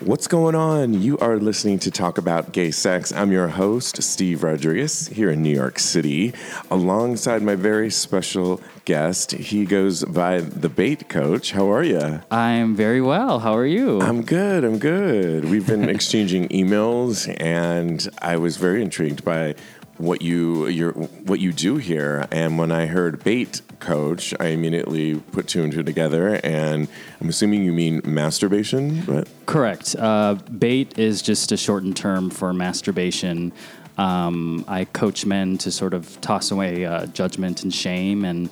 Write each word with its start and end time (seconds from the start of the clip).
What's 0.00 0.26
going 0.26 0.54
on? 0.54 1.00
You 1.00 1.16
are 1.18 1.38
listening 1.38 1.78
to 1.78 1.90
Talk 1.90 2.18
About 2.18 2.52
Gay 2.52 2.70
Sex. 2.70 3.12
I'm 3.12 3.32
your 3.32 3.48
host, 3.48 4.02
Steve 4.02 4.42
Rodriguez, 4.42 5.08
here 5.08 5.30
in 5.30 5.42
New 5.42 5.54
York 5.54 5.78
City, 5.78 6.34
alongside 6.70 7.40
my 7.40 7.54
very 7.54 7.90
special 7.90 8.60
guest. 8.84 9.32
He 9.32 9.64
goes 9.64 10.04
by 10.04 10.40
the 10.40 10.68
Bait 10.68 11.08
Coach. 11.08 11.52
How 11.52 11.72
are 11.72 11.82
you? 11.82 12.20
I'm 12.30 12.76
very 12.76 13.00
well. 13.00 13.38
How 13.38 13.56
are 13.56 13.64
you? 13.64 14.02
I'm 14.02 14.22
good. 14.22 14.64
I'm 14.64 14.78
good. 14.78 15.46
We've 15.46 15.66
been 15.66 15.88
exchanging 15.96 16.48
emails, 16.48 17.34
and 17.40 18.06
I 18.20 18.36
was 18.36 18.58
very 18.58 18.82
intrigued 18.82 19.24
by 19.24 19.54
what 19.96 20.20
you 20.20 20.66
your 20.66 20.92
what 20.92 21.40
you 21.40 21.54
do 21.54 21.76
here. 21.78 22.26
And 22.30 22.58
when 22.58 22.70
I 22.70 22.84
heard 22.84 23.24
bait 23.24 23.62
coach, 23.80 24.34
I 24.40 24.48
immediately 24.48 25.16
put 25.32 25.48
two 25.48 25.62
and 25.62 25.72
two 25.72 25.82
together. 25.82 26.40
And 26.44 26.88
I'm 27.20 27.28
assuming 27.28 27.64
you 27.64 27.72
mean 27.72 28.00
masturbation, 28.04 29.02
but 29.02 29.28
Correct. 29.46 29.94
Uh, 29.98 30.34
bait 30.58 30.98
is 30.98 31.22
just 31.22 31.52
a 31.52 31.56
shortened 31.56 31.96
term 31.96 32.30
for 32.30 32.52
masturbation. 32.52 33.52
Um, 33.98 34.64
I 34.68 34.84
coach 34.84 35.24
men 35.24 35.58
to 35.58 35.70
sort 35.70 35.94
of 35.94 36.20
toss 36.20 36.50
away 36.50 36.84
uh, 36.84 37.06
judgment 37.06 37.62
and 37.62 37.74
shame 37.74 38.24
and 38.24 38.50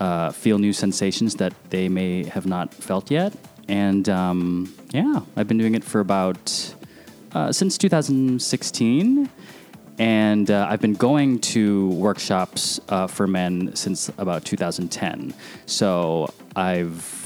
uh, 0.00 0.30
feel 0.30 0.58
new 0.58 0.72
sensations 0.72 1.36
that 1.36 1.54
they 1.70 1.88
may 1.88 2.24
have 2.24 2.46
not 2.46 2.74
felt 2.74 3.10
yet. 3.10 3.32
And 3.68 4.08
um, 4.08 4.74
yeah, 4.90 5.20
I've 5.36 5.48
been 5.48 5.58
doing 5.58 5.74
it 5.74 5.84
for 5.84 6.00
about 6.00 6.74
uh, 7.32 7.52
since 7.52 7.78
2016. 7.78 9.30
And 9.98 10.50
uh, 10.50 10.66
I've 10.68 10.80
been 10.80 10.94
going 10.94 11.38
to 11.40 11.88
workshops 11.90 12.80
uh, 12.88 13.06
for 13.06 13.26
men 13.26 13.74
since 13.76 14.08
about 14.18 14.44
2010. 14.44 15.32
So 15.66 16.32
I've 16.56 17.24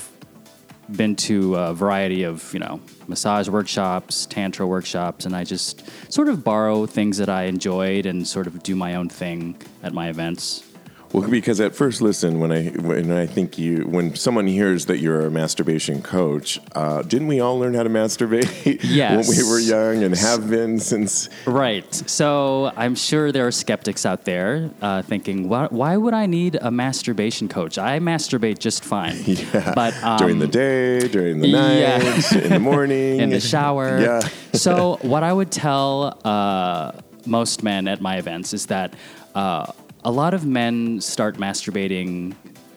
been 0.90 1.16
to 1.16 1.54
a 1.54 1.74
variety 1.74 2.22
of 2.22 2.52
you 2.52 2.60
know 2.60 2.80
massage 3.06 3.48
workshops, 3.48 4.26
tantra 4.26 4.66
workshops, 4.66 5.24
and 5.24 5.34
I 5.34 5.44
just 5.44 5.88
sort 6.12 6.28
of 6.28 6.44
borrow 6.44 6.86
things 6.86 7.18
that 7.18 7.28
I 7.28 7.44
enjoyed 7.44 8.06
and 8.06 8.26
sort 8.26 8.46
of 8.46 8.62
do 8.62 8.74
my 8.74 8.94
own 8.94 9.08
thing 9.08 9.56
at 9.82 9.92
my 9.92 10.08
events. 10.08 10.67
Well, 11.12 11.28
because 11.28 11.58
at 11.60 11.74
first 11.74 12.00
listen, 12.02 12.38
when 12.38 12.52
I 12.52 12.64
when 12.68 13.10
I 13.10 13.26
think 13.26 13.56
you 13.56 13.84
when 13.86 14.14
someone 14.14 14.46
hears 14.46 14.86
that 14.86 14.98
you're 14.98 15.24
a 15.26 15.30
masturbation 15.30 16.02
coach, 16.02 16.60
uh, 16.74 17.00
didn't 17.02 17.28
we 17.28 17.40
all 17.40 17.58
learn 17.58 17.72
how 17.74 17.82
to 17.82 17.88
masturbate 17.90 18.80
Yes. 18.82 19.26
when 19.28 19.38
we 19.38 19.42
were 19.50 19.58
young 19.58 20.04
and 20.04 20.14
have 20.14 20.50
been 20.50 20.78
since? 20.78 21.30
Right. 21.46 21.92
So 21.94 22.72
I'm 22.76 22.94
sure 22.94 23.32
there 23.32 23.46
are 23.46 23.50
skeptics 23.52 24.04
out 24.04 24.24
there 24.26 24.70
uh, 24.82 25.00
thinking, 25.02 25.48
why, 25.48 25.66
why 25.70 25.96
would 25.96 26.12
I 26.14 26.26
need 26.26 26.56
a 26.60 26.70
masturbation 26.70 27.48
coach? 27.48 27.78
I 27.78 27.98
masturbate 28.00 28.58
just 28.58 28.84
fine. 28.84 29.16
Yeah, 29.28 29.72
But 29.74 29.94
um, 30.02 30.18
during 30.18 30.38
the 30.40 30.46
day, 30.48 31.06
during 31.08 31.40
the 31.40 31.48
yeah. 31.48 31.98
night, 31.98 32.32
in 32.32 32.50
the 32.50 32.58
morning, 32.72 33.20
in 33.20 33.30
the 33.30 33.40
shower. 33.40 34.00
Yeah. 34.00 34.20
so 34.52 34.98
what 35.02 35.22
I 35.22 35.32
would 35.32 35.50
tell 35.50 36.18
uh, 36.24 36.92
most 37.24 37.62
men 37.62 37.88
at 37.88 38.00
my 38.00 38.16
events 38.18 38.52
is 38.52 38.66
that 38.66 38.94
uh, 39.34 39.72
a 40.04 40.10
lot 40.10 40.34
of 40.34 40.46
men 40.46 41.00
start 41.00 41.36
masturbating 41.36 42.34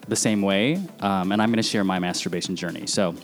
the 0.08 0.16
same 0.16 0.41
way, 0.41 0.75
um, 1.00 1.31
and 1.31 1.41
I'm 1.41 1.50
going 1.50 1.58
to 1.58 1.63
share 1.63 1.83
my 1.83 2.00
masturbation 2.00 2.55
journey. 2.55 2.88
So 2.88 3.16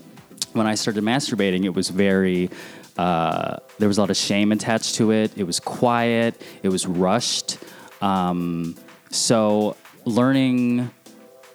when 0.53 0.67
I 0.67 0.75
started 0.75 1.03
masturbating, 1.03 1.65
it 1.65 1.73
was 1.73 1.89
very 1.89 2.49
uh, 2.97 3.57
there 3.77 3.87
was 3.87 3.97
a 3.97 4.01
lot 4.01 4.09
of 4.09 4.17
shame 4.17 4.51
attached 4.51 4.95
to 4.95 5.11
it. 5.11 5.31
It 5.37 5.43
was 5.43 5.59
quiet. 5.59 6.41
It 6.63 6.69
was 6.69 6.87
rushed. 6.87 7.59
Um, 8.01 8.75
so 9.11 9.75
learning 10.05 10.89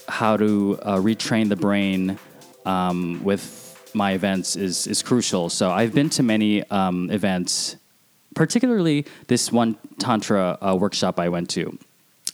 how 0.09 0.37
to 0.37 0.79
uh, 0.83 0.97
retrain 0.97 1.49
the 1.49 1.57
brain 1.57 2.19
um, 2.65 3.23
with 3.25 3.91
my 3.95 4.13
events 4.13 4.57
is 4.57 4.87
is 4.87 5.03
crucial. 5.03 5.49
So 5.51 5.71
I've 5.71 5.95
been 5.95 6.11
to 6.11 6.23
many 6.23 6.69
um, 6.71 7.11
events, 7.11 7.77
particularly 8.35 9.07
this 9.27 9.51
one 9.53 9.77
tantra 9.99 10.59
uh, 10.61 10.77
workshop 10.77 11.19
I 11.19 11.29
went 11.29 11.51
to, 11.51 11.79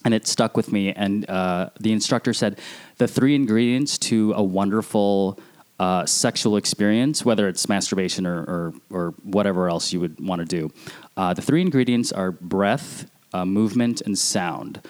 and 0.05 0.15
it 0.15 0.27
stuck 0.27 0.57
with 0.57 0.73
me. 0.73 0.93
And 0.93 1.29
uh, 1.29 1.71
the 1.81 1.93
instructor 1.93 2.33
said 2.33 2.59
the 2.99 3.09
three 3.09 3.35
ingredients 3.35 3.99
to 3.99 4.33
a 4.35 4.43
wonderful 4.43 5.39
uh, 5.79 6.07
sexual 6.07 6.57
experience, 6.57 7.25
whether 7.25 7.49
it's 7.49 7.69
masturbation 7.69 8.27
or 8.27 8.43
or, 8.43 8.75
or 8.91 9.15
whatever 9.23 9.69
else 9.69 9.93
you 9.93 10.01
would 10.01 10.19
want 10.21 10.41
to 10.41 10.45
do, 10.45 10.73
uh, 11.17 11.35
the 11.35 11.43
three 11.43 11.61
ingredients 11.61 12.13
are 12.13 12.33
breath, 12.33 13.11
uh, 13.33 13.45
movement, 13.45 14.01
and 14.01 14.19
sound 14.19 14.81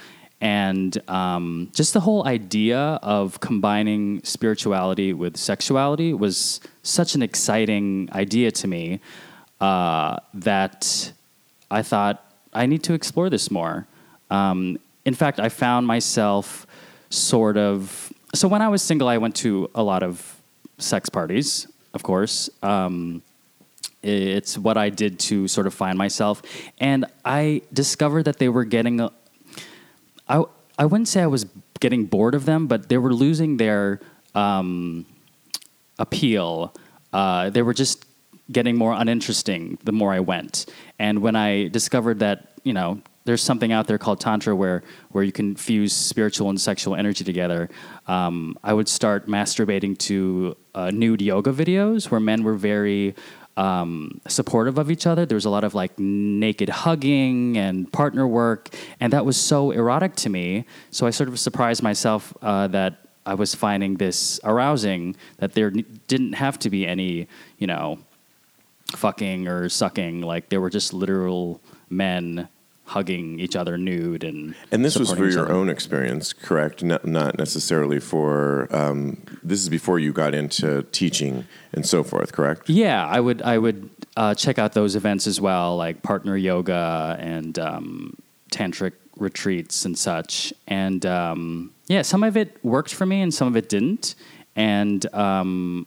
and 0.41 1.03
um, 1.11 1.71
just 1.75 1.95
the 1.95 2.01
whole 2.01 2.27
idea 2.27 2.79
of 2.79 3.41
combining 3.41 4.23
spirituality 4.23 5.13
with 5.13 5.37
sexuality 5.37 6.15
was 6.15 6.61
such 6.83 7.15
an 7.15 7.23
exciting 7.23 8.09
idea 8.13 8.51
to 8.53 8.69
me 8.69 9.01
uh, 9.61 10.19
that 10.35 11.13
I 11.71 11.83
thought 11.83 12.25
I 12.53 12.67
need 12.67 12.85
to 12.85 12.95
explore 12.95 13.29
this 13.29 13.51
more. 13.51 13.87
Um, 14.31 14.79
in 15.09 15.15
fact, 15.15 15.41
I 15.41 15.49
found 15.49 15.87
myself 15.87 16.67
sort 17.11 17.57
of. 17.57 18.13
So 18.35 18.47
when 18.47 18.63
I 18.63 18.69
was 18.69 18.83
single, 18.83 19.09
I 19.09 19.19
went 19.19 19.35
to 19.37 19.71
a 19.75 19.83
lot 19.83 20.03
of 20.03 20.41
sex 20.77 21.09
parties, 21.09 21.67
of 21.95 22.03
course. 22.03 22.51
Um, 22.63 23.23
it's 24.03 24.57
what 24.57 24.77
I 24.77 24.91
did 24.91 25.19
to 25.21 25.49
sort 25.49 25.67
of 25.67 25.75
find 25.75 25.99
myself, 25.99 26.43
and 26.79 27.07
I 27.25 27.63
discovered 27.73 28.25
that 28.25 28.39
they 28.39 28.49
were 28.49 28.65
getting 28.65 29.01
I 30.29 30.85
wouldn't 30.85 31.09
say 31.09 31.23
I 31.23 31.27
was 31.27 31.47
getting 31.81 32.05
bored 32.05 32.35
of 32.35 32.45
them, 32.45 32.67
but 32.67 32.89
they 32.89 32.99
were 32.99 33.13
losing 33.13 33.57
their 33.57 34.01
um, 34.35 35.07
appeal. 35.99 36.73
Uh, 37.13 37.51
they 37.51 37.63
were 37.63 37.75
just 37.75 38.05
getting 38.53 38.77
more 38.77 38.93
uninteresting 38.93 39.79
the 39.83 39.93
more 39.93 40.13
I 40.13 40.21
went. 40.21 40.67
And 40.99 41.21
when 41.21 41.35
I 41.35 41.69
discovered 41.69 42.21
that 42.21 42.53
you 42.63 42.73
know 42.73 43.01
there's 43.29 43.43
something 43.43 43.73
out 43.73 43.87
there 43.87 43.99
called 43.99 44.21
tantra 44.21 44.57
where 44.57 44.83
where 45.11 45.23
you 45.23 45.33
can 45.33 45.55
fuse 45.55 45.93
spiritual 45.93 46.49
and 46.49 46.59
sexual 46.59 46.97
energy 46.97 47.25
together, 47.25 47.69
um, 48.07 48.59
I 48.65 48.73
would 48.73 48.89
start 48.89 49.27
masturbating 49.27 49.99
to 50.09 50.57
uh, 50.75 50.91
nude 50.91 51.21
yoga 51.21 51.53
videos 51.53 52.11
where 52.11 52.21
men 52.21 52.43
were 52.43 52.55
very 52.55 53.15
um, 53.59 54.21
supportive 54.29 54.79
of 54.79 54.91
each 54.91 55.07
other. 55.07 55.27
There 55.27 55.37
was 55.37 55.45
a 55.45 55.51
lot 55.51 55.63
of 55.63 55.75
like 55.75 55.99
naked 55.99 56.71
hugging 56.71 57.59
and 57.59 57.93
partner 57.93 58.27
work, 58.27 58.71
and 58.99 59.13
that 59.13 59.27
was 59.27 59.37
so 59.37 59.73
erotic 59.73 60.17
to 60.17 60.31
me. 60.31 60.65
So 60.91 61.07
I 61.07 61.11
sort 61.11 61.29
of 61.29 61.39
surprised 61.39 61.83
myself 61.83 62.33
uh, 62.41 62.69
that 62.69 62.93
I 63.27 63.35
was 63.35 63.55
finding 63.55 63.97
this 63.97 64.41
arousing. 64.43 65.17
That 65.37 65.53
there 65.53 65.71
didn't 66.07 66.33
have 66.33 66.59
to 66.61 66.71
be 66.71 66.87
any, 66.87 67.29
you 67.59 67.67
know, 67.67 67.99
fucking 68.97 69.49
or 69.49 69.69
sucking. 69.69 70.23
Like 70.23 70.49
there 70.49 70.63
were 70.63 70.71
just 70.71 70.95
literal 70.95 71.61
men 71.91 72.49
hugging 72.89 73.39
each 73.39 73.55
other 73.55 73.77
nude 73.77 74.25
and 74.25 74.55
And 74.73 74.85
this 74.85 74.99
was 74.99 75.13
for 75.13 75.29
your 75.29 75.45
other. 75.45 75.55
own 75.55 75.69
experience, 75.69 76.33
correct? 76.33 76.83
Not, 76.83 77.07
not 77.07 77.39
necessarily 77.39 78.01
for. 78.01 78.67
Um, 78.71 79.23
this 79.43 79.61
is 79.61 79.69
before 79.69 79.99
you 79.99 80.13
got 80.13 80.35
into 80.35 80.83
teaching 80.93 81.47
and 81.73 81.87
so 81.87 82.03
forth, 82.03 82.33
correct? 82.33 82.69
Yeah, 82.69 83.07
I 83.07 83.21
would 83.21 83.43
I 83.43 83.59
would 83.59 83.91
uh, 84.17 84.35
check 84.35 84.59
out 84.59 84.73
those 84.73 84.97
events 84.97 85.27
as 85.27 85.41
well, 85.41 85.77
like 85.77 86.03
partner 86.03 86.37
yoga 86.37 87.17
and 87.21 87.59
um, 87.59 88.17
tantric 88.51 88.93
retreats 89.17 89.85
and 89.85 89.97
such. 89.99 90.53
And 90.67 91.05
um, 91.05 91.73
yeah, 91.89 92.03
some 92.03 92.23
of 92.25 92.37
it 92.37 92.57
worked 92.65 92.95
for 92.95 93.07
me, 93.07 93.21
and 93.21 93.33
some 93.33 93.49
of 93.49 93.57
it 93.57 93.69
didn't. 93.69 94.15
And 94.57 95.05
um, 95.15 95.87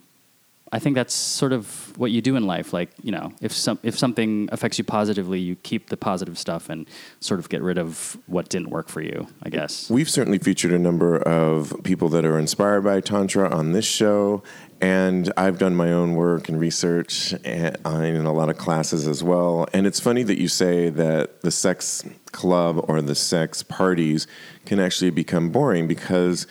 I 0.72 0.78
think 0.78 0.96
that's 0.96 1.14
sort 1.14 1.52
of 1.52 1.96
what 1.98 2.10
you 2.10 2.22
do 2.22 2.34
in 2.34 2.46
life. 2.46 2.72
Like 2.72 2.90
you 3.02 3.12
know, 3.12 3.32
if 3.42 3.52
some 3.52 3.78
if 3.82 3.98
something 3.98 4.48
affects 4.50 4.78
you 4.78 4.84
positively, 4.84 5.38
you 5.38 5.54
keep 5.56 5.90
the 5.90 5.98
positive 5.98 6.38
stuff 6.38 6.70
and 6.70 6.88
sort 7.20 7.40
of 7.40 7.50
get 7.50 7.60
rid 7.60 7.76
of 7.76 8.16
what 8.26 8.48
didn't 8.48 8.70
work 8.70 8.88
for 8.88 9.02
you. 9.02 9.28
I 9.42 9.50
guess. 9.50 9.90
We've 9.90 10.08
certainly 10.08 10.38
featured 10.38 10.72
a 10.72 10.78
number 10.78 11.18
of 11.18 11.74
people 11.84 12.08
that 12.10 12.24
are 12.24 12.38
inspired 12.38 12.82
by 12.82 13.00
Tantra 13.00 13.54
on 13.54 13.72
this 13.72 13.84
show, 13.84 14.42
and 14.80 15.30
I've 15.36 15.58
done 15.58 15.76
my 15.76 15.92
own 15.92 16.14
work 16.14 16.48
and 16.48 16.58
research 16.58 17.34
and, 17.44 17.76
uh, 17.84 17.90
in 17.90 18.24
a 18.24 18.32
lot 18.32 18.48
of 18.48 18.56
classes 18.56 19.06
as 19.06 19.22
well. 19.22 19.68
And 19.74 19.86
it's 19.86 20.00
funny 20.00 20.22
that 20.22 20.40
you 20.40 20.48
say 20.48 20.88
that 20.88 21.42
the 21.42 21.50
sex 21.50 22.02
club 22.32 22.82
or 22.88 23.02
the 23.02 23.14
sex 23.14 23.62
parties 23.62 24.26
can 24.64 24.80
actually 24.80 25.10
become 25.10 25.50
boring 25.50 25.86
because, 25.86 26.46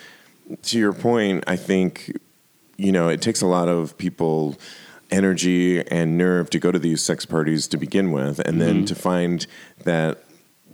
to 0.62 0.78
your 0.78 0.94
point, 0.94 1.44
I 1.48 1.56
think 1.56 2.16
you 2.82 2.92
know, 2.92 3.10
it 3.10 3.22
takes 3.22 3.42
a 3.42 3.48
lot 3.48 3.68
of 3.68 3.98
people 3.98 4.58
energy 5.12 5.86
and 5.88 6.18
nerve 6.18 6.50
to 6.50 6.60
go 6.60 6.72
to 6.72 6.80
these 6.80 7.04
sex 7.04 7.26
parties 7.26 7.68
to 7.68 7.78
begin 7.78 8.12
with, 8.12 8.40
and 8.40 8.62
then 8.62 8.78
mm-hmm. 8.78 8.86
to 8.86 8.96
find 8.96 9.46
that 9.84 10.24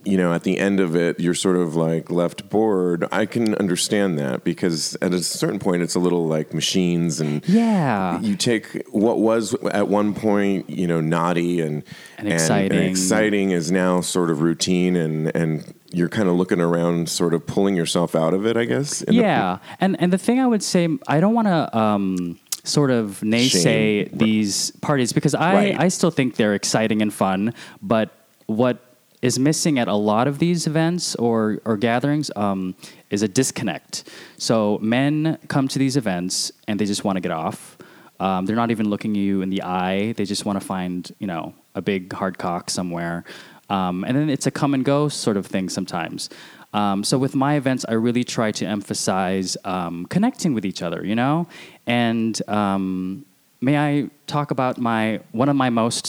you 0.08 0.18
know 0.18 0.34
at 0.34 0.44
the 0.44 0.58
end 0.58 0.80
of 0.80 0.96
it 0.96 1.20
you're 1.20 1.34
sort 1.34 1.58
of 1.58 1.76
like 1.76 2.10
left 2.10 2.50
bored. 2.50 3.06
I 3.12 3.26
can 3.26 3.54
understand 3.56 4.18
that 4.20 4.44
because 4.44 4.96
at 5.02 5.14
a 5.14 5.22
certain 5.22 5.60
point 5.60 5.82
it's 5.84 5.96
a 5.96 6.00
little 6.00 6.26
like 6.28 6.54
machines 6.54 7.20
and 7.20 7.48
Yeah. 7.48 8.20
you 8.22 8.36
take 8.36 8.66
what 8.92 9.20
was 9.20 9.54
at 9.72 9.88
one 9.88 10.14
point 10.14 10.70
you 10.70 10.88
know 10.88 11.02
naughty 11.02 11.60
and 11.62 11.84
And 12.18 12.28
exciting. 12.32 12.82
exciting 12.90 13.52
is 13.52 13.72
now 13.72 14.02
sort 14.02 14.30
of 14.32 14.42
routine 14.42 14.96
and 14.96 15.36
and 15.36 15.74
you're 15.92 16.10
kind 16.10 16.28
of 16.30 16.36
looking 16.36 16.60
around 16.62 17.10
sort 17.10 17.34
of 17.34 17.46
pulling 17.46 17.76
yourself 17.76 18.14
out 18.16 18.34
of 18.34 18.46
it 18.46 18.58
i 18.58 18.66
guess 18.66 19.02
in 19.04 19.16
the- 19.16 19.22
yeah, 19.22 19.58
and 19.80 19.96
and 20.02 20.12
the 20.14 20.18
thing 20.18 20.40
I 20.40 20.48
would 20.48 20.64
say, 20.64 20.88
I 21.08 21.20
don't 21.20 21.34
want 21.34 21.48
to 21.48 21.78
um, 21.78 22.38
sort 22.64 22.92
of 22.92 23.22
naysay 23.24 23.64
Shame. 23.64 24.10
these 24.14 24.72
parties 24.82 25.14
because 25.14 25.34
I, 25.36 25.54
Right. 25.54 25.80
I 25.80 25.88
still 25.88 26.12
think 26.12 26.36
they're 26.36 26.54
exciting 26.54 27.02
and 27.02 27.14
fun, 27.14 27.54
but 27.82 28.10
what 28.48 28.78
is 29.22 29.40
missing 29.40 29.80
at 29.80 29.88
a 29.88 29.96
lot 29.96 30.28
of 30.28 30.40
these 30.40 30.68
events 30.68 31.16
or, 31.16 31.60
or 31.66 31.78
gatherings 31.78 32.30
um, 32.36 32.76
is 33.10 33.24
a 33.24 33.28
disconnect. 33.28 34.04
So 34.38 34.78
men 34.82 35.38
come 35.48 35.68
to 35.70 35.80
these 35.80 35.98
events 35.98 36.52
and 36.68 36.80
they 36.80 36.86
just 36.86 37.04
want 37.04 37.16
to 37.16 37.22
get 37.22 37.32
off. 37.32 37.78
Um, 38.20 38.46
they're 38.46 38.56
not 38.56 38.72
even 38.72 38.90
looking 38.90 39.16
you 39.16 39.42
in 39.42 39.50
the 39.50 39.64
eye. 39.64 40.14
They 40.14 40.26
just 40.26 40.46
want 40.46 40.60
to 40.60 40.66
find, 40.66 41.12
you 41.20 41.28
know, 41.28 41.54
a 41.76 41.82
big 41.82 42.14
hard 42.14 42.38
cock 42.38 42.70
somewhere. 42.70 43.24
Um, 43.70 44.04
and 44.04 44.16
then 44.16 44.30
it's 44.30 44.48
a 44.48 44.52
come 44.52 44.74
and 44.74 44.84
go 44.84 45.08
sort 45.10 45.38
of 45.38 45.46
thing 45.46 45.70
sometimes. 45.70 46.30
Um, 46.74 47.04
so 47.04 47.18
with 47.18 47.36
my 47.36 47.56
events, 47.56 47.86
I 47.88 47.94
really 47.94 48.24
try 48.24 48.52
to 48.52 48.66
emphasize 48.66 49.58
um, 49.64 50.06
connecting 50.08 50.54
with 50.54 50.66
each 50.66 50.82
other, 50.82 51.06
you 51.06 51.16
know. 51.16 51.48
And 51.86 52.40
um, 52.48 53.26
may 53.62 53.78
I 53.78 54.10
talk 54.28 54.52
about 54.52 54.78
my 54.78 55.22
one 55.32 55.50
of 55.50 55.56
my 55.56 55.70
most 55.70 56.06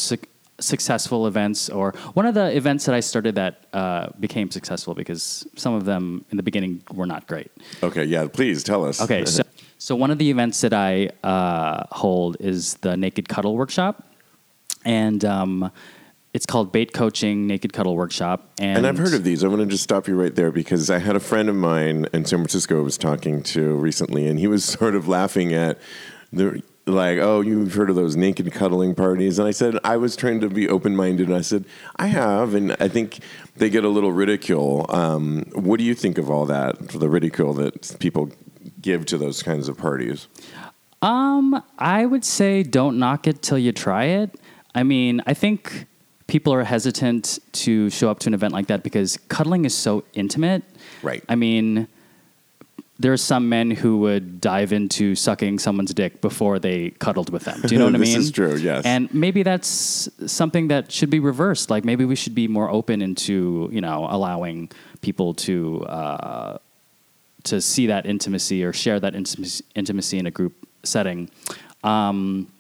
successful 0.61 1.27
events, 1.27 1.69
or 1.69 1.93
one 2.15 2.27
of 2.27 2.35
the 2.35 2.57
events 2.57 2.85
that 2.87 2.95
I 2.95 3.01
started 3.01 3.35
that 3.37 3.67
uh, 3.73 4.09
became 4.19 4.51
successful 4.51 4.95
because 4.95 5.47
some 5.57 5.75
of 5.75 5.85
them 5.85 6.25
in 6.31 6.37
the 6.37 6.43
beginning 6.43 6.83
were 6.93 7.07
not 7.07 7.27
great. 7.27 7.51
Okay, 7.83 8.05
yeah, 8.05 8.27
please 8.27 8.63
tell 8.63 8.85
us. 8.85 9.01
Okay, 9.01 9.25
so, 9.25 9.43
so 9.79 9.95
one 9.95 10.11
of 10.11 10.19
the 10.19 10.31
events 10.31 10.61
that 10.63 10.73
I 10.73 11.11
uh, 11.23 11.85
hold 11.93 12.37
is 12.41 12.75
the 12.77 12.97
Naked 12.97 13.29
Cuddle 13.29 13.57
Workshop, 13.57 14.05
and 14.85 15.25
um, 15.25 15.71
it's 16.35 16.47
called 16.47 16.73
Bait 16.73 16.93
Coaching 16.93 17.47
Naked 17.47 17.73
Cuddle 17.73 17.97
Workshop. 17.97 18.51
And, 18.59 18.79
And 18.79 18.87
I've 18.87 18.99
heard 18.99 19.15
of 19.15 19.25
these. 19.25 19.43
I 19.45 19.49
want 19.49 19.61
to 19.61 19.67
just 19.67 19.83
stop 19.83 20.07
you 20.09 20.21
right 20.21 20.35
there 20.35 20.53
because 20.53 20.91
I 20.91 20.99
had 20.99 21.17
a 21.17 21.21
friend 21.21 21.49
of 21.49 21.57
mine 21.57 22.07
in 22.13 22.25
San 22.25 22.41
Francisco 22.41 22.79
I 22.79 22.83
was 22.83 22.99
talking 22.99 23.43
to 23.45 23.75
recently, 23.75 24.27
and 24.27 24.39
he 24.39 24.47
was 24.47 24.65
sort 24.79 24.95
of 24.95 25.09
laughing 25.09 25.53
at 25.53 25.79
the 26.33 26.63
like, 26.89 27.19
oh, 27.19 27.41
you've 27.41 27.75
heard 27.75 27.91
of 27.91 27.97
those 27.97 28.17
naked 28.17 28.53
cuddling 28.53 28.95
parties? 28.95 29.39
And 29.39 29.47
I 29.47 29.51
said 29.53 29.79
I 29.85 29.97
was 29.97 30.17
trying 30.17 30.41
to 30.41 30.49
be 30.49 30.69
open 30.69 30.97
minded, 30.97 31.29
and 31.29 31.37
I 31.37 31.43
said 31.43 31.65
I 31.97 32.07
have, 32.09 32.55
and 32.55 32.77
I 32.81 32.89
think 32.89 33.21
they 33.57 33.71
get 33.71 33.85
a 33.85 33.89
little 33.89 34.13
ridicule. 34.13 34.87
Um, 34.89 35.45
what 35.53 35.79
do 35.79 35.85
you 35.85 35.95
think 35.95 36.19
of 36.19 36.31
all 36.31 36.47
that? 36.47 36.89
The 36.89 37.09
ridicule 37.09 37.55
that 37.55 37.97
people 37.99 38.31
give 38.81 39.07
to 39.07 39.19
those 39.19 39.43
kinds 39.43 39.69
of 39.69 39.77
parties? 39.77 40.29
Um, 41.03 41.63
I 41.79 42.07
would 42.07 42.25
say 42.25 42.63
don't 42.63 42.99
knock 42.99 43.27
it 43.27 43.43
till 43.43 43.59
you 43.59 43.73
try 43.73 44.05
it. 44.05 44.35
I 44.75 44.83
mean, 44.83 45.23
I 45.27 45.35
think 45.35 45.87
people 46.27 46.53
are 46.53 46.65
hesitant 46.65 47.39
to 47.53 47.89
show 47.91 48.11
up 48.11 48.19
to 48.21 48.29
an 48.29 48.35
event 48.35 48.53
like 48.53 48.67
that 48.67 48.83
because 48.83 49.17
cuddling 49.29 49.65
is 49.65 49.75
so 49.75 50.05
intimate. 50.15 50.63
Right. 51.03 51.25
I 51.29 51.35
mean, 51.35 51.89
there 52.99 53.13
are 53.13 53.19
some 53.19 53.49
men 53.49 53.71
who 53.71 53.99
would 53.99 54.41
dive 54.41 54.73
into 54.73 55.15
sucking 55.15 55.61
someone's 55.61 55.95
dick 55.95 56.21
before 56.21 56.59
they 56.59 56.91
cuddled 56.91 57.31
with 57.31 57.45
them. 57.45 57.61
Do 57.61 57.75
you 57.75 57.79
know 57.79 57.85
what 57.85 57.95
I 57.95 57.99
mean? 57.99 58.09
This 58.19 58.27
is 58.27 58.31
true, 58.33 58.57
yes. 58.57 58.85
And 58.85 59.13
maybe 59.15 59.43
that's 59.43 60.09
something 60.27 60.69
that 60.69 60.91
should 60.91 61.11
be 61.11 61.21
reversed. 61.21 61.71
Like 61.71 61.85
maybe 61.85 62.05
we 62.05 62.17
should 62.17 62.35
be 62.35 62.49
more 62.49 62.71
open 62.71 63.01
into 63.03 63.69
you 63.71 63.81
know 63.81 64.07
allowing 64.11 64.71
people 65.01 65.35
to 65.35 65.85
uh, 65.85 66.59
to 67.45 67.61
see 67.61 67.87
that 67.87 68.07
intimacy 68.07 68.65
or 68.65 68.73
share 68.73 68.99
that 68.99 69.15
intimacy, 69.15 69.65
intimacy 69.75 70.19
in 70.19 70.27
a 70.27 70.31
group 70.31 70.55
setting. 70.83 71.31
Um, 71.85 72.51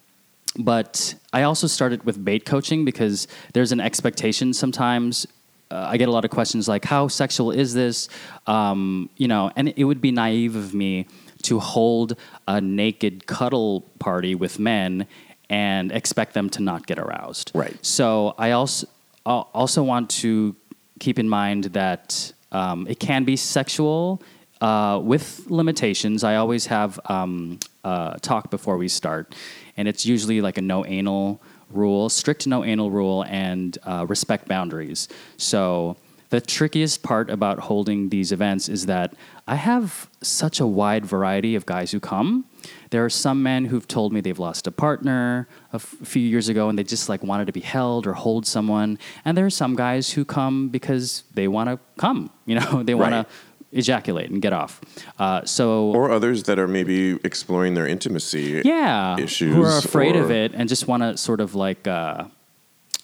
but 0.56 1.14
I 1.32 1.42
also 1.42 1.66
started 1.66 2.04
with 2.04 2.24
bait 2.24 2.44
coaching 2.44 2.84
because 2.84 3.26
there's 3.54 3.72
an 3.72 3.80
expectation 3.80 4.52
sometimes. 4.52 5.26
Uh, 5.70 5.86
I 5.90 5.96
get 5.96 6.08
a 6.08 6.12
lot 6.12 6.24
of 6.24 6.30
questions 6.30 6.68
like, 6.68 6.84
"How 6.84 7.08
sexual 7.08 7.50
is 7.50 7.74
this?" 7.74 8.08
Um, 8.46 9.10
you 9.16 9.28
know, 9.28 9.50
and 9.56 9.72
it 9.76 9.84
would 9.84 10.00
be 10.00 10.10
naive 10.10 10.56
of 10.56 10.74
me 10.74 11.06
to 11.42 11.58
hold 11.58 12.16
a 12.46 12.60
naked 12.60 13.26
cuddle 13.26 13.82
party 13.98 14.34
with 14.34 14.58
men 14.58 15.06
and 15.50 15.92
expect 15.92 16.34
them 16.34 16.50
to 16.50 16.62
not 16.62 16.86
get 16.86 16.98
aroused. 16.98 17.52
Right. 17.54 17.76
So 17.84 18.34
I 18.38 18.52
also 18.52 18.86
I 19.26 19.44
also 19.52 19.82
want 19.82 20.10
to 20.22 20.56
keep 21.00 21.18
in 21.18 21.28
mind 21.28 21.64
that 21.64 22.32
um, 22.50 22.86
it 22.88 22.98
can 22.98 23.24
be 23.24 23.36
sexual 23.36 24.22
uh, 24.60 25.00
with 25.02 25.44
limitations. 25.48 26.24
I 26.24 26.36
always 26.36 26.66
have 26.66 26.98
um, 27.06 27.58
uh, 27.84 28.14
talk 28.20 28.50
before 28.50 28.76
we 28.76 28.88
start, 28.88 29.34
and 29.76 29.86
it's 29.86 30.06
usually 30.06 30.40
like 30.40 30.58
a 30.58 30.62
no 30.62 30.84
anal 30.84 31.40
rule, 31.70 32.08
strict 32.08 32.46
no 32.46 32.64
anal 32.64 32.90
rule, 32.90 33.24
and 33.28 33.76
uh, 33.84 34.06
respect 34.08 34.48
boundaries. 34.48 35.08
So 35.36 35.96
the 36.30 36.40
trickiest 36.40 37.02
part 37.02 37.30
about 37.30 37.58
holding 37.60 38.10
these 38.10 38.32
events 38.32 38.68
is 38.68 38.86
that 38.86 39.14
I 39.46 39.54
have 39.54 40.10
such 40.22 40.60
a 40.60 40.66
wide 40.66 41.06
variety 41.06 41.54
of 41.54 41.64
guys 41.64 41.90
who 41.92 42.00
come. 42.00 42.44
There 42.90 43.02
are 43.04 43.08
some 43.10 43.42
men 43.42 43.66
who've 43.66 43.86
told 43.88 44.12
me 44.12 44.20
they've 44.20 44.38
lost 44.38 44.66
a 44.66 44.70
partner 44.70 45.48
a 45.72 45.76
f- 45.76 45.82
few 46.04 46.20
years 46.22 46.48
ago 46.50 46.68
and 46.68 46.78
they 46.78 46.84
just 46.84 47.08
like 47.08 47.22
wanted 47.22 47.46
to 47.46 47.52
be 47.52 47.60
held 47.60 48.06
or 48.06 48.12
hold 48.12 48.46
someone. 48.46 48.98
And 49.24 49.38
there 49.38 49.46
are 49.46 49.50
some 49.50 49.74
guys 49.74 50.10
who 50.12 50.24
come 50.26 50.68
because 50.68 51.22
they 51.32 51.48
want 51.48 51.70
to 51.70 51.78
come, 51.98 52.30
you 52.44 52.56
know, 52.60 52.82
they 52.86 52.94
want 52.94 53.12
Right. 53.12 53.26
to 53.26 53.34
ejaculate 53.72 54.30
and 54.30 54.40
get 54.40 54.52
off. 54.52 54.80
Uh, 55.18 55.44
so 55.44 55.90
Or 55.92 56.10
others 56.10 56.44
that 56.44 56.58
are 56.58 56.68
maybe 56.68 57.12
exploring 57.24 57.74
their 57.74 57.86
intimacy. 57.86 58.62
yeah, 58.64 59.18
issues 59.18 59.54
who 59.54 59.62
are 59.64 59.78
afraid 59.78 60.16
of 60.16 60.30
it 60.30 60.52
and 60.54 60.68
just 60.68 60.86
want 60.88 61.02
to 61.02 61.16
sort 61.16 61.40
of 61.40 61.54
like, 61.54 61.86
uh, 61.86 62.24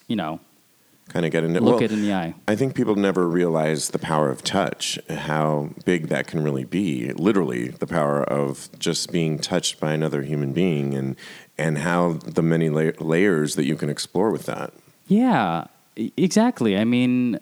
you 0.08 0.16
know, 0.16 0.40
kind 1.08 1.26
of 1.26 1.32
get 1.32 1.44
into 1.44 1.60
look 1.60 1.74
well, 1.76 1.82
it 1.84 1.92
in 1.92 2.00
the 2.02 2.12
eye. 2.14 2.34
I 2.48 2.56
think 2.56 2.74
people 2.74 2.96
never 2.96 3.28
realize 3.28 3.90
the 3.90 3.98
power 3.98 4.30
of 4.30 4.42
touch, 4.42 4.98
how 5.10 5.70
big 5.84 6.08
that 6.08 6.26
can 6.26 6.42
really 6.42 6.64
be. 6.64 7.12
Literally, 7.12 7.68
the 7.68 7.86
power 7.86 8.22
of 8.24 8.68
just 8.78 9.12
being 9.12 9.38
touched 9.38 9.78
by 9.78 9.92
another 9.92 10.22
human 10.22 10.52
being, 10.52 10.94
and 10.94 11.14
and 11.58 11.78
how 11.78 12.14
the 12.24 12.42
many 12.42 12.70
la- 12.70 12.92
layers 12.98 13.54
that 13.56 13.64
you 13.66 13.76
can 13.76 13.90
explore 13.90 14.30
with 14.30 14.46
that. 14.46 14.72
Yeah, 15.06 15.66
exactly. 16.16 16.76
I 16.76 16.84
mean, 16.84 17.38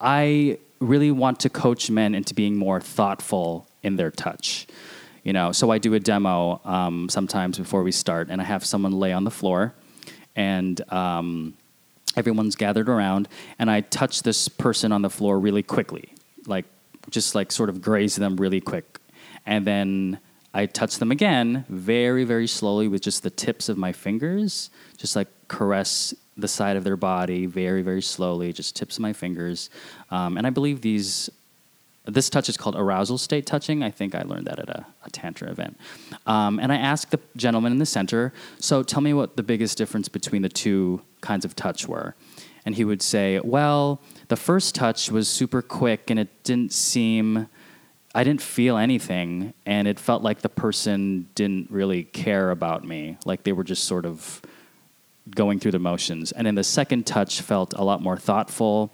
I 0.00 0.58
really 0.82 1.10
want 1.10 1.40
to 1.40 1.48
coach 1.48 1.90
men 1.90 2.14
into 2.14 2.34
being 2.34 2.56
more 2.56 2.80
thoughtful 2.80 3.68
in 3.82 3.96
their 3.96 4.10
touch. 4.10 4.66
You 5.22 5.32
know, 5.32 5.52
so 5.52 5.70
I 5.70 5.78
do 5.78 5.94
a 5.94 6.00
demo 6.00 6.60
um, 6.64 7.08
sometimes 7.08 7.58
before 7.58 7.82
we 7.82 7.92
start, 7.92 8.28
and 8.28 8.40
I 8.40 8.44
have 8.44 8.64
someone 8.64 8.92
lay 8.92 9.12
on 9.12 9.24
the 9.24 9.30
floor, 9.30 9.72
and 10.34 10.80
um, 10.92 11.54
everyone's 12.16 12.56
gathered 12.56 12.88
around, 12.88 13.28
and 13.58 13.70
I 13.70 13.82
touch 13.82 14.24
this 14.24 14.48
person 14.48 14.90
on 14.90 15.02
the 15.02 15.10
floor 15.10 15.38
really 15.38 15.62
quickly, 15.62 16.12
like 16.46 16.64
just 17.10 17.34
like 17.36 17.52
sort 17.52 17.68
of 17.68 17.80
graze 17.80 18.16
them 18.16 18.36
really 18.36 18.60
quick, 18.60 18.98
and 19.46 19.64
then 19.64 20.18
I 20.54 20.66
touch 20.66 20.98
them 20.98 21.12
again 21.12 21.64
very, 21.68 22.24
very 22.24 22.48
slowly 22.48 22.88
with 22.88 23.02
just 23.02 23.22
the 23.22 23.30
tips 23.30 23.68
of 23.68 23.78
my 23.78 23.92
fingers, 23.92 24.70
just 24.98 25.14
like 25.14 25.28
caress 25.52 26.14
the 26.36 26.48
side 26.48 26.76
of 26.76 26.84
their 26.84 26.96
body 26.96 27.46
very, 27.46 27.82
very 27.82 28.02
slowly, 28.02 28.52
just 28.52 28.74
tips 28.74 28.96
of 28.96 29.02
my 29.02 29.12
fingers. 29.12 29.70
Um, 30.10 30.38
and 30.38 30.46
I 30.46 30.50
believe 30.50 30.80
these, 30.80 31.28
this 32.06 32.30
touch 32.30 32.48
is 32.48 32.56
called 32.56 32.74
arousal 32.74 33.18
state 33.18 33.44
touching. 33.44 33.82
I 33.82 33.90
think 33.90 34.14
I 34.14 34.22
learned 34.22 34.46
that 34.46 34.58
at 34.58 34.70
a, 34.70 34.86
a 35.04 35.10
Tantra 35.10 35.50
event. 35.50 35.78
Um, 36.26 36.58
and 36.58 36.72
I 36.72 36.76
asked 36.76 37.10
the 37.10 37.20
gentleman 37.36 37.72
in 37.72 37.78
the 37.78 37.86
center, 37.86 38.32
so 38.58 38.82
tell 38.82 39.02
me 39.02 39.12
what 39.12 39.36
the 39.36 39.42
biggest 39.42 39.76
difference 39.76 40.08
between 40.08 40.42
the 40.42 40.48
two 40.48 41.02
kinds 41.20 41.44
of 41.44 41.54
touch 41.54 41.86
were. 41.86 42.14
And 42.64 42.74
he 42.74 42.84
would 42.84 43.02
say, 43.02 43.38
well, 43.40 44.00
the 44.28 44.36
first 44.36 44.74
touch 44.74 45.10
was 45.10 45.28
super 45.28 45.60
quick 45.60 46.10
and 46.10 46.18
it 46.18 46.30
didn't 46.44 46.72
seem 46.72 47.48
I 48.14 48.24
didn't 48.24 48.42
feel 48.42 48.76
anything, 48.76 49.54
and 49.64 49.88
it 49.88 49.98
felt 49.98 50.22
like 50.22 50.42
the 50.42 50.50
person 50.50 51.30
didn't 51.34 51.70
really 51.70 52.04
care 52.04 52.50
about 52.50 52.84
me. 52.84 53.16
Like 53.24 53.42
they 53.42 53.52
were 53.52 53.64
just 53.64 53.84
sort 53.84 54.04
of 54.04 54.42
going 55.30 55.60
through 55.60 55.72
the 55.72 55.78
motions. 55.78 56.32
And 56.32 56.46
then 56.46 56.54
the 56.54 56.64
second 56.64 57.06
touch 57.06 57.40
felt 57.40 57.74
a 57.74 57.84
lot 57.84 58.02
more 58.02 58.16
thoughtful. 58.16 58.92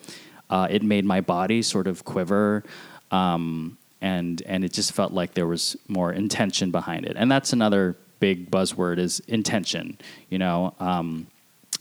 Uh, 0.50 0.66
it 0.70 0.82
made 0.82 1.04
my 1.04 1.20
body 1.20 1.62
sort 1.62 1.86
of 1.86 2.04
quiver, 2.04 2.64
um, 3.10 3.76
and 4.00 4.42
and 4.46 4.64
it 4.64 4.72
just 4.72 4.92
felt 4.92 5.12
like 5.12 5.34
there 5.34 5.46
was 5.46 5.76
more 5.88 6.12
intention 6.12 6.70
behind 6.70 7.04
it. 7.04 7.16
And 7.16 7.30
that's 7.30 7.52
another 7.52 7.96
big 8.20 8.50
buzzword 8.50 8.98
is 8.98 9.20
intention. 9.20 9.98
You 10.30 10.38
know, 10.38 10.74
um, 10.80 11.26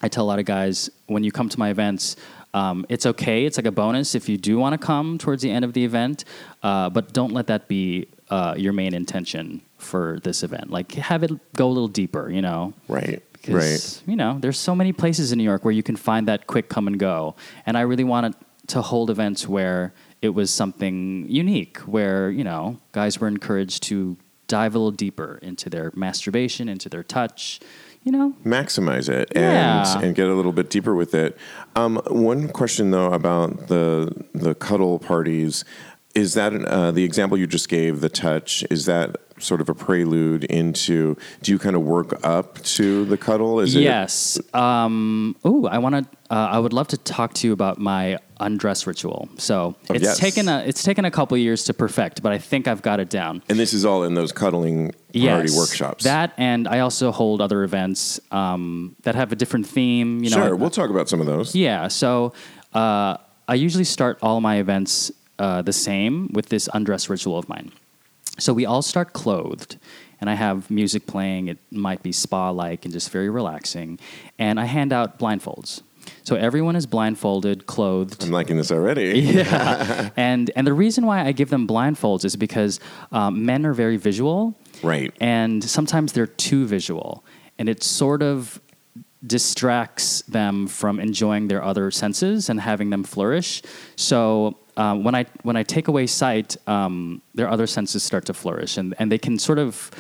I 0.02 0.10
tell 0.10 0.26
a 0.26 0.28
lot 0.28 0.40
of 0.40 0.46
guys 0.46 0.90
when 1.08 1.24
you 1.24 1.32
come 1.32 1.50
to 1.50 1.60
my 1.60 1.70
events, 1.70 2.16
um, 2.54 2.86
it's 2.90 3.06
okay. 3.06 3.46
It's 3.46 3.58
like 3.58 3.66
a 3.66 3.72
bonus 3.72 4.16
if 4.16 4.28
you 4.30 4.38
do 4.38 4.58
want 4.58 4.74
to 4.74 4.78
come 4.78 5.18
towards 5.18 5.42
the 5.42 5.52
end 5.52 5.64
of 5.66 5.74
the 5.74 5.84
event, 5.86 6.26
uh, 6.64 6.90
but 6.90 7.14
don't 7.14 7.32
let 7.32 7.48
that 7.48 7.68
be 7.68 8.08
uh, 8.30 8.56
your 8.58 8.74
main 8.74 8.94
intention 8.94 9.62
for 9.78 10.20
this 10.24 10.44
event. 10.44 10.70
Like 10.70 10.94
have 10.94 11.24
it 11.24 11.32
go 11.54 11.68
a 11.68 11.70
little 11.70 11.88
deeper. 11.88 12.30
You 12.30 12.42
know, 12.42 12.74
Right. 12.88 13.24
Because 13.48 14.04
you 14.06 14.16
know 14.16 14.38
there's 14.40 14.58
so 14.60 14.76
many 14.76 14.94
places 14.94 15.32
in 15.32 15.38
New 15.38 15.44
York 15.44 15.64
where 15.66 15.74
you 15.74 15.84
can 15.84 15.96
find 15.96 16.28
that 16.28 16.48
quick 16.48 16.70
come 16.70 16.88
and 16.88 17.00
go, 17.00 17.36
and 17.66 17.78
I 17.78 17.82
really 17.82 18.04
wanted 18.04 18.34
to 18.68 18.82
hold 18.82 19.10
events 19.10 19.48
where 19.48 19.94
it 20.22 20.30
was 20.30 20.52
something 20.52 21.26
unique, 21.30 21.78
where 21.80 22.30
you 22.30 22.44
know 22.44 22.78
guys 22.92 23.20
were 23.20 23.28
encouraged 23.28 23.84
to 23.84 24.18
dive 24.48 24.76
a 24.76 24.78
little 24.80 24.92
deeper 24.92 25.40
into 25.42 25.70
their 25.70 25.92
masturbation, 25.96 26.70
into 26.70 26.90
their 26.90 27.04
touch. 27.04 27.60
You 28.04 28.14
know, 28.14 28.34
maximize 28.46 29.10
it 29.10 29.34
Yeah. 29.36 29.96
and 29.98 30.06
and 30.06 30.16
get 30.16 30.28
a 30.28 30.34
little 30.34 30.54
bit 30.54 30.70
deeper 30.70 30.96
with 30.96 31.14
it. 31.14 31.38
Um, 31.76 31.98
one 32.08 32.48
question 32.48 32.92
though 32.92 33.12
about 33.12 33.68
the 33.68 34.26
the 34.34 34.56
cuddle 34.56 34.98
parties 34.98 35.66
is 36.16 36.34
that 36.36 36.54
uh, 36.54 36.92
the 36.92 37.04
example 37.04 37.38
you 37.38 37.46
just 37.48 37.68
gave, 37.70 38.00
the 38.00 38.10
touch, 38.10 38.64
is 38.72 38.86
that 38.86 39.18
sort 39.40 39.62
of 39.62 39.70
a 39.70 39.74
prelude 39.76 40.44
into. 40.46 41.16
Do 41.42 41.52
you 41.52 41.60
kind 41.60 41.76
of 41.76 41.84
work 41.84 42.20
up 42.24 42.62
to 42.64 43.06
the 43.06 43.18
cuddle? 43.18 43.60
Is 43.60 43.76
yes. 43.76 44.40
Um, 44.54 45.36
ooh, 45.46 45.68
I 45.68 45.78
want 45.78 45.96
to. 45.96 46.18
Uh, 46.30 46.50
I 46.52 46.60
would 46.60 46.74
love 46.74 46.90
to 46.90 46.98
talk 46.98 47.34
to 47.36 47.48
you 47.48 47.54
about 47.54 47.80
my 47.80 48.20
undress 48.40 48.86
ritual. 48.86 49.30
So 49.38 49.76
Oh, 49.90 49.94
it's 49.94 50.04
yes. 50.04 50.20
taken 50.20 50.48
a 50.50 50.60
it's 50.60 50.84
taken 50.84 51.06
a 51.06 51.12
couple 51.12 51.38
years 51.38 51.64
to 51.66 51.74
perfect, 51.74 52.22
but 52.22 52.32
I 52.34 52.38
think 52.38 52.68
I've 52.68 52.82
got 52.82 53.00
it 53.00 53.10
down. 53.10 53.42
And 53.50 53.58
this 53.58 53.74
is 53.74 53.86
all 53.86 54.04
in 54.04 54.14
those 54.14 54.32
cuddling 54.32 54.92
party 55.14 55.52
workshops. 55.56 56.04
That 56.04 56.34
and 56.38 56.68
I 56.68 56.80
also 56.80 57.12
hold 57.12 57.40
other 57.42 57.64
events 57.64 58.20
um, 58.32 58.96
that 59.04 59.16
have 59.16 59.32
a 59.32 59.36
different 59.36 59.68
theme. 59.68 60.24
You 60.24 60.30
know, 60.32 60.38
sure, 60.48 60.56
we'll 60.56 60.70
talk 60.70 60.90
about 60.90 61.08
some 61.10 61.22
of 61.22 61.28
those. 61.28 61.56
Yeah. 61.56 61.88
So 61.88 62.34
uh, 62.74 63.18
I 63.48 63.56
usually 63.56 63.86
start 63.86 64.20
all 64.22 64.42
my 64.42 64.58
events 64.58 65.12
uh, 65.40 65.62
the 65.62 65.74
same 65.74 66.30
with 66.34 66.50
this 66.50 66.68
undress 66.74 67.10
ritual 67.10 67.38
of 67.38 67.48
mine. 67.48 67.72
So 68.38 68.54
we 68.54 68.66
all 68.66 68.82
start 68.82 69.14
clothed, 69.14 69.78
and 70.22 70.30
I 70.30 70.36
have 70.36 70.70
music 70.70 71.08
playing. 71.08 71.48
It 71.48 71.58
might 71.72 72.04
be 72.04 72.12
spa 72.12 72.50
like 72.52 72.86
and 72.86 72.94
just 72.94 73.10
very 73.12 73.30
relaxing. 73.30 74.00
And 74.38 74.60
I 74.60 74.66
hand 74.66 74.94
out 74.94 75.18
blindfolds. 75.20 75.82
So 76.24 76.36
everyone 76.36 76.76
is 76.76 76.86
blindfolded, 76.86 77.66
clothed. 77.66 78.24
I'm 78.24 78.32
liking 78.32 78.58
this 78.58 78.72
already. 78.72 79.20
Yeah. 79.22 80.10
and 80.18 80.52
and 80.56 80.66
the 80.68 80.74
reason 80.74 81.06
why 81.06 81.26
I 81.26 81.32
give 81.34 81.50
them 81.50 81.68
blindfolds 81.68 82.24
is 82.26 82.36
because 82.36 82.80
um, 83.12 83.46
men 83.46 83.66
are 83.66 83.74
very 83.74 83.98
visual, 83.98 84.56
Right. 84.84 85.12
and 85.20 85.64
sometimes 85.64 86.14
they're 86.14 86.28
too 86.28 86.66
visual, 86.66 87.24
and 87.60 87.68
it 87.68 87.84
sort 87.84 88.22
of 88.24 88.62
distracts 89.26 90.22
them 90.24 90.68
from 90.68 91.00
enjoying 91.00 91.48
their 91.48 91.64
other 91.64 91.90
senses 91.90 92.50
and 92.50 92.62
having 92.62 92.90
them 92.90 93.04
flourish. 93.04 93.62
So 93.96 94.58
um, 94.78 95.04
when 95.04 95.16
I 95.16 95.26
when 95.42 95.56
I 95.56 95.64
take 95.64 95.88
away 95.88 96.08
sight, 96.08 96.56
um, 96.68 97.22
their 97.34 97.50
other 97.50 97.68
senses 97.68 98.04
start 98.04 98.26
to 98.26 98.34
flourish, 98.34 98.78
and 98.78 98.94
and 99.00 99.12
they 99.12 99.18
can 99.18 99.40
sort 99.40 99.60
of 99.60 99.92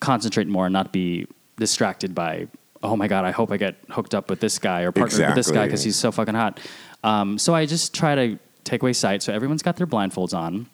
concentrate 0.00 0.48
more 0.48 0.66
and 0.66 0.72
not 0.72 0.92
be 0.92 1.26
distracted 1.56 2.14
by 2.14 2.48
oh 2.82 2.96
my 2.96 3.08
god, 3.08 3.24
I 3.24 3.30
hope 3.30 3.52
I 3.52 3.56
get 3.56 3.76
hooked 3.90 4.14
up 4.14 4.28
with 4.28 4.40
this 4.40 4.58
guy 4.58 4.82
or 4.82 4.92
partnered 4.92 5.26
with 5.26 5.36
this 5.36 5.50
guy 5.50 5.66
because 5.66 5.84
he's 5.84 5.96
so 5.96 6.10
fucking 6.10 6.34
hot. 6.34 6.60
Um, 7.04 7.38
so 7.38 7.54
I 7.54 7.64
just 7.64 7.94
try 7.94 8.14
to 8.14 8.38
take 8.64 8.82
away 8.82 8.92
sight. 8.92 9.22
So 9.22 9.32
everyone's 9.32 9.62
got 9.62 9.76
their 9.76 9.86
blindfolds 9.86 10.36
on, 10.36 10.66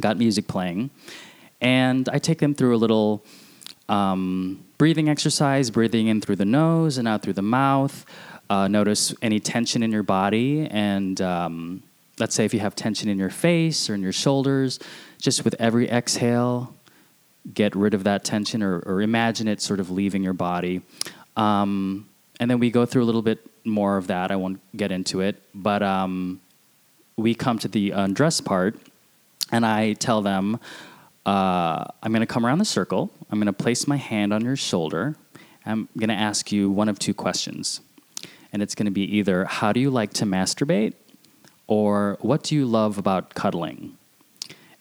got 0.00 0.16
music 0.16 0.46
playing, 0.46 0.90
and 1.60 2.08
I 2.08 2.18
take 2.18 2.38
them 2.38 2.54
through 2.54 2.74
a 2.74 2.78
little 2.78 3.24
um, 3.90 4.64
breathing 4.78 5.08
exercise, 5.08 5.70
breathing 5.70 6.06
in 6.06 6.20
through 6.20 6.36
the 6.36 6.44
nose 6.44 6.96
and 6.96 7.06
out 7.06 7.22
through 7.22 7.34
the 7.34 7.42
mouth. 7.42 8.06
Uh, 8.48 8.66
notice 8.66 9.14
any 9.20 9.38
tension 9.38 9.82
in 9.82 9.92
your 9.92 10.02
body, 10.02 10.66
and 10.70 11.20
um, 11.20 11.82
let's 12.18 12.34
say 12.34 12.44
if 12.44 12.54
you 12.54 12.60
have 12.60 12.74
tension 12.74 13.08
in 13.08 13.18
your 13.18 13.30
face 13.30 13.90
or 13.90 13.94
in 13.94 14.00
your 14.00 14.12
shoulders, 14.12 14.78
just 15.20 15.44
with 15.44 15.54
every 15.58 15.88
exhale, 15.88 16.74
get 17.54 17.74
rid 17.76 17.94
of 17.94 18.04
that 18.04 18.24
tension 18.24 18.62
or, 18.62 18.78
or 18.80 19.02
imagine 19.02 19.48
it 19.48 19.60
sort 19.60 19.80
of 19.80 19.90
leaving 19.90 20.22
your 20.22 20.32
body. 20.32 20.82
Um, 21.36 22.08
and 22.40 22.50
then 22.50 22.58
we 22.58 22.70
go 22.70 22.86
through 22.86 23.02
a 23.02 23.08
little 23.10 23.22
bit 23.22 23.38
more 23.64 23.96
of 23.96 24.06
that. 24.08 24.30
I 24.30 24.36
won't 24.36 24.60
get 24.76 24.90
into 24.90 25.20
it, 25.20 25.40
but 25.54 25.82
um, 25.82 26.40
we 27.16 27.34
come 27.34 27.58
to 27.58 27.68
the 27.68 27.90
undress 27.92 28.40
part, 28.40 28.76
and 29.52 29.64
I 29.64 29.92
tell 29.94 30.22
them, 30.22 30.58
uh, 31.26 31.84
I'm 32.02 32.12
going 32.12 32.20
to 32.20 32.26
come 32.26 32.46
around 32.46 32.58
the 32.58 32.64
circle. 32.64 33.10
I'm 33.30 33.38
going 33.38 33.46
to 33.46 33.52
place 33.52 33.86
my 33.86 33.96
hand 33.96 34.32
on 34.32 34.44
your 34.44 34.56
shoulder. 34.56 35.16
I'm 35.64 35.88
going 35.98 36.08
to 36.08 36.14
ask 36.14 36.50
you 36.50 36.70
one 36.70 36.88
of 36.88 36.98
two 36.98 37.14
questions. 37.14 37.80
And 38.52 38.62
it's 38.62 38.74
going 38.74 38.86
to 38.86 38.90
be 38.92 39.02
either, 39.18 39.44
How 39.44 39.72
do 39.72 39.80
you 39.80 39.90
like 39.90 40.12
to 40.14 40.24
masturbate? 40.24 40.94
Or, 41.66 42.18
What 42.20 42.42
do 42.42 42.54
you 42.54 42.66
love 42.66 42.98
about 42.98 43.34
cuddling? 43.34 43.96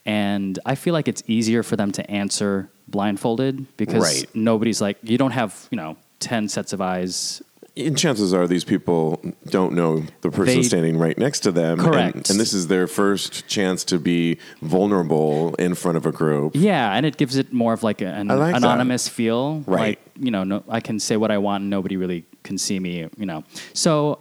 And 0.06 0.58
I 0.65 0.75
feel 0.75 0.94
like 0.94 1.08
it's 1.08 1.22
easier 1.27 1.62
for 1.62 1.75
them 1.75 1.91
to 1.91 2.10
answer 2.10 2.70
blindfolded 2.88 3.77
because 3.77 4.01
Right. 4.01 4.25
nobody's 4.36 4.82
like, 4.82 4.98
you 5.03 5.18
don't 5.18 5.32
have, 5.32 5.68
you 5.70 5.75
know, 5.75 5.98
10 6.20 6.50
sets 6.50 6.74
of 6.74 6.82
eyes 6.82 7.41
And 7.79 7.98
chances 7.98 8.33
are 8.33 8.48
these 8.48 8.63
people 8.63 9.21
don't 9.48 9.74
know 9.74 10.03
the 10.21 10.29
person 10.29 10.55
They- 10.55 10.63
standing 10.63 10.98
right 10.98 11.17
next 11.17 11.41
to 11.41 11.51
them. 11.51 11.77
Correct. 11.77 12.15
And, 12.15 12.29
and 12.31 12.39
this 12.39 12.53
is 12.53 12.67
their 12.67 12.88
first 12.88 13.48
chance 13.48 13.83
to 13.86 13.98
be 13.98 14.38
vulnerable 14.62 15.55
in 15.55 15.75
front 15.75 15.98
of 15.98 16.05
a 16.05 16.12
group. 16.12 16.51
Yeah, 16.55 16.93
and 16.93 17.05
it 17.05 17.17
gives 17.17 17.36
it 17.38 17.53
more 17.53 17.74
of 17.74 17.83
like 17.83 18.01
an 18.01 18.27
like 18.27 18.53
that. 18.53 18.57
anonymous 18.57 19.07
feel. 19.07 19.63
Right. 19.67 19.79
Like, 19.89 20.00
you 20.19 20.31
know, 20.31 20.43
no, 20.43 20.63
I 20.67 20.79
can 20.81 21.00
say 21.00 21.17
what 21.17 21.31
I 21.31 21.38
want 21.38 21.62
and 21.62 21.69
nobody 21.69 21.98
really 21.98 22.25
can 22.43 22.57
see 22.57 22.79
me, 22.79 23.07
you 23.17 23.25
know. 23.25 23.43
So 23.74 24.19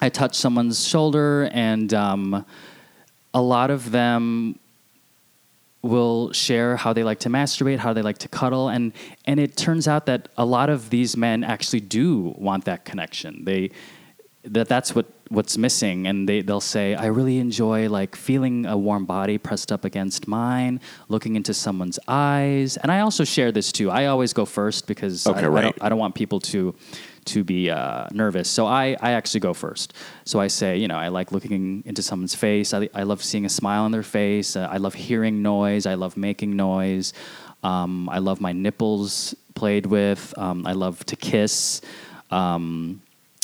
I 0.00 0.08
touch 0.08 0.36
someone's 0.36 0.86
shoulder 0.86 1.48
and 1.52 1.92
um, 1.94 2.44
a 3.32 3.42
lot 3.42 3.70
of 3.70 3.90
them 3.90 4.58
will 5.84 6.32
share 6.32 6.76
how 6.76 6.92
they 6.94 7.04
like 7.04 7.20
to 7.20 7.28
masturbate, 7.28 7.78
how 7.78 7.92
they 7.92 8.02
like 8.02 8.18
to 8.18 8.28
cuddle, 8.28 8.68
and 8.68 8.92
and 9.26 9.38
it 9.38 9.56
turns 9.56 9.86
out 9.86 10.06
that 10.06 10.28
a 10.36 10.44
lot 10.44 10.70
of 10.70 10.90
these 10.90 11.16
men 11.16 11.44
actually 11.44 11.80
do 11.80 12.34
want 12.38 12.64
that 12.64 12.84
connection. 12.84 13.44
They 13.44 13.70
that 14.44 14.68
that's 14.68 14.94
what 14.94 15.06
what's 15.28 15.56
missing 15.56 16.06
and 16.06 16.28
they 16.28 16.42
they'll 16.42 16.60
say 16.60 16.94
I 16.94 17.06
really 17.06 17.38
enjoy 17.38 17.88
like 17.88 18.14
feeling 18.14 18.66
a 18.66 18.76
warm 18.76 19.06
body 19.06 19.38
pressed 19.38 19.72
up 19.72 19.84
against 19.84 20.28
mine, 20.28 20.80
looking 21.08 21.34
into 21.36 21.54
someone's 21.54 21.98
eyes. 22.08 22.76
And 22.76 22.92
I 22.92 23.00
also 23.00 23.24
share 23.24 23.50
this 23.52 23.72
too. 23.72 23.90
I 23.90 24.06
always 24.06 24.32
go 24.34 24.44
first 24.44 24.86
because 24.86 25.26
Okay, 25.26 25.40
I, 25.40 25.44
I 25.44 25.46
right. 25.48 25.62
don't 25.62 25.82
I 25.82 25.88
don't 25.88 25.98
want 25.98 26.14
people 26.14 26.40
to 26.40 26.74
to 27.26 27.44
be 27.44 27.70
uh, 27.70 28.06
nervous. 28.12 28.48
So 28.48 28.66
I, 28.66 28.96
I 29.00 29.12
actually 29.12 29.40
go 29.40 29.54
first. 29.54 29.94
So 30.24 30.40
I 30.40 30.48
say, 30.48 30.76
you 30.76 30.88
know, 30.88 30.96
I 30.96 31.08
like 31.08 31.32
looking 31.32 31.82
into 31.86 32.02
someone's 32.02 32.34
face. 32.34 32.74
I, 32.74 32.88
I 32.94 33.02
love 33.04 33.22
seeing 33.22 33.46
a 33.46 33.48
smile 33.48 33.84
on 33.84 33.92
their 33.92 34.02
face. 34.02 34.56
Uh, 34.56 34.68
I 34.70 34.78
love 34.78 34.94
hearing 34.94 35.42
noise. 35.42 35.86
I 35.86 35.94
love 35.94 36.16
making 36.16 36.56
noise. 36.56 37.12
Um, 37.62 38.08
I 38.08 38.18
love 38.18 38.40
my 38.40 38.52
nipples 38.52 39.34
played 39.54 39.86
with. 39.86 40.34
Um, 40.36 40.66
I 40.66 40.72
love 40.72 41.04
to 41.06 41.16
kiss 41.16 41.80
um, 42.30 43.00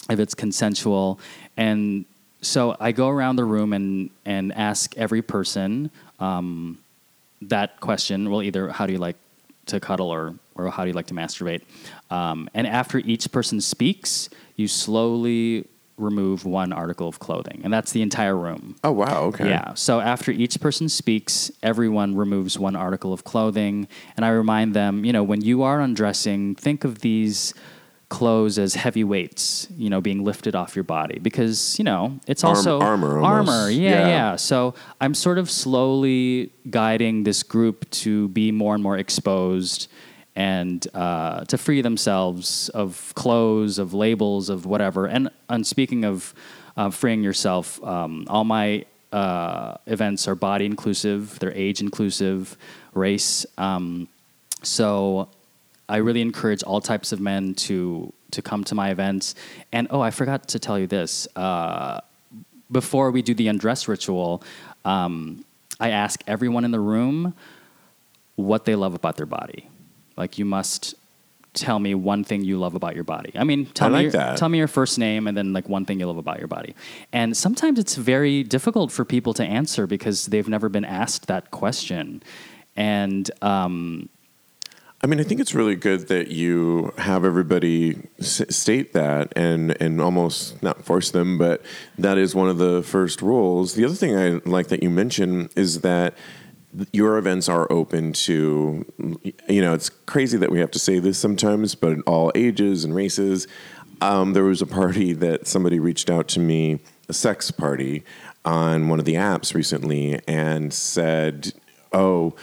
if 0.09 0.19
it's 0.19 0.35
consensual. 0.35 1.19
And 1.57 2.05
so 2.43 2.77
I 2.81 2.93
go 2.93 3.09
around 3.09 3.37
the 3.37 3.45
room 3.45 3.73
and, 3.73 4.11
and 4.25 4.53
ask 4.53 4.97
every 4.97 5.23
person 5.23 5.91
um, 6.19 6.79
that 7.43 7.81
question. 7.81 8.31
Well, 8.31 8.43
either 8.43 8.69
how 8.69 8.87
do 8.87 8.93
you 8.93 8.99
like 8.99 9.17
to 9.67 9.81
cuddle 9.81 10.11
or, 10.11 10.35
or 10.55 10.71
how 10.71 10.85
do 10.85 10.89
you 10.89 10.95
like 10.95 11.07
to 11.07 11.15
masturbate? 11.15 11.63
Um, 12.11 12.49
and 12.55 12.67
after 12.67 12.99
each 12.99 13.31
person 13.33 13.61
speaks, 13.61 14.29
you 14.57 14.67
slowly 14.69 15.67
remove 15.97 16.45
one 16.47 16.73
article 16.73 17.07
of 17.09 17.19
clothing. 17.19 17.61
And 17.63 17.73
that's 17.73 17.93
the 17.93 18.01
entire 18.03 18.37
room. 18.37 18.75
Oh, 18.83 18.91
wow. 18.93 19.25
Okay. 19.25 19.49
Yeah. 19.49 19.75
So 19.75 20.01
after 20.01 20.33
each 20.33 20.59
person 20.61 20.89
speaks, 20.89 21.51
everyone 21.63 22.17
removes 22.17 22.59
one 22.59 22.75
article 22.75 23.13
of 23.13 23.23
clothing. 23.25 23.87
And 24.17 24.25
I 24.25 24.31
remind 24.31 24.75
them, 24.75 25.05
you 25.05 25.13
know, 25.13 25.23
when 25.23 25.43
you 25.43 25.63
are 25.63 25.81
undressing, 25.81 26.55
think 26.55 26.85
of 26.85 27.01
these 27.01 27.53
clothes 28.09 28.59
as 28.59 28.75
heavy 28.75 29.05
weights, 29.05 29.69
you 29.77 29.89
know, 29.89 30.01
being 30.01 30.25
lifted 30.25 30.57
off 30.57 30.75
your 30.75 30.83
body 30.83 31.19
because, 31.21 31.79
you 31.79 31.85
know, 31.85 32.19
it's 32.27 32.43
Arm- 32.43 32.57
also 32.57 32.81
armor 32.81 33.21
almost. 33.21 33.51
Armor. 33.51 33.71
Yeah, 33.71 33.91
Yeah. 33.91 34.09
yeah. 34.09 34.37
So 34.37 34.75
I'm 35.01 35.15
sort 35.15 35.39
of 35.39 35.49
slowly 35.49 36.51
guiding 36.71 37.23
this 37.25 37.43
group 37.45 37.89
to 37.91 38.27
be 38.29 38.51
more 38.51 38.75
and 38.75 38.83
more 38.83 38.97
exposed 38.99 39.87
and 40.41 40.89
uh, 40.95 41.45
to 41.45 41.59
free 41.59 41.83
themselves 41.83 42.71
of 42.71 43.13
clothes, 43.15 43.79
of 43.79 43.93
labels, 43.93 44.49
of 44.49 44.65
whatever. 44.65 45.05
And, 45.05 45.29
and 45.51 45.67
speaking 45.67 46.07
of 46.07 46.33
uh, 46.79 46.89
freeing 46.89 47.23
yourself, 47.23 47.83
um, 47.85 48.25
all 48.27 48.45
my 48.45 48.87
uh, 49.13 49.75
events 49.87 50.27
are 50.29 50.35
body 50.35 50.65
inclusive, 50.65 51.39
they're 51.41 51.53
age 51.53 51.83
inclusive, 51.83 52.57
race. 52.95 53.45
Um, 53.59 54.09
so 54.63 55.29
I 55.91 55.99
really 55.99 56.23
encourage 56.23 56.63
all 56.63 56.81
types 56.81 57.13
of 57.13 57.21
men 57.21 57.55
to 57.67 58.13
to 58.31 58.41
come 58.43 58.63
to 58.63 58.75
my 58.77 58.91
events. 58.91 59.35
And 59.73 59.89
oh, 59.91 60.01
I 60.01 60.13
forgot 60.13 60.49
to 60.55 60.59
tell 60.61 60.79
you 60.79 60.87
this. 60.87 61.27
Uh, 61.35 62.01
before 62.71 63.11
we 63.11 63.23
do 63.23 63.35
the 63.35 63.49
undress 63.49 63.89
ritual, 63.89 64.43
um, 64.85 65.45
I 65.81 65.91
ask 65.91 66.23
everyone 66.29 66.65
in 66.65 66.71
the 66.71 66.85
room 66.95 67.35
what 68.37 68.65
they 68.65 68.77
love 68.77 68.95
about 68.95 69.17
their 69.17 69.27
body. 69.27 69.69
Like 70.21 70.39
you 70.39 70.45
must 70.45 70.95
tell 71.55 71.79
me 71.81 71.95
one 71.95 72.23
thing 72.25 72.45
you 72.45 72.59
love 72.59 72.75
about 72.75 72.95
your 72.95 73.05
body. 73.05 73.33
I 73.35 73.43
mean, 73.43 73.67
tell 73.67 73.87
I 73.87 73.91
me 73.91 73.95
like 73.95 74.03
your, 74.05 74.13
that. 74.13 74.37
tell 74.37 74.49
me 74.49 74.59
your 74.59 74.69
first 74.69 74.99
name 74.99 75.27
and 75.27 75.35
then 75.37 75.53
like 75.53 75.69
one 75.69 75.85
thing 75.87 75.99
you 75.99 76.07
love 76.07 76.19
about 76.19 76.39
your 76.39 76.47
body. 76.47 76.75
And 77.13 77.37
sometimes 77.37 77.79
it's 77.79 77.97
very 77.97 78.43
difficult 78.43 78.93
for 78.93 79.05
people 79.05 79.33
to 79.35 79.45
answer 79.45 79.87
because 79.87 80.27
they've 80.27 80.49
never 80.49 80.69
been 80.69 80.85
asked 80.85 81.27
that 81.27 81.51
question. 81.51 82.23
And 82.77 83.31
um, 83.43 84.09
I 85.03 85.07
mean, 85.07 85.19
I 85.19 85.23
think 85.23 85.41
it's 85.41 85.55
really 85.55 85.75
good 85.75 86.09
that 86.09 86.29
you 86.29 86.93
have 86.99 87.25
everybody 87.25 87.99
s- 88.19 88.43
state 88.55 88.93
that 88.93 89.33
and 89.35 89.75
and 89.81 90.01
almost 90.01 90.63
not 90.63 90.85
force 90.85 91.11
them, 91.11 91.39
but 91.39 91.63
that 91.99 92.19
is 92.19 92.35
one 92.35 92.51
of 92.51 92.59
the 92.59 92.83
first 92.83 93.23
rules. 93.23 93.75
The 93.75 93.85
other 93.87 93.95
thing 93.95 94.15
I 94.17 94.41
like 94.45 94.69
that 94.69 94.83
you 94.83 94.91
mention 94.91 95.49
is 95.57 95.81
that 95.81 96.15
your 96.93 97.19
events 97.19 97.49
are 97.49 97.71
open 97.71 98.13
to 98.13 98.85
you 99.49 99.61
know 99.61 99.75
it's 99.75 99.89
crazy 99.89 100.39
that 100.39 100.51
we 100.51 100.61
have 100.61 100.71
to 100.71 100.79
say 100.79 100.99
this 100.99 101.19
sometimes 101.19 101.75
but 101.75 101.99
all 102.07 102.31
ages 102.35 102.85
and 102.85 102.95
races 102.95 103.47
um, 104.03 104.33
there 104.33 104.45
was 104.45 104.63
a 104.63 104.67
party 104.67 105.13
that 105.13 105.47
somebody 105.47 105.79
reached 105.79 106.09
out 106.09 106.29
to 106.29 106.41
me 106.41 106.81
a 107.09 107.13
sex 107.13 107.51
party 107.51 108.05
on 108.45 108.89
one 108.89 108.99
of 108.99 109.05
the 109.05 109.15
apps 109.15 109.55
recently 109.55 110.21
and 110.29 110.73
said 110.73 111.53
oh 111.93 112.35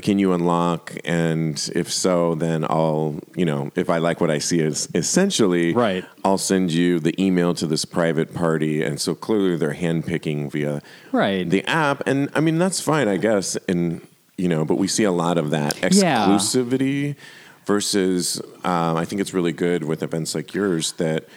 can 0.00 0.18
you 0.18 0.32
unlock? 0.32 0.94
And 1.04 1.70
if 1.74 1.92
so, 1.92 2.34
then 2.34 2.64
I'll, 2.64 3.20
you 3.36 3.44
know, 3.44 3.70
if 3.74 3.90
I 3.90 3.98
like 3.98 4.20
what 4.20 4.30
I 4.30 4.38
see, 4.38 4.60
is 4.60 4.88
essentially, 4.94 5.74
Right. 5.74 6.04
I'll 6.24 6.38
send 6.38 6.72
you 6.72 6.98
the 6.98 7.14
email 7.22 7.52
to 7.54 7.66
this 7.66 7.84
private 7.84 8.32
party. 8.32 8.82
And 8.82 9.00
so 9.00 9.14
clearly 9.14 9.56
they're 9.56 9.74
handpicking 9.74 10.50
via 10.50 10.80
Right. 11.12 11.48
the 11.48 11.62
app. 11.64 12.06
And 12.06 12.30
I 12.34 12.40
mean, 12.40 12.58
that's 12.58 12.80
fine, 12.80 13.06
I 13.08 13.18
guess. 13.18 13.56
And, 13.68 14.00
you 14.38 14.48
know, 14.48 14.64
but 14.64 14.76
we 14.76 14.88
see 14.88 15.04
a 15.04 15.12
lot 15.12 15.36
of 15.36 15.50
that 15.50 15.76
Yeah. 15.92 16.26
exclusivity 16.26 17.16
versus 17.66 18.40
um, 18.64 18.96
I 18.96 19.04
think 19.04 19.20
it's 19.20 19.34
really 19.34 19.52
good 19.52 19.84
with 19.84 20.02
events 20.02 20.34
like 20.34 20.54
yours 20.54 20.92
that 20.92 21.28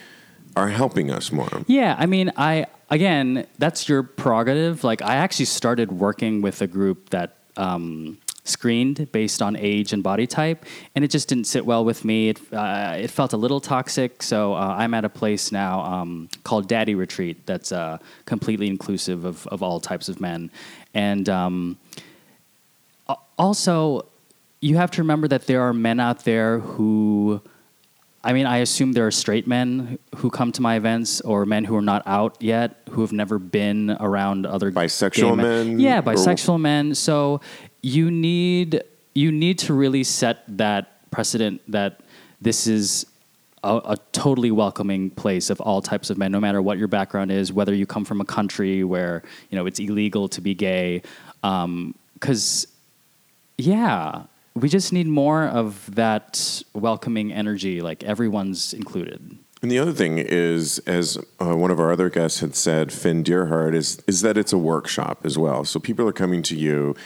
are 0.56 0.68
helping 0.68 1.10
us 1.10 1.30
more. 1.30 1.48
Yeah, 1.66 1.94
I 1.98 2.06
mean, 2.06 2.32
I 2.36 2.66
again, 2.88 3.46
that's 3.58 3.88
your 3.88 4.02
prerogative. 4.02 4.82
Like, 4.82 5.02
I 5.02 5.16
actually 5.16 5.44
started 5.46 5.92
working 5.92 6.40
with 6.40 6.62
a 6.62 6.66
group 6.66 7.10
that 7.10 7.34
um, 7.56 8.16
screened 8.48 9.10
based 9.12 9.42
on 9.42 9.56
age 9.56 9.92
and 9.92 10.02
body 10.02 10.26
type, 10.26 10.64
and 10.94 11.04
it 11.04 11.08
just 11.10 11.28
didn't 11.28 11.46
sit 11.46 11.64
well 11.66 11.84
with 11.84 12.04
me. 12.04 12.30
It 12.30 12.40
uh, 12.52 12.96
it 12.98 13.10
felt 13.10 13.32
a 13.32 13.36
little 13.36 13.60
toxic. 13.60 14.22
So 14.22 14.54
uh, 14.54 14.76
I'm 14.78 14.94
at 14.94 15.04
a 15.04 15.08
place 15.08 15.52
now 15.52 15.80
um, 15.80 16.28
called 16.44 16.68
Daddy 16.68 16.94
Retreat 16.94 17.46
that's 17.46 17.72
uh, 17.72 17.98
completely 18.24 18.66
inclusive 18.68 19.24
of 19.24 19.46
of 19.48 19.62
all 19.62 19.80
types 19.80 20.08
of 20.08 20.20
men, 20.20 20.50
and 20.94 21.28
um, 21.28 21.78
also 23.38 24.06
you 24.60 24.76
have 24.76 24.90
to 24.92 25.02
remember 25.02 25.28
that 25.28 25.46
there 25.46 25.60
are 25.62 25.72
men 25.72 26.00
out 26.00 26.24
there 26.24 26.58
who 26.60 27.40
I 28.24 28.32
mean, 28.32 28.46
I 28.46 28.56
assume 28.56 28.92
there 28.92 29.06
are 29.06 29.12
straight 29.12 29.46
men 29.46 30.00
who 30.16 30.30
come 30.30 30.50
to 30.50 30.60
my 30.60 30.74
events 30.74 31.20
or 31.20 31.46
men 31.46 31.62
who 31.62 31.76
are 31.76 31.82
not 31.82 32.02
out 32.06 32.36
yet, 32.40 32.82
who 32.90 33.02
have 33.02 33.12
never 33.12 33.38
been 33.38 33.96
around 34.00 34.46
other 34.46 34.72
gay 34.72 34.86
Bisexual 34.86 35.36
men, 35.36 35.78
Yeah, 35.78 36.00
or- 36.00 36.02
bisexual 36.02 36.60
men. 36.60 36.96
So 36.96 37.40
you 37.86 38.10
need 38.10 38.82
you 39.14 39.30
need 39.30 39.60
to 39.60 39.72
really 39.72 40.02
set 40.02 40.42
that 40.48 41.08
precedent 41.12 41.62
that 41.68 42.00
this 42.40 42.66
is 42.66 43.06
a, 43.62 43.80
a 43.84 43.96
totally 44.10 44.50
welcoming 44.50 45.08
place 45.10 45.50
of 45.50 45.60
all 45.60 45.80
types 45.80 46.10
of 46.10 46.18
men, 46.18 46.32
no 46.32 46.40
matter 46.40 46.60
what 46.60 46.78
your 46.78 46.88
background 46.88 47.30
is, 47.30 47.52
whether 47.52 47.72
you 47.72 47.86
come 47.86 48.04
from 48.04 48.20
a 48.20 48.24
country 48.24 48.82
where 48.82 49.22
you 49.50 49.56
know 49.56 49.66
it's 49.66 49.78
illegal 49.78 50.28
to 50.28 50.40
be 50.40 50.52
gay, 50.52 51.00
because 51.42 52.66
yeah, 53.56 54.24
we 54.54 54.68
just 54.68 54.92
need 54.92 55.06
more 55.06 55.44
of 55.44 55.94
that 55.94 56.62
welcoming 56.74 57.32
energy, 57.32 57.80
like 57.80 58.02
everyone's 58.02 58.74
included. 58.74 59.38
And 59.62 59.70
the 59.70 59.78
other 59.78 59.92
thing 59.92 60.18
is, 60.18 60.80
as 60.80 61.18
uh, 61.40 61.56
one 61.56 61.70
of 61.70 61.80
our 61.80 61.90
other 61.90 62.10
guests 62.10 62.40
had 62.40 62.54
said, 62.54 62.92
Finn 62.92 63.22
Deerhart, 63.22 63.74
is 63.74 64.02
is 64.08 64.22
that 64.22 64.36
it's 64.36 64.52
a 64.52 64.58
workshop 64.58 65.20
as 65.24 65.38
well. 65.38 65.64
So 65.64 65.78
people 65.78 66.06
are 66.08 66.12
coming 66.12 66.42
to 66.42 66.56
you. 66.56 66.96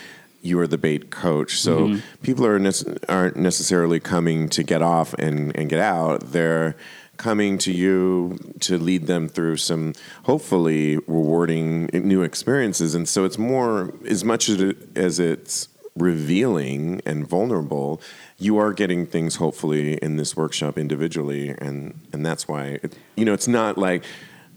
You 0.42 0.58
are 0.60 0.66
the 0.66 0.78
bait 0.78 1.10
coach. 1.10 1.60
So 1.60 1.88
Mm-hmm. 1.88 1.98
people 2.22 2.46
are 2.46 2.58
nece- 2.58 2.98
aren't 3.08 3.36
necessarily 3.36 4.00
coming 4.00 4.48
to 4.50 4.62
get 4.62 4.82
off 4.82 5.14
and, 5.14 5.54
and 5.56 5.68
get 5.68 5.80
out. 5.80 6.32
They're 6.32 6.76
coming 7.16 7.58
to 7.58 7.70
you 7.72 8.38
to 8.60 8.78
lead 8.78 9.06
them 9.06 9.28
through 9.28 9.56
some 9.58 9.92
hopefully 10.24 10.96
rewarding 11.06 11.90
new 11.92 12.22
experiences. 12.22 12.94
And 12.94 13.06
so 13.06 13.24
it's 13.26 13.36
more 13.36 13.92
as 14.08 14.24
much 14.24 14.48
as, 14.48 14.60
it, 14.62 14.96
as 14.96 15.18
it's 15.20 15.68
revealing 15.96 17.00
and 17.04 17.26
vulnerable, 17.28 18.00
you 18.38 18.56
are 18.58 18.72
getting 18.72 19.06
things 19.06 19.36
hopefully 19.36 19.94
in 19.98 20.16
this 20.16 20.36
workshop 20.36 20.78
individually, 20.78 21.54
and 21.58 22.00
and 22.12 22.24
that's 22.24 22.48
why 22.48 22.78
it, 22.82 22.96
you 23.16 23.24
know 23.24 23.32
it's 23.34 23.48
not 23.48 23.76
like 23.76 24.04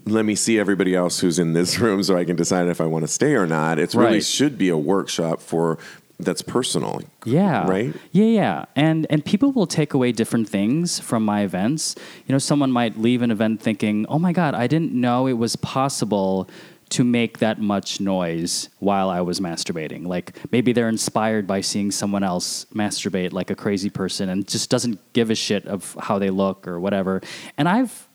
let 0.06 0.24
me 0.24 0.34
see 0.34 0.58
everybody 0.58 0.94
else 0.94 1.20
who's 1.20 1.38
in 1.38 1.52
this 1.52 1.78
room 1.80 2.02
so 2.02 2.16
I 2.16 2.24
can 2.24 2.36
decide 2.36 2.68
if 2.68 2.80
I 2.80 2.86
want 2.86 3.04
to 3.04 3.08
stay 3.08 3.34
or 3.34 3.46
not. 3.46 3.78
It's 3.78 3.94
really 3.94 4.20
should 4.20 4.58
be 4.58 4.68
a 4.68 4.76
workshop 4.78 5.40
for 5.40 5.78
that's 6.20 6.42
personal. 6.42 7.02
Yeah. 7.24 7.68
Right? 7.68 7.94
Yeah, 8.12 8.26
yeah. 8.26 8.64
And 8.76 9.06
and 9.10 9.24
people 9.24 9.52
will 9.52 9.66
take 9.66 9.94
away 9.94 10.12
different 10.12 10.48
things 10.48 11.00
from 11.00 11.24
my 11.24 11.42
events. 11.42 11.96
You 12.26 12.32
know, 12.32 12.38
someone 12.38 12.70
might 12.70 12.98
leave 12.98 13.22
an 13.22 13.30
event 13.30 13.60
thinking, 13.60 14.06
"Oh 14.08 14.18
my 14.18 14.32
god, 14.32 14.54
I 14.54 14.66
didn't 14.66 14.92
know 14.92 15.26
it 15.26 15.34
was 15.34 15.56
possible 15.56 16.48
to 16.90 17.02
make 17.02 17.38
that 17.38 17.58
much 17.58 17.98
noise 17.98 18.68
while 18.78 19.10
I 19.10 19.22
was 19.22 19.40
masturbating." 19.40 20.06
Like 20.06 20.38
maybe 20.52 20.72
they're 20.72 20.88
inspired 20.88 21.46
by 21.46 21.60
seeing 21.60 21.90
someone 21.90 22.22
else 22.22 22.66
masturbate 22.66 23.32
like 23.32 23.50
a 23.50 23.56
crazy 23.56 23.90
person 23.90 24.28
and 24.28 24.46
just 24.46 24.70
doesn't 24.70 25.00
give 25.14 25.30
a 25.30 25.34
shit 25.34 25.66
of 25.66 25.96
how 26.00 26.18
they 26.18 26.30
look 26.30 26.68
or 26.68 26.78
whatever. 26.78 27.22
And 27.58 27.68
I've 27.68 28.08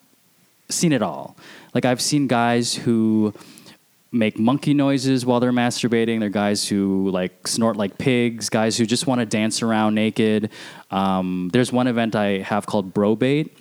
seen 0.70 0.92
it 0.94 1.02
all. 1.02 1.36
Like 1.74 1.86
I've 1.86 2.02
seen 2.02 2.28
guys 2.28 2.74
who 2.76 3.34
make 4.12 4.40
monkey 4.40 4.74
noises 4.74 5.26
while 5.26 5.40
they're 5.40 5.52
masturbating. 5.52 6.20
They're 6.20 6.30
guys 6.30 6.68
who 6.68 7.10
like 7.12 7.48
snort 7.48 7.78
like 7.78 7.98
pigs. 7.98 8.50
Guys 8.50 8.78
who 8.78 8.86
just 8.86 9.06
want 9.08 9.20
to 9.20 9.26
dance 9.26 9.62
around 9.62 9.96
naked. 9.96 10.50
Um, 10.92 11.50
there's 11.54 11.72
one 11.72 11.88
event 11.88 12.16
I 12.16 12.40
have 12.40 12.66
called 12.66 12.94
Bro 12.94 13.18
Bait. 13.18 13.56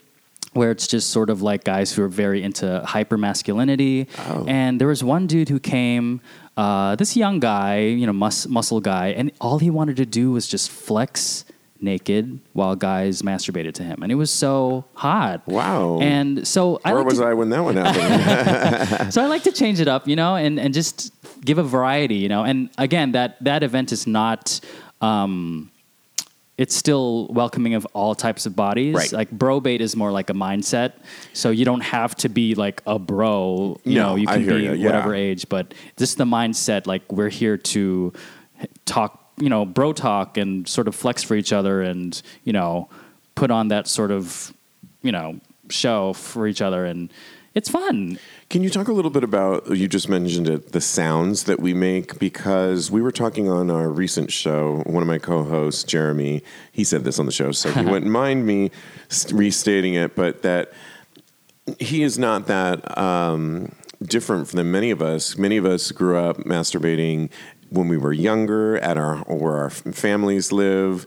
Where 0.55 0.71
it's 0.71 0.87
just 0.87 1.11
sort 1.11 1.29
of 1.29 1.43
like 1.43 1.63
guys 1.63 1.93
who 1.93 2.03
are 2.03 2.09
very 2.09 2.43
into 2.43 2.83
hyper 2.85 3.19
masculinity, 3.19 4.09
Oh. 4.31 4.47
and 4.49 4.81
there 4.81 4.89
was 4.89 5.05
one 5.05 5.27
dude 5.27 5.51
who 5.51 5.61
came, 5.61 6.23
uh, 6.57 6.97
this 6.97 7.17
young 7.19 7.39
guy, 7.39 7.81
you 7.81 8.07
know, 8.07 8.15
mus- 8.15 8.49
muscle 8.49 8.81
guy, 8.81 9.09
and 9.09 9.31
all 9.43 9.59
he 9.59 9.69
wanted 9.69 9.97
to 9.99 10.07
do 10.07 10.33
was 10.33 10.49
just 10.49 10.71
flex 10.71 11.45
naked 11.81 12.41
while 12.53 12.75
guys 12.77 13.23
masturbated 13.23 13.73
to 13.75 13.83
him, 13.83 14.03
and 14.03 14.11
it 14.11 14.17
was 14.17 14.31
so 14.31 14.85
hot. 14.95 15.47
Wow. 15.47 15.99
And 16.01 16.47
so 16.47 16.81
I 16.85 16.93
Where 16.93 17.03
like 17.03 17.11
was 17.11 17.19
to- 17.19 17.25
I 17.27 17.35
when 17.35 17.51
that 17.51 17.63
one 17.63 17.77
happened? 17.77 19.13
so 19.13 19.23
I 19.23 19.27
like 19.27 19.43
to 19.45 19.53
change 19.53 19.81
it 19.81 19.89
up, 19.89 20.09
you 20.09 20.17
know, 20.17 20.37
and, 20.37 20.59
and 20.59 20.75
just 20.75 21.13
give 21.45 21.59
a 21.59 21.63
variety, 21.63 22.17
you 22.17 22.29
know. 22.29 22.43
And 22.45 22.71
again, 22.79 23.13
that 23.13 23.43
that 23.45 23.63
event 23.63 23.93
is 23.93 24.07
not. 24.07 24.61
Um, 25.01 25.71
it's 26.57 26.75
still 26.75 27.29
welcoming 27.29 27.75
of 27.75 27.87
all 27.93 28.17
types 28.17 28.45
of 28.45 28.57
bodies. 28.57 28.93
Right. 28.93 29.13
Like 29.13 29.31
bro 29.31 29.61
bait 29.61 29.81
is 29.81 29.95
more 29.95 30.11
like 30.11 30.29
a 30.29 30.33
mindset, 30.33 30.95
so 31.33 31.51
you 31.51 31.65
don't 31.65 31.83
have 31.83 32.17
to 32.17 32.29
be 32.29 32.57
like 32.57 32.83
a 32.85 32.99
bro. 32.99 33.81
You 33.85 33.95
No, 33.95 34.03
know, 34.09 34.17
you 34.17 34.27
I 34.29 34.39
can 34.39 34.47
be 34.49 34.63
yeah. 34.65 34.85
whatever 34.87 35.15
age, 35.15 35.49
but 35.49 35.73
just 35.97 36.19
the 36.19 36.25
mindset. 36.25 36.89
Like 36.89 37.13
we're 37.13 37.29
here 37.29 37.57
to 37.57 38.13
talk, 38.87 39.28
you 39.41 39.49
know, 39.49 39.65
bro 39.65 39.93
talk 39.93 40.37
and 40.37 40.67
sort 40.69 40.89
of 40.89 40.95
flex 40.95 41.23
for 41.23 41.35
each 41.35 41.53
other, 41.53 41.83
and 41.83 42.21
you 42.45 42.53
know, 42.53 42.89
put 43.35 43.51
on 43.51 43.69
that 43.69 43.87
sort 43.87 44.11
of, 44.11 44.53
you 45.03 45.13
know, 45.13 45.41
show 45.71 46.13
for 46.13 46.47
each 46.47 46.63
other, 46.63 46.85
and 46.85 47.11
it's 47.55 47.69
fun. 47.69 48.19
Can 48.51 48.63
you 48.63 48.71
talk 48.71 48.89
a 48.89 48.93
little 48.93 49.11
bit 49.11 49.25
about, 49.25 49.69
you 49.77 49.89
just 49.89 50.09
mentioned 50.09 50.49
it, 50.49 50.73
the 50.73 50.81
sounds 50.81 51.45
that 51.45 51.59
we 51.61 51.75
make? 51.75 52.19
Because 52.19 52.91
we 52.91 53.03
were 53.03 53.11
talking 53.11 53.49
on 53.49 53.71
our 53.71 53.89
recent 53.89 54.31
show, 54.31 54.83
one 54.87 55.03
of 55.03 55.09
my 55.09 55.19
co 55.19 55.43
hosts, 55.43 55.83
Jeremy, 55.83 56.43
he 56.71 56.85
said 56.85 57.05
this 57.05 57.19
on 57.19 57.27
the 57.27 57.33
show, 57.33 57.53
so 57.53 57.71
he 57.73 57.85
wouldn't 57.91 58.11
mind 58.11 58.47
me 58.47 58.71
restating 59.33 59.95
it, 59.95 60.15
but 60.15 60.43
that 60.43 60.73
he 61.79 62.03
is 62.03 62.19
not 62.19 62.47
that 62.47 62.97
um, 62.97 63.73
different 64.03 64.49
from 64.49 64.71
many 64.71 64.91
of 64.91 65.03
us. 65.03 65.37
Many 65.37 65.57
of 65.57 65.67
us 65.67 65.91
grew 65.91 66.17
up 66.17 66.39
masturbating 66.39 67.31
when 67.71 67.89
we 67.89 67.97
were 67.97 68.13
younger 68.13 68.79
at 68.79 68.97
our 68.97 69.17
where 69.27 69.57
our 69.57 69.71
families 69.71 70.53
live. 70.53 71.05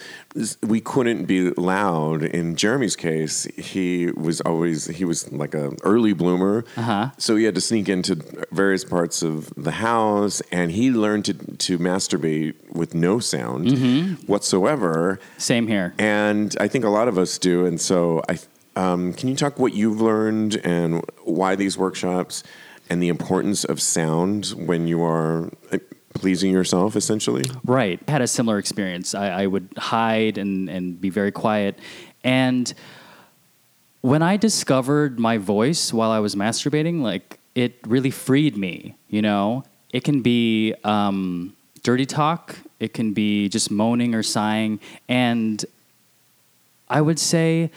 We 0.61 0.79
couldn't 0.79 1.25
be 1.25 1.49
loud. 1.51 2.23
In 2.23 2.55
Jeremy's 2.55 2.95
case, 2.95 3.43
he 3.57 4.11
was 4.11 4.41
always 4.41 4.87
he 4.87 5.03
was 5.05 5.31
like 5.31 5.53
a 5.53 5.71
early 5.83 6.13
bloomer, 6.13 6.63
Uh-huh. 6.77 7.09
so 7.17 7.35
he 7.35 7.43
had 7.45 7.55
to 7.55 7.61
sneak 7.61 7.89
into 7.89 8.15
various 8.51 8.85
parts 8.85 9.21
of 9.23 9.51
the 9.57 9.71
house, 9.71 10.41
and 10.51 10.71
he 10.71 10.91
learned 10.91 11.25
to 11.25 11.33
to 11.33 11.77
masturbate 11.79 12.53
with 12.71 12.93
no 12.95 13.19
sound 13.19 13.67
Mm-hmm. 13.67 14.25
whatsoever. 14.31 15.19
Same 15.37 15.67
here. 15.67 15.93
And 15.97 16.55
I 16.59 16.67
think 16.67 16.85
a 16.85 16.89
lot 16.89 17.07
of 17.07 17.17
us 17.17 17.37
do. 17.37 17.65
And 17.65 17.79
so, 17.81 18.21
I 18.29 18.39
um, 18.75 19.13
can 19.13 19.27
you 19.29 19.35
talk 19.35 19.59
what 19.59 19.73
you've 19.73 19.99
learned 19.99 20.55
and 20.63 21.03
why 21.25 21.55
these 21.55 21.77
workshops 21.77 22.43
and 22.89 23.01
the 23.03 23.09
importance 23.09 23.63
of 23.65 23.81
sound 23.81 24.53
when 24.55 24.87
you 24.87 25.03
are 25.03 25.49
uh, 25.73 25.77
pleasing 26.13 26.51
yourself, 26.51 26.95
essentially? 26.95 27.43
Right. 27.63 27.99
I 28.07 28.11
had 28.11 28.21
a 28.21 28.27
similar 28.27 28.57
experience. 28.57 29.15
I, 29.15 29.43
I 29.43 29.47
would 29.47 29.69
hide 29.77 30.37
and, 30.37 30.69
and 30.69 30.99
be 30.99 31.09
very 31.09 31.31
quiet. 31.31 31.77
And 32.23 32.73
when 34.01 34.21
I 34.21 34.37
discovered 34.37 35.19
my 35.19 35.37
voice 35.37 35.93
while 35.93 36.11
I 36.11 36.19
was 36.19 36.35
masturbating, 36.35 37.01
like 37.01 37.39
it 37.55 37.75
really 37.85 38.11
freed 38.11 38.57
me, 38.57 38.95
you 39.09 39.21
know? 39.21 39.63
It 39.91 40.03
can 40.03 40.21
be 40.21 40.73
um, 40.83 41.53
dirty 41.83 42.05
talk, 42.05 42.57
it 42.79 42.93
can 42.93 43.13
be 43.13 43.49
just 43.49 43.69
moaning 43.69 44.15
or 44.15 44.23
sighing. 44.23 44.79
And 45.07 45.63
I 46.89 47.01
would 47.01 47.19
say 47.19 47.71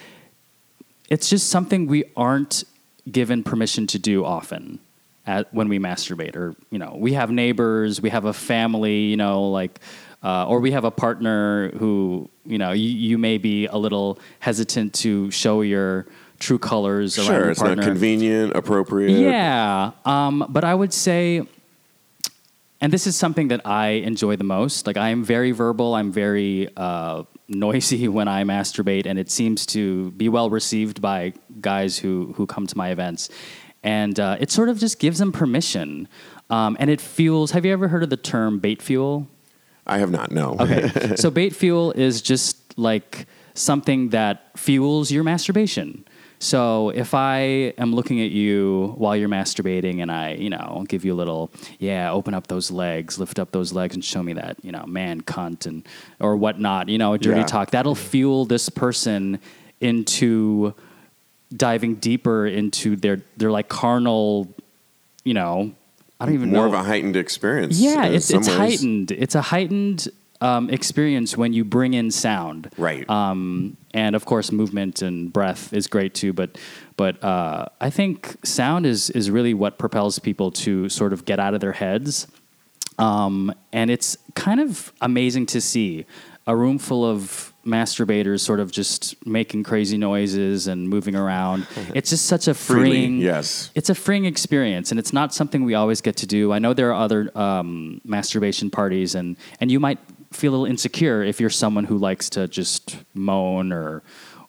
it's 1.08 1.28
just 1.28 1.50
something 1.50 1.86
we 1.86 2.04
aren't 2.16 2.64
given 3.10 3.42
permission 3.42 3.86
to 3.88 3.98
do 3.98 4.24
often 4.24 4.78
at, 5.26 5.52
when 5.54 5.68
we 5.68 5.78
masturbate 5.78 6.36
or 6.36 6.54
you 6.70 6.78
know 6.78 6.94
we 6.98 7.12
have 7.14 7.30
neighbors 7.30 8.00
we 8.00 8.10
have 8.10 8.24
a 8.26 8.32
family 8.32 9.00
you 9.04 9.16
know 9.16 9.48
like 9.50 9.80
uh, 10.22 10.46
or 10.46 10.60
we 10.60 10.70
have 10.70 10.84
a 10.84 10.90
partner 10.90 11.70
who 11.78 12.28
you 12.46 12.58
know 12.58 12.72
you, 12.72 12.88
you 12.88 13.18
may 13.18 13.38
be 13.38 13.66
a 13.66 13.76
little 13.76 14.18
hesitant 14.40 14.92
to 14.94 15.30
show 15.30 15.60
your 15.62 16.06
true 16.38 16.58
colors 16.58 17.16
around 17.18 17.26
Sure, 17.26 17.38
your 17.40 17.50
it's 17.50 17.60
partner 17.60 17.76
not 17.76 17.84
convenient, 17.84 18.56
appropriate. 18.56 19.10
yeah, 19.18 19.92
um, 20.04 20.44
but 20.48 20.64
I 20.64 20.74
would 20.74 20.92
say, 20.92 21.46
and 22.80 22.92
this 22.92 23.06
is 23.06 23.16
something 23.16 23.48
that 23.48 23.62
I 23.66 23.88
enjoy 24.04 24.36
the 24.36 24.44
most. 24.44 24.86
Like 24.86 24.96
I 24.96 25.08
am 25.10 25.24
very 25.24 25.52
verbal. 25.52 25.94
I'm 25.94 26.10
very 26.12 26.68
uh, 26.76 27.22
noisy 27.48 28.08
when 28.16 28.28
I 28.28 28.44
masturbate, 28.44 29.06
and 29.06 29.18
it 29.18 29.30
seems 29.30 29.64
to 29.66 30.10
be 30.12 30.28
well 30.28 30.50
received 30.50 31.00
by 31.00 31.32
guys 31.60 31.98
who 31.98 32.34
who 32.36 32.46
come 32.46 32.66
to 32.66 32.76
my 32.76 32.90
events. 32.90 33.30
And 33.84 34.18
uh, 34.18 34.38
it 34.40 34.50
sort 34.50 34.68
of 34.70 34.78
just 34.78 34.98
gives 34.98 35.18
them 35.18 35.30
permission, 35.30 36.08
um, 36.50 36.76
and 36.80 36.88
it 36.90 37.00
fuels. 37.00 37.52
Have 37.52 37.64
you 37.64 37.72
ever 37.72 37.88
heard 37.88 38.02
of 38.02 38.10
the 38.10 38.16
term 38.16 38.58
bait 38.58 38.80
fuel? 38.82 39.28
I 39.86 39.98
have 39.98 40.10
not. 40.10 40.32
No. 40.32 40.56
Okay. 40.58 41.14
so 41.16 41.30
bait 41.30 41.54
fuel 41.54 41.92
is 41.92 42.22
just 42.22 42.76
like 42.78 43.26
something 43.52 44.08
that 44.08 44.58
fuels 44.58 45.12
your 45.12 45.22
masturbation. 45.22 46.04
So 46.38 46.90
if 46.90 47.14
I 47.14 47.72
am 47.78 47.94
looking 47.94 48.20
at 48.20 48.30
you 48.30 48.94
while 48.98 49.16
you're 49.16 49.28
masturbating 49.28 50.02
and 50.02 50.10
I, 50.10 50.32
you 50.34 50.50
know, 50.50 50.84
give 50.88 51.04
you 51.04 51.12
a 51.12 51.14
little, 51.16 51.50
yeah, 51.78 52.10
open 52.10 52.34
up 52.34 52.48
those 52.48 52.70
legs, 52.70 53.18
lift 53.18 53.38
up 53.38 53.52
those 53.52 53.72
legs 53.72 53.94
and 53.94 54.04
show 54.04 54.22
me 54.22 54.32
that, 54.34 54.56
you 54.62 54.72
know, 54.72 54.84
man 54.86 55.22
cunt 55.22 55.64
and 55.66 55.86
or 56.20 56.36
whatnot, 56.36 56.88
you 56.88 56.98
know, 56.98 57.16
dirty 57.16 57.40
Yeah. 57.40 57.46
talk, 57.46 57.70
that'll 57.70 57.94
fuel 57.94 58.44
this 58.44 58.68
person 58.68 59.38
into 59.80 60.74
diving 61.56 61.96
deeper 61.96 62.46
into 62.46 62.96
their 62.96 63.22
their 63.36 63.50
like 63.50 63.68
carnal, 63.68 64.52
you 65.24 65.34
know, 65.34 65.72
I 66.20 66.26
don't 66.26 66.34
even 66.34 66.50
know. 66.50 66.58
More 66.58 66.68
know 66.68 66.78
of 66.78 66.84
a 66.84 66.88
heightened 66.88 67.16
experience. 67.16 67.78
yeah, 67.78 68.04
in 68.06 68.14
it's 68.14 68.30
it's 68.30 68.48
ways. 68.48 68.56
heightened. 68.56 69.10
It's 69.12 69.34
a 69.34 69.42
heightened 69.42 70.08
um, 70.40 70.68
experience 70.70 71.36
when 71.36 71.52
you 71.52 71.64
bring 71.64 71.94
in 71.94 72.10
sound. 72.10 72.70
Right. 72.76 73.08
Um, 73.08 73.76
and 73.92 74.14
of 74.14 74.24
course, 74.26 74.52
movement 74.52 75.00
and 75.00 75.32
breath 75.32 75.72
is 75.72 75.86
great 75.86 76.14
too. 76.14 76.32
But 76.32 76.58
but 76.96 77.22
uh, 77.24 77.66
I 77.80 77.90
think 77.90 78.36
sound 78.44 78.84
is 78.84 79.10
is 79.10 79.30
really 79.30 79.54
what 79.54 79.78
propels 79.78 80.18
people 80.18 80.50
to 80.52 80.88
sort 80.88 81.12
of 81.12 81.24
get 81.24 81.40
out 81.40 81.54
of 81.54 81.60
their 81.60 81.72
heads. 81.72 82.26
Um, 82.98 83.52
and 83.72 83.90
it's 83.90 84.16
kind 84.34 84.60
of 84.60 84.92
amazing 85.00 85.46
to 85.46 85.60
see 85.60 86.06
a 86.46 86.54
room 86.54 86.78
full 86.78 87.04
of 87.04 87.53
masturbators 87.64 88.40
sort 88.40 88.60
of 88.60 88.70
just 88.70 89.14
making 89.26 89.62
crazy 89.62 89.96
noises 89.98 90.66
and 90.66 90.88
moving 90.88 91.14
around. 91.16 91.66
It's 91.94 92.10
just 92.10 92.26
such 92.26 92.48
a 92.48 92.54
Freely, 92.54 92.90
freeing 92.90 93.18
yes. 93.18 93.70
it's 93.74 93.90
a 93.90 93.94
freeing 93.94 94.24
experience 94.24 94.90
and 94.90 94.98
it's 94.98 95.12
not 95.12 95.32
something 95.34 95.64
we 95.64 95.74
always 95.74 96.00
get 96.00 96.16
to 96.16 96.26
do 96.26 96.52
i 96.52 96.58
know 96.58 96.72
there 96.74 96.90
are 96.92 97.00
other 97.04 97.30
um, 97.38 98.00
masturbation 98.04 98.70
parties 98.70 99.14
and, 99.14 99.36
and 99.60 99.70
you 99.70 99.78
might 99.80 99.98
feel 100.32 100.50
a 100.50 100.54
little 100.54 100.66
insecure 100.66 101.22
if 101.22 101.40
you're 101.40 101.50
someone 101.50 101.84
who 101.84 101.96
likes 101.96 102.28
to 102.30 102.48
just 102.48 102.96
moan 103.14 103.72
or 103.72 104.02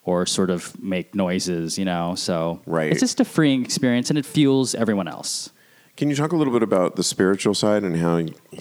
or 0.04 0.26
sort 0.26 0.50
of 0.50 0.62
make 0.82 1.14
noises 1.16 1.78
you 1.78 1.86
know 1.86 2.16
so 2.16 2.60
Right. 2.66 2.92
it's 2.92 3.00
just 3.02 3.20
a 3.20 3.26
freeing 3.26 3.64
experience 3.64 4.10
and 4.10 4.18
it 4.18 4.26
fuels 4.26 4.74
everyone 4.76 5.08
else 5.08 5.50
Can 5.98 6.10
you 6.10 6.16
talk 6.16 6.32
a 6.34 6.38
little 6.38 6.54
bit 6.54 6.64
about 6.64 6.96
the 6.96 7.04
spiritual 7.04 7.54
side 7.54 7.84
and 7.88 7.96
how 7.98 8.16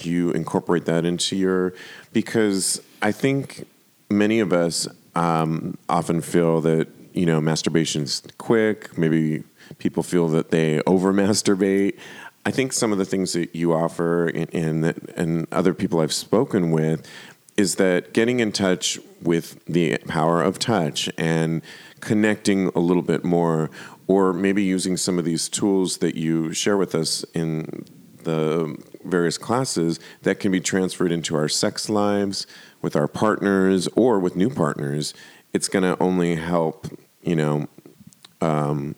you 0.08 0.30
incorporate 0.32 0.84
that 0.84 1.04
into 1.04 1.34
your? 1.36 1.72
Because 2.12 2.80
I 3.02 3.10
think 3.12 3.66
many 4.10 4.40
of 4.40 4.52
us 4.52 4.88
um, 5.14 5.78
often 5.88 6.20
feel 6.20 6.60
that 6.62 6.88
you 7.12 7.26
know 7.26 7.40
masturbation's 7.40 8.22
quick. 8.38 8.96
Maybe 8.98 9.44
people 9.78 10.02
feel 10.02 10.28
that 10.28 10.50
they 10.50 10.80
over 10.86 11.12
masturbate. 11.12 11.98
I 12.46 12.50
think 12.50 12.72
some 12.72 12.92
of 12.92 12.98
the 12.98 13.04
things 13.04 13.32
that 13.32 13.54
you 13.54 13.72
offer 13.72 14.28
and, 14.28 14.52
and 14.54 14.84
and 15.16 15.46
other 15.52 15.74
people 15.74 16.00
I've 16.00 16.12
spoken 16.12 16.70
with 16.70 17.06
is 17.56 17.76
that 17.76 18.12
getting 18.12 18.40
in 18.40 18.50
touch 18.50 18.98
with 19.22 19.64
the 19.66 19.96
power 20.08 20.42
of 20.42 20.58
touch 20.58 21.08
and 21.16 21.62
connecting 22.00 22.66
a 22.74 22.80
little 22.80 23.02
bit 23.02 23.24
more, 23.24 23.70
or 24.08 24.32
maybe 24.32 24.62
using 24.62 24.96
some 24.96 25.18
of 25.18 25.24
these 25.24 25.48
tools 25.48 25.98
that 25.98 26.16
you 26.16 26.52
share 26.52 26.76
with 26.76 26.94
us 26.94 27.24
in 27.32 27.84
the 28.24 28.76
various 29.04 29.38
classes 29.38 30.00
that 30.22 30.40
can 30.40 30.50
be 30.50 30.60
transferred 30.60 31.12
into 31.12 31.36
our 31.36 31.48
sex 31.48 31.88
lives 31.88 32.46
with 32.84 32.94
our 32.94 33.08
partners 33.08 33.88
or 33.96 34.20
with 34.20 34.36
new 34.36 34.50
partners. 34.50 35.14
It's 35.52 35.68
going 35.68 35.82
to 35.82 36.00
only 36.00 36.36
help, 36.36 36.86
you 37.22 37.34
know, 37.34 37.66
um, 38.40 38.94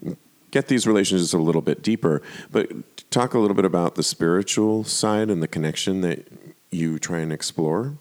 get 0.50 0.68
these 0.68 0.86
relationships 0.86 1.32
a 1.32 1.38
little 1.38 1.62
bit 1.62 1.82
deeper. 1.82 2.20
But 2.50 2.70
talk 3.10 3.32
a 3.32 3.38
little 3.38 3.54
bit 3.54 3.64
about 3.64 3.94
the 3.94 4.02
spiritual 4.02 4.84
side 4.84 5.30
and 5.30 5.42
the 5.42 5.48
connection 5.48 6.00
that 6.00 6.26
you 6.70 6.98
try 6.98 7.20
and 7.20 7.32
explore. 7.32 7.96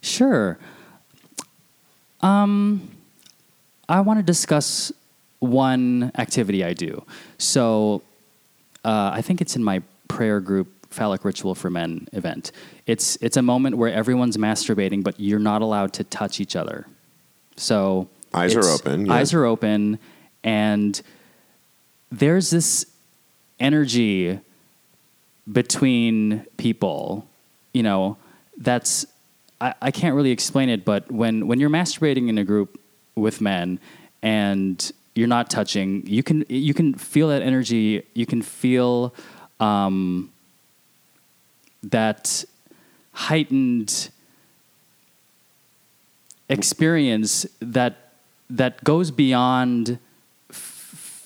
Sure. 0.00 0.58
Um, 2.20 2.88
I 3.88 4.00
want 4.00 4.18
to 4.20 4.22
discuss 4.22 4.92
one 5.40 6.12
activity 6.16 6.64
I 6.64 6.72
do. 6.72 7.04
So, 7.38 8.02
uh, 8.84 9.10
I 9.12 9.20
think 9.20 9.40
it's 9.40 9.56
in 9.56 9.64
my 9.64 9.82
prayer 10.08 10.40
group, 10.40 10.68
Phallic 10.90 11.24
Ritual 11.24 11.54
for 11.54 11.70
Men 11.70 12.06
event. 12.12 12.52
It's 12.86 13.16
it's 13.20 13.36
a 13.36 13.42
moment 13.42 13.76
where 13.76 13.92
everyone's 13.92 14.36
masturbating, 14.36 15.02
but 15.02 15.18
you're 15.18 15.38
not 15.38 15.62
allowed 15.62 15.92
to 15.94 16.04
touch 16.04 16.40
each 16.40 16.54
other. 16.54 16.86
So 17.56 18.08
Eyes 18.32 18.54
are 18.54 18.64
open, 18.64 19.06
yeah. 19.06 19.12
Eyes 19.14 19.32
are 19.32 19.44
open, 19.44 19.98
and 20.42 21.00
there's 22.10 22.50
this 22.50 22.86
energy 23.60 24.40
between 25.50 26.44
people, 26.56 27.26
you 27.72 27.82
know, 27.82 28.16
that's 28.56 29.06
I, 29.60 29.74
I 29.80 29.90
can't 29.90 30.14
really 30.14 30.30
explain 30.30 30.68
it, 30.68 30.84
but 30.84 31.10
when 31.10 31.46
when 31.46 31.60
you're 31.60 31.70
masturbating 31.70 32.28
in 32.28 32.38
a 32.38 32.44
group 32.44 32.80
with 33.14 33.40
men 33.40 33.78
and 34.22 34.92
you're 35.14 35.28
not 35.28 35.48
touching, 35.48 36.06
you 36.06 36.22
can 36.22 36.44
you 36.48 36.74
can 36.74 36.94
feel 36.94 37.28
that 37.28 37.42
energy. 37.42 38.04
You 38.14 38.26
can 38.26 38.42
feel 38.42 39.14
um, 39.60 40.32
that 41.82 42.44
heightened 43.14 44.10
experience 46.48 47.46
that 47.60 48.12
that 48.50 48.84
goes 48.84 49.10
beyond 49.10 49.98
f- 50.50 50.56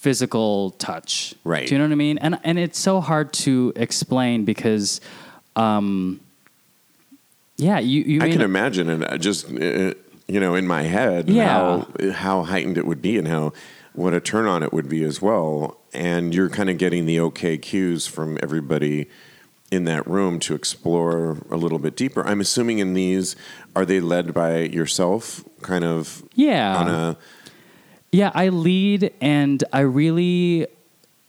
physical 0.00 0.70
touch. 0.72 1.34
Right. 1.44 1.66
Do 1.66 1.74
you 1.74 1.78
know 1.78 1.84
what 1.84 1.92
I 1.92 1.96
mean? 1.96 2.18
And 2.18 2.38
and 2.44 2.58
it's 2.58 2.78
so 2.78 3.00
hard 3.00 3.32
to 3.44 3.72
explain 3.76 4.44
because, 4.44 5.00
um, 5.56 6.20
yeah, 7.56 7.78
you 7.80 8.02
you 8.02 8.20
I 8.22 8.30
can 8.30 8.42
imagine 8.42 8.88
and 8.88 9.04
uh, 9.04 9.18
just 9.18 9.50
uh, 9.50 9.94
you 10.28 10.40
know 10.40 10.54
in 10.54 10.66
my 10.66 10.82
head 10.82 11.28
Yeah. 11.28 11.48
how 11.48 11.86
how 12.12 12.42
heightened 12.44 12.78
it 12.78 12.86
would 12.86 13.02
be 13.02 13.18
and 13.18 13.26
how 13.26 13.52
what 13.94 14.14
a 14.14 14.20
turn 14.20 14.46
on 14.46 14.62
it 14.62 14.72
would 14.72 14.88
be 14.88 15.02
as 15.02 15.20
well. 15.20 15.78
And 15.92 16.32
you're 16.34 16.50
kind 16.50 16.70
of 16.70 16.78
getting 16.78 17.06
the 17.06 17.18
okay 17.20 17.58
cues 17.58 18.06
from 18.06 18.38
everybody 18.42 19.08
in 19.70 19.84
that 19.84 20.06
room 20.06 20.40
to 20.40 20.54
explore 20.54 21.38
a 21.50 21.56
little 21.56 21.78
bit 21.78 21.94
deeper. 21.96 22.26
I'm 22.26 22.40
assuming 22.40 22.78
in 22.78 22.94
these 22.94 23.36
are 23.76 23.84
they 23.84 24.00
led 24.00 24.32
by 24.32 24.60
yourself, 24.60 25.44
kind 25.62 25.84
of 25.84 26.22
Yeah. 26.34 26.76
on 26.76 26.88
a 26.88 27.16
Yeah, 28.10 28.30
I 28.34 28.48
lead 28.48 29.12
and 29.20 29.62
I 29.72 29.80
really 29.80 30.66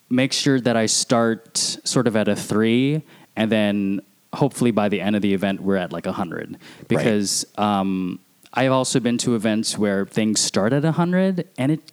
make 0.09 0.31
sure 0.31 0.59
that 0.61 0.77
I 0.77 0.85
start 0.85 1.57
sort 1.83 2.07
of 2.07 2.15
at 2.15 2.27
a 2.29 2.35
three 2.35 3.01
and 3.35 3.51
then 3.51 4.01
hopefully 4.33 4.71
by 4.71 4.87
the 4.89 5.01
end 5.01 5.15
of 5.15 5.21
the 5.21 5.33
event 5.33 5.59
we're 5.61 5.75
at 5.75 5.91
like 5.91 6.05
a 6.05 6.11
hundred 6.13 6.57
because 6.87 7.45
um, 7.57 8.19
I've 8.53 8.71
also 8.71 8.99
been 8.99 9.17
to 9.19 9.35
events 9.35 9.77
where 9.77 10.05
things 10.05 10.39
start 10.39 10.71
at 10.71 10.85
a 10.85 10.93
hundred 10.93 11.47
and 11.57 11.73
it 11.73 11.91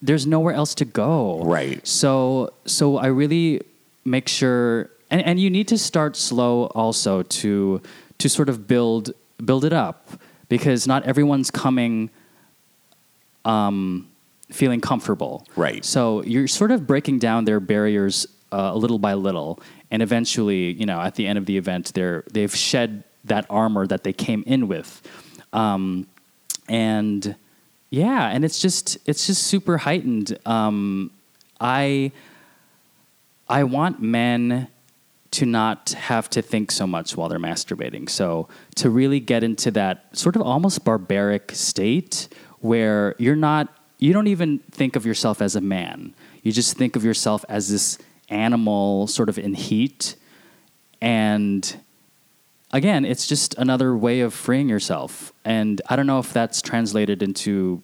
there's 0.00 0.26
nowhere 0.28 0.54
else 0.54 0.76
to 0.76 0.84
go. 0.84 1.42
Right. 1.42 1.84
So 1.86 2.52
so 2.66 2.98
I 2.98 3.08
really 3.08 3.62
make 4.04 4.28
sure 4.28 4.90
and, 5.10 5.24
and 5.24 5.40
you 5.40 5.50
need 5.50 5.68
to 5.68 5.78
start 5.78 6.16
slow 6.16 6.66
also 6.74 7.22
to 7.22 7.80
to 8.18 8.28
sort 8.28 8.48
of 8.48 8.66
build 8.66 9.12
build 9.44 9.64
it 9.64 9.72
up 9.72 10.10
because 10.48 10.86
not 10.86 11.04
everyone's 11.04 11.50
coming 11.50 12.10
um, 13.44 14.08
feeling 14.50 14.80
comfortable. 14.80 15.46
Right. 15.56 15.84
So 15.84 16.22
you're 16.22 16.48
sort 16.48 16.70
of 16.70 16.86
breaking 16.86 17.18
down 17.18 17.44
their 17.44 17.60
barriers 17.60 18.26
uh, 18.52 18.70
a 18.72 18.76
little 18.76 18.98
by 18.98 19.14
little, 19.14 19.60
and 19.90 20.02
eventually, 20.02 20.72
you 20.72 20.86
know, 20.86 21.00
at 21.00 21.14
the 21.14 21.26
end 21.26 21.38
of 21.38 21.46
the 21.46 21.56
event, 21.56 21.92
they're 21.94 22.24
they've 22.32 22.54
shed 22.54 23.04
that 23.24 23.46
armor 23.50 23.86
that 23.86 24.04
they 24.04 24.12
came 24.12 24.42
in 24.46 24.68
with, 24.68 25.02
um, 25.52 26.06
and 26.68 27.36
yeah, 27.90 28.28
and 28.28 28.44
it's 28.44 28.58
just 28.58 28.98
it's 29.06 29.26
just 29.26 29.44
super 29.44 29.78
heightened. 29.78 30.38
Um, 30.46 31.10
I 31.60 32.12
I 33.48 33.64
want 33.64 34.00
men 34.00 34.68
to 35.30 35.44
not 35.44 35.90
have 35.90 36.30
to 36.30 36.42
think 36.42 36.70
so 36.70 36.86
much 36.86 37.16
while 37.16 37.28
they're 37.28 37.38
masturbating. 37.38 38.08
So 38.08 38.48
to 38.76 38.90
really 38.90 39.20
get 39.20 39.44
into 39.44 39.70
that 39.72 40.16
sort 40.16 40.36
of 40.36 40.42
almost 40.42 40.84
barbaric 40.84 41.52
state 41.52 42.28
where 42.60 43.14
you're 43.18 43.36
not 43.36 43.74
you 44.00 44.12
don't 44.12 44.28
even 44.28 44.60
think 44.70 44.94
of 44.94 45.04
yourself 45.04 45.42
as 45.42 45.56
a 45.56 45.60
man. 45.60 46.14
You 46.44 46.52
just 46.52 46.76
think 46.76 46.94
of 46.94 47.04
yourself 47.04 47.44
as 47.48 47.68
this 47.68 47.98
animal 48.28 49.08
sort 49.08 49.28
of 49.28 49.38
in 49.38 49.54
heat 49.54 50.14
and 51.00 51.80
again, 52.72 53.04
it's 53.04 53.26
just 53.26 53.54
another 53.54 53.96
way 53.96 54.20
of 54.20 54.34
freeing 54.34 54.68
yourself. 54.68 55.32
And 55.44 55.80
I 55.88 55.96
don't 55.96 56.06
know 56.06 56.18
if 56.18 56.32
that's 56.32 56.60
translated 56.62 57.22
into 57.22 57.82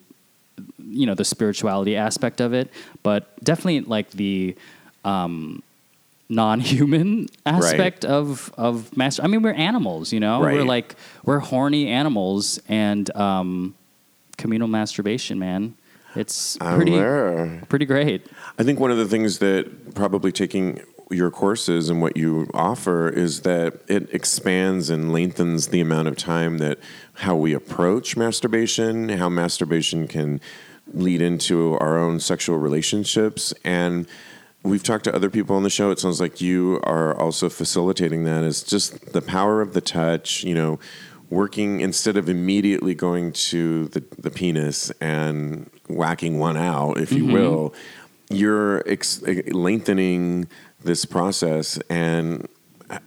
you 0.79 1.07
know 1.07 1.15
the 1.15 1.25
spirituality 1.25 1.97
aspect 1.97 2.41
of 2.41 2.53
it, 2.53 2.71
but 3.03 3.43
definitely 3.43 3.81
like 3.81 4.11
the 4.13 4.57
um, 5.05 5.63
non-human 6.29 7.29
aspect 7.47 8.05
of 8.05 8.53
of 8.57 8.97
master. 8.97 9.23
I 9.23 9.27
mean, 9.27 9.43
we're 9.43 9.53
animals, 9.53 10.13
you 10.13 10.21
know. 10.21 10.43
Right. 10.43 10.55
We're 10.55 10.65
like 10.65 10.97
we're 11.25 11.41
horny 11.41 11.89
animals, 11.89 12.61
and 12.69 13.15
um, 13.17 13.75
communal 14.37 14.69
masturbation, 14.69 15.39
man. 15.39 15.77
It's 16.17 16.57
pretty 16.59 16.99
pretty 17.69 17.87
great. 17.87 18.27
I 18.59 18.63
think 18.63 18.79
one 18.79 18.91
of 18.91 18.99
the 18.99 19.07
things 19.07 19.39
that 19.39 19.95
probably 19.95 20.31
taking 20.33 20.81
your 21.11 21.31
courses 21.31 21.91
and 21.91 22.01
what 22.01 22.17
you 22.17 22.49
offer 22.55 23.09
is 23.09 23.43
that 23.43 23.81
it 23.89 24.13
expands 24.15 24.91
and 24.91 25.13
lengthens 25.13 25.69
the 25.69 25.81
amount 25.81 26.09
of 26.09 26.17
time 26.17 26.59
that 26.59 26.79
how 27.15 27.37
we 27.37 27.53
approach 27.53 28.17
masturbation, 28.17 29.09
how 29.11 29.29
masturbation 29.29 30.09
can 30.09 30.41
lead 30.93 31.21
into 31.21 31.77
our 31.79 31.99
own 31.99 32.21
sexual 32.21 32.59
relationships 32.59 33.55
and 33.65 34.07
we've 34.65 34.83
talked 34.83 35.05
to 35.05 35.15
other 35.15 35.31
people 35.31 35.55
on 35.55 35.63
the 35.63 35.71
show. 35.71 35.91
It 35.91 36.01
sounds 36.01 36.21
like 36.21 36.41
you 36.41 36.81
are 36.83 37.17
also 37.17 37.49
facilitating 37.49 38.25
that. 38.25 38.43
Is 38.43 38.63
just 38.63 39.13
the 39.13 39.23
power 39.23 39.61
of 39.61 39.75
the 39.75 39.81
touch 39.81 40.43
you 40.43 40.55
know 40.55 40.81
working 41.31 41.81
instead 41.81 42.17
of 42.17 42.29
immediately 42.29 42.95
going 42.95 43.33
to 43.33 43.89
the, 43.89 44.05
the 44.19 44.31
penis 44.31 44.91
and 45.01 45.71
whacking 45.89 46.39
one 46.39 46.57
out 46.57 46.99
if 46.99 47.13
you 47.13 47.25
mm-hmm. 47.25 47.33
will 47.33 47.75
you're 48.31 48.89
ex- 48.89 49.23
lengthening 49.49 50.47
this 50.83 51.05
process 51.05 51.79
and 51.91 52.49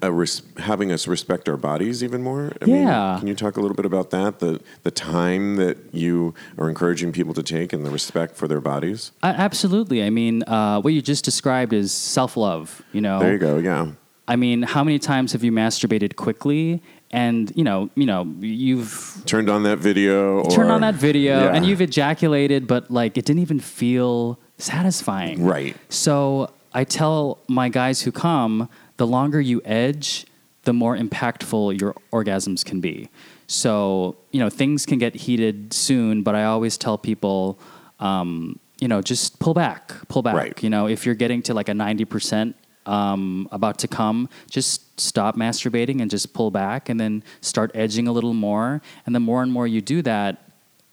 res- 0.02 0.42
having 0.58 0.92
us 0.92 1.08
respect 1.08 1.48
our 1.50 1.58
bodies 1.58 2.04
even 2.04 2.22
more. 2.24 2.52
I 2.62 2.66
Yeah. 2.66 2.76
Mean, 3.12 3.20
can 3.20 3.28
you 3.28 3.36
talk 3.36 3.58
a 3.58 3.62
little 3.62 3.76
bit 3.76 3.86
about 3.86 4.10
that? 4.12 4.40
The 4.40 4.60
the 4.84 4.92
time 4.92 5.56
that 5.58 5.78
you 5.92 6.34
are 6.58 6.70
encouraging 6.70 7.12
people 7.12 7.34
to 7.34 7.44
take 7.44 7.74
and 7.74 7.86
the 7.86 7.90
respect 7.92 8.36
for 8.36 8.48
their 8.48 8.62
bodies. 8.62 9.12
I, 9.24 9.30
absolutely. 9.30 10.04
I 10.04 10.10
mean, 10.10 10.44
uh, 10.44 10.82
what 10.82 10.94
you 10.94 11.02
just 11.02 11.24
described 11.26 11.74
is 11.74 11.92
self-love. 11.92 12.82
You 12.94 13.02
know, 13.02 13.20
There 13.20 13.34
you 13.34 13.40
go. 13.40 13.58
Yeah. 13.58 13.88
I 14.28 14.36
mean, 14.36 14.64
how 14.64 14.84
many 14.84 15.00
times 15.00 15.32
have 15.34 15.44
you 15.44 15.52
masturbated 15.54 16.16
quickly? 16.16 16.82
And 17.12 17.52
you 17.56 17.64
know, 17.64 17.90
you 17.96 18.06
know, 18.06 18.28
you've 18.42 19.22
Turned 19.26 19.50
on 19.50 19.64
that 19.64 19.78
video. 19.80 20.40
Or, 20.40 20.52
turned 20.52 20.72
on 20.72 20.82
that 20.82 20.96
video 20.96 21.40
Yeah. 21.44 21.54
and 21.56 21.66
you've 21.66 21.80
ejaculated, 21.82 22.68
but 22.68 22.92
like 22.92 23.18
it 23.18 23.24
didn't 23.26 23.42
even 23.42 23.60
feel 23.62 24.38
satisfying. 24.58 25.44
Right. 25.44 25.76
So 25.90 26.50
I 26.74 26.84
tell 26.84 27.40
my 27.48 27.70
guys 27.70 28.02
who 28.02 28.12
come, 28.12 28.68
the 28.98 29.08
longer 29.08 29.40
you 29.40 29.62
edge, 29.64 30.26
the 30.64 30.74
more 30.74 30.98
impactful 30.98 31.80
your 31.80 31.96
orgasms 32.12 32.66
can 32.66 32.82
be. 32.82 33.10
So, 33.48 34.18
you 34.32 34.40
know, 34.40 34.50
things 34.50 34.86
can 34.86 34.98
get 34.98 35.16
heated 35.16 35.72
soon, 35.72 36.24
but 36.24 36.36
I 36.36 36.44
always 36.44 36.78
tell 36.78 36.98
people, 36.98 37.58
um, 38.00 38.60
you 38.80 38.88
know, 38.88 39.02
just 39.02 39.40
pull 39.40 39.54
back, 39.54 39.94
pull 40.10 40.22
back. 40.22 40.36
Right. 40.36 40.64
You 40.64 40.70
know, 40.70 40.88
if 40.88 41.06
you're 41.06 41.16
getting 41.16 41.42
to 41.44 41.54
like 41.54 41.70
a 41.70 41.72
90% 41.72 42.54
um, 42.86 43.48
about 43.52 43.80
to 43.80 43.88
come, 43.88 44.28
just 44.50 45.00
stop 45.00 45.38
masturbating 45.38 46.02
and 46.02 46.12
just 46.12 46.34
pull 46.34 46.52
back 46.52 46.90
and 46.90 47.00
then 47.00 47.24
start 47.42 47.72
edging 47.74 48.08
a 48.08 48.12
little 48.12 48.34
more. 48.34 48.82
And 49.06 49.16
the 49.16 49.20
more 49.20 49.42
and 49.42 49.52
more 49.52 49.68
you 49.68 49.82
do 49.82 50.02
that, 50.02 50.47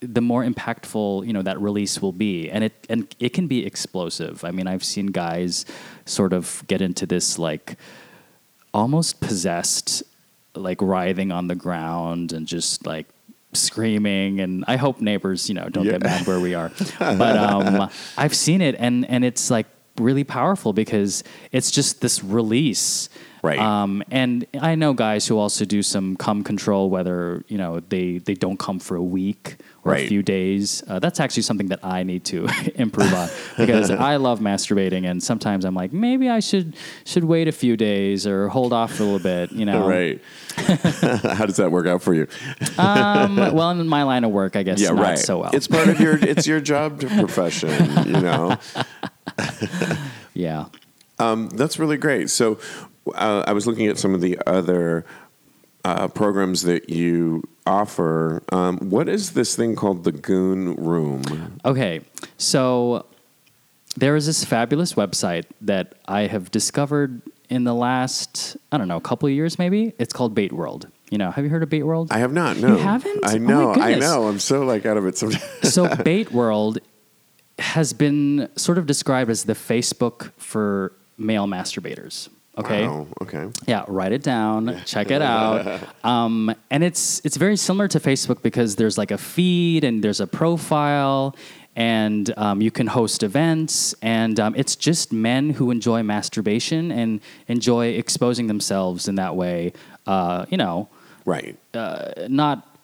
the 0.07 0.21
more 0.21 0.45
impactful 0.45 1.27
you 1.27 1.33
know 1.33 1.43
that 1.43 1.61
release 1.61 2.01
will 2.03 2.13
be. 2.13 2.51
And 2.51 2.65
it 2.65 2.73
and 2.89 3.15
it 3.19 3.31
can 3.31 3.47
be 3.47 3.65
explosive. 3.67 4.45
I 4.45 4.51
mean 4.51 4.67
i've 4.67 4.85
seen 4.85 5.07
guys 5.07 5.65
sort 6.05 6.33
of 6.33 6.63
get 6.67 6.81
into 6.83 7.07
this 7.07 7.39
like 7.39 7.77
almost 8.73 9.21
possessed 9.21 10.03
like 10.55 10.81
writhing 10.81 11.33
on 11.33 11.49
the 11.49 11.55
ground 11.55 12.33
and 12.33 12.47
just 12.47 12.87
like 12.87 13.07
screaming. 13.53 14.41
And 14.41 14.65
i 14.69 14.77
hope 14.77 15.01
neighbors 15.01 15.49
you 15.49 15.55
know 15.55 15.69
don't 15.69 15.85
Yeah. 15.85 15.93
get 15.93 16.03
mad 16.03 16.27
where 16.27 16.41
we 16.41 16.55
are. 16.55 16.71
But 16.99 17.37
um 17.37 17.89
i've 18.19 18.35
seen 18.35 18.61
it 18.61 18.75
and 18.79 19.05
and 19.09 19.25
it's 19.25 19.51
like 19.51 19.67
really 19.99 20.25
powerful 20.25 20.73
because 20.73 21.23
it's 21.53 21.71
just 21.71 22.01
this 22.01 22.23
release 22.25 23.09
Right. 23.45 23.59
um, 23.59 24.03
and 24.11 24.47
I 24.61 24.75
know 24.75 24.95
guys 24.95 25.27
who 25.27 25.39
also 25.39 25.65
do 25.67 25.83
some 25.83 26.17
cum 26.17 26.43
control, 26.43 26.89
whether 26.89 27.45
you 27.49 27.59
know 27.59 27.81
they 27.81 28.19
they 28.19 28.35
don't 28.35 28.59
come 28.59 28.79
for 28.79 28.97
a 28.97 29.03
week 29.03 29.57
or 29.85 29.95
a 29.95 30.07
few 30.07 30.23
days. 30.23 30.83
Uh, 30.89 30.99
that's 30.99 31.21
actually 31.21 31.43
something 31.43 31.69
that 31.69 31.85
I 31.85 32.05
need 32.05 32.25
to 32.27 32.49
improve 32.75 33.13
on 33.13 33.29
because 33.59 33.91
I 33.91 34.17
love 34.17 34.41
masturbating, 34.41 35.05
and 35.09 35.23
sometimes 35.23 35.67
I'm 35.67 35.75
like, 35.75 35.93
maybe 35.93 36.31
I 36.31 36.41
should 36.41 36.75
should 37.05 37.25
wait 37.25 37.47
a 37.49 37.53
few 37.53 37.77
days 37.77 38.27
or 38.27 38.49
hold 38.49 38.73
off 38.73 38.95
for 38.95 39.03
a 39.03 39.07
little 39.07 39.19
bit. 39.21 39.53
You 39.53 39.67
know, 39.67 39.87
Right. 39.87 40.21
How 40.57 41.45
does 41.45 41.57
that 41.57 41.71
work 41.71 41.87
out 41.87 42.01
for 42.01 42.15
you? 42.15 42.27
Um, 42.79 43.37
well, 43.37 43.71
in 43.71 43.87
my 43.89 44.05
line 44.05 44.25
of 44.25 44.31
work, 44.31 44.57
I 44.57 44.63
guess 44.63 44.81
Yeah. 44.81 44.91
not 44.93 45.03
right. 45.03 45.19
so 45.19 45.41
well. 45.41 45.51
It's 45.53 45.69
part 45.69 45.89
of 45.89 46.01
your. 46.01 46.17
It's 46.17 46.47
your 46.47 46.61
job 46.61 47.01
profession. 47.01 47.71
You 48.07 48.21
know. 48.23 48.57
yeah. 50.35 50.67
Um, 51.19 51.49
that's 51.51 51.79
really 51.79 51.97
great. 51.97 52.31
So, 52.31 52.59
uh, 53.15 53.45
I 53.47 53.53
was 53.53 53.67
looking 53.67 53.87
at 53.87 53.99
some 53.99 54.15
of 54.15 54.21
the 54.21 54.39
other 54.47 55.05
uh, 55.85 56.09
programs 56.09 56.63
that 56.63 56.89
you 56.91 57.43
offer. 57.67 58.43
Um, 58.53 58.79
what 58.79 59.09
is 59.09 59.33
this 59.33 59.55
thing 59.57 59.75
called 59.77 60.05
the 60.05 60.13
Goon 60.13 60.75
Room? 60.77 61.59
Okay, 61.65 62.01
so 62.39 63.07
there 63.97 64.17
is 64.17 64.27
this 64.27 64.45
fabulous 64.45 64.95
website 64.95 65.45
that 65.61 65.95
I 66.07 66.23
have 66.23 66.51
discovered 66.51 67.23
in 67.51 67.65
the 67.65 67.75
last, 67.75 68.57
I 68.73 68.79
don't 68.79 68.89
know, 68.89 68.97
a 68.97 69.01
couple 69.03 69.29
of 69.29 69.35
years 69.35 69.59
maybe. 69.59 69.93
It's 69.99 70.13
called 70.13 70.35
BateWorld. 70.35 70.91
You 71.11 71.19
know, 71.19 71.31
have 71.31 71.45
you 71.45 71.51
heard 71.51 71.63
of 71.63 71.69
BateWorld? 71.69 72.09
I 72.11 72.19
have 72.19 72.33
not. 72.33 72.57
No, 72.57 72.69
You 72.69 72.77
haven't? 72.83 73.25
I 73.25 73.35
Oh 73.37 73.39
my 73.39 73.47
know. 73.53 73.75
I 73.75 73.95
know. 73.97 74.27
I'm 74.27 74.41
so 74.41 74.65
like 74.65 74.87
out 74.87 74.97
of 74.97 75.07
it 75.07 75.17
sometimes. 75.19 75.45
so 75.73 75.87
BateWorld 75.87 76.79
has 77.59 77.93
been 77.93 78.49
sort 78.57 78.79
of 78.79 78.87
described 78.87 79.31
as 79.31 79.45
the 79.45 79.53
Facebook 79.53 80.33
for 80.39 80.93
male 81.17 81.47
masturbators. 81.47 82.29
Okay. 82.57 82.87
Wow. 82.87 83.07
Okay. 83.23 83.49
Yeah, 83.67 83.85
write 83.89 84.13
it 84.13 84.23
down, 84.23 84.81
check 84.87 85.11
it 85.11 85.21
out. 85.23 85.83
Um, 86.05 86.55
and 86.71 86.85
it's 86.85 87.21
it's 87.25 87.37
very 87.37 87.57
similar 87.57 87.89
to 87.89 87.99
Facebook 87.99 88.43
because 88.43 88.77
there's 88.77 88.97
like 88.97 89.11
a 89.11 89.19
feed 89.19 89.83
and 89.85 90.03
there's 90.05 90.21
a 90.21 90.27
profile, 90.27 91.35
and 91.75 92.33
um, 92.37 92.61
you 92.61 92.71
can 92.71 92.87
host 92.87 93.23
events, 93.25 93.95
and 94.03 94.39
um, 94.39 94.55
it's 94.57 94.77
just 94.77 95.13
men 95.13 95.51
who 95.51 95.71
enjoy 95.73 96.03
masturbation 96.05 96.93
and 96.93 97.21
enjoy 97.49 97.89
exposing 97.89 98.47
themselves 98.47 99.09
in 99.09 99.17
that 99.17 99.35
way. 99.35 99.73
Uh, 100.07 100.47
you 100.49 100.57
know, 100.57 100.89
Right. 101.25 101.57
not 102.29 102.77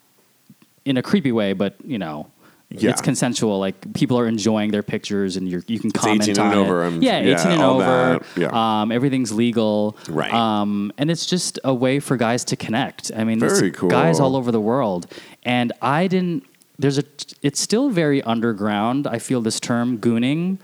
in 0.84 0.96
a 0.96 1.02
creepy 1.02 1.30
way, 1.32 1.52
but 1.52 1.74
you 1.84 1.98
know. 1.98 2.26
Yeah. 2.72 2.90
It's 2.90 3.00
consensual. 3.00 3.58
Like 3.58 3.94
people 3.94 4.16
are 4.18 4.28
enjoying 4.28 4.70
their 4.70 4.84
pictures, 4.84 5.36
and 5.36 5.48
you're, 5.48 5.64
you 5.66 5.80
can 5.80 5.90
comment 5.90 6.22
18 6.28 6.38
on 6.38 6.52
and 6.52 6.60
it. 6.60 6.62
over, 6.62 6.84
I'm- 6.84 7.02
yeah, 7.02 7.18
yeah, 7.20 7.34
eighteen 7.34 7.52
and 7.52 7.62
all 7.62 7.82
over. 7.82 8.20
that, 8.34 8.40
yeah. 8.40 8.80
Um, 8.82 8.92
everything's 8.92 9.32
legal. 9.32 9.96
Right. 10.08 10.32
Um, 10.32 10.92
and 10.96 11.10
it's 11.10 11.26
just 11.26 11.58
a 11.64 11.74
way 11.74 11.98
for 11.98 12.16
guys 12.16 12.44
to 12.44 12.56
connect. 12.56 13.10
I 13.16 13.24
mean, 13.24 13.40
Very 13.40 13.72
cool. 13.72 13.88
guys 13.90 14.20
all 14.20 14.36
over 14.36 14.52
the 14.52 14.60
world. 14.60 15.12
And 15.42 15.72
I 15.82 16.06
didn't. 16.06 16.44
There's 16.78 16.96
a. 16.98 17.02
It's 17.42 17.58
still 17.60 17.90
very 17.90 18.22
underground. 18.22 19.08
I 19.08 19.18
feel 19.18 19.40
this 19.40 19.58
term 19.58 19.98
gooning. 19.98 20.58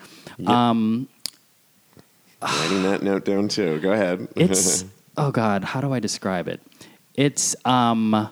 Um, 0.47 1.09
Writing 2.43 2.83
that 2.85 3.03
note 3.03 3.25
down 3.25 3.49
too. 3.49 3.81
Go 3.81 3.93
ahead. 3.93 4.29
it's 4.37 4.85
oh 5.17 5.31
god, 5.33 5.65
how 5.65 5.81
do 5.81 5.93
I 5.93 5.99
describe 5.99 6.47
it? 6.47 6.61
It's 7.15 7.57
um, 7.65 8.29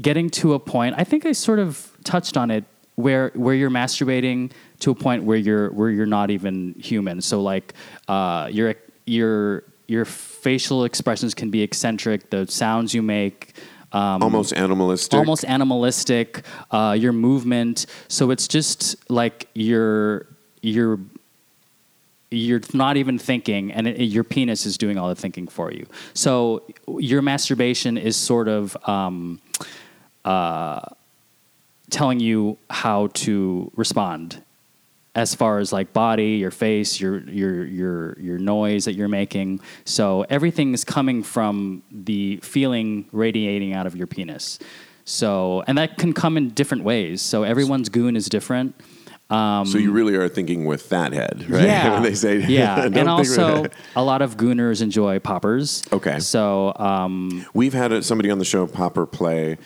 getting 0.00 0.30
to 0.30 0.54
a 0.54 0.58
point. 0.60 0.94
I 0.98 1.04
think 1.04 1.26
I 1.26 1.32
sort 1.32 1.58
of 1.58 1.90
touched 2.04 2.36
on 2.36 2.50
it 2.50 2.64
where 3.02 3.30
where 3.34 3.54
you're 3.54 3.70
masturbating 3.70 4.52
to 4.80 4.90
a 4.90 4.94
point 4.94 5.24
where 5.24 5.36
you're 5.36 5.70
where 5.70 5.90
you're 5.90 6.06
not 6.06 6.30
even 6.30 6.74
human. 6.78 7.20
So 7.20 7.42
like 7.42 7.74
uh, 8.08 8.48
your 8.50 8.74
your 9.06 9.64
your 9.88 10.04
facial 10.04 10.84
expressions 10.84 11.34
can 11.34 11.50
be 11.50 11.62
eccentric. 11.62 12.30
The 12.30 12.46
sounds 12.46 12.94
you 12.94 13.02
make. 13.02 13.54
Um, 13.94 14.22
almost 14.22 14.54
animalistic. 14.54 15.18
almost 15.18 15.44
animalistic 15.44 16.46
uh, 16.70 16.96
your 16.98 17.12
movement 17.12 17.84
so 18.08 18.30
it's 18.30 18.48
just 18.48 18.96
like 19.10 19.50
you're 19.52 20.24
you're 20.62 20.98
you're 22.30 22.62
not 22.72 22.96
even 22.96 23.18
thinking 23.18 23.70
and 23.70 23.86
it, 23.86 24.00
your 24.00 24.24
penis 24.24 24.64
is 24.64 24.78
doing 24.78 24.96
all 24.96 25.10
the 25.10 25.14
thinking 25.14 25.46
for 25.46 25.70
you 25.70 25.84
so 26.14 26.62
your 26.96 27.20
masturbation 27.20 27.98
is 27.98 28.16
sort 28.16 28.48
of 28.48 28.74
um, 28.88 29.38
uh, 30.24 30.80
telling 31.92 32.18
you 32.20 32.58
how 32.70 33.08
to 33.08 33.70
respond 33.76 34.42
as 35.14 35.34
far 35.34 35.58
as 35.58 35.72
like 35.72 35.92
body, 35.92 36.36
your 36.36 36.50
face, 36.50 36.98
your 36.98 37.20
your 37.28 37.64
your 37.66 38.18
your 38.18 38.38
noise 38.38 38.86
that 38.86 38.94
you're 38.94 39.08
making. 39.08 39.60
So 39.84 40.24
everything 40.30 40.72
is 40.72 40.84
coming 40.84 41.22
from 41.22 41.82
the 41.90 42.38
feeling 42.38 43.06
radiating 43.12 43.74
out 43.74 43.86
of 43.86 43.94
your 43.94 44.06
penis. 44.06 44.58
So 45.04 45.62
and 45.66 45.76
that 45.78 45.98
can 45.98 46.12
come 46.12 46.36
in 46.36 46.50
different 46.50 46.84
ways. 46.84 47.20
So 47.20 47.42
everyone's 47.42 47.88
goon 47.90 48.16
is 48.16 48.28
different. 48.28 48.74
Um, 49.28 49.66
So 49.66 49.78
you 49.78 49.92
really 49.92 50.14
are 50.14 50.28
thinking 50.28 50.66
with 50.66 50.88
that 50.90 51.12
head, 51.12 51.46
right? 51.48 51.64
Yeah, 51.64 51.92
when 51.94 52.02
they 52.02 52.14
say 52.14 52.38
yeah, 52.46 52.84
and 53.00 53.08
also 53.08 53.66
a 53.96 54.02
lot 54.02 54.22
of 54.22 54.36
gooners 54.36 54.80
enjoy 54.82 55.18
poppers. 55.20 55.82
Okay. 55.92 56.20
so 56.20 56.72
um, 56.76 57.44
We've 57.54 57.72
had 57.74 58.04
somebody 58.04 58.30
on 58.30 58.38
the 58.38 58.44
show, 58.44 58.66
Popper 58.66 59.06
Play, 59.06 59.58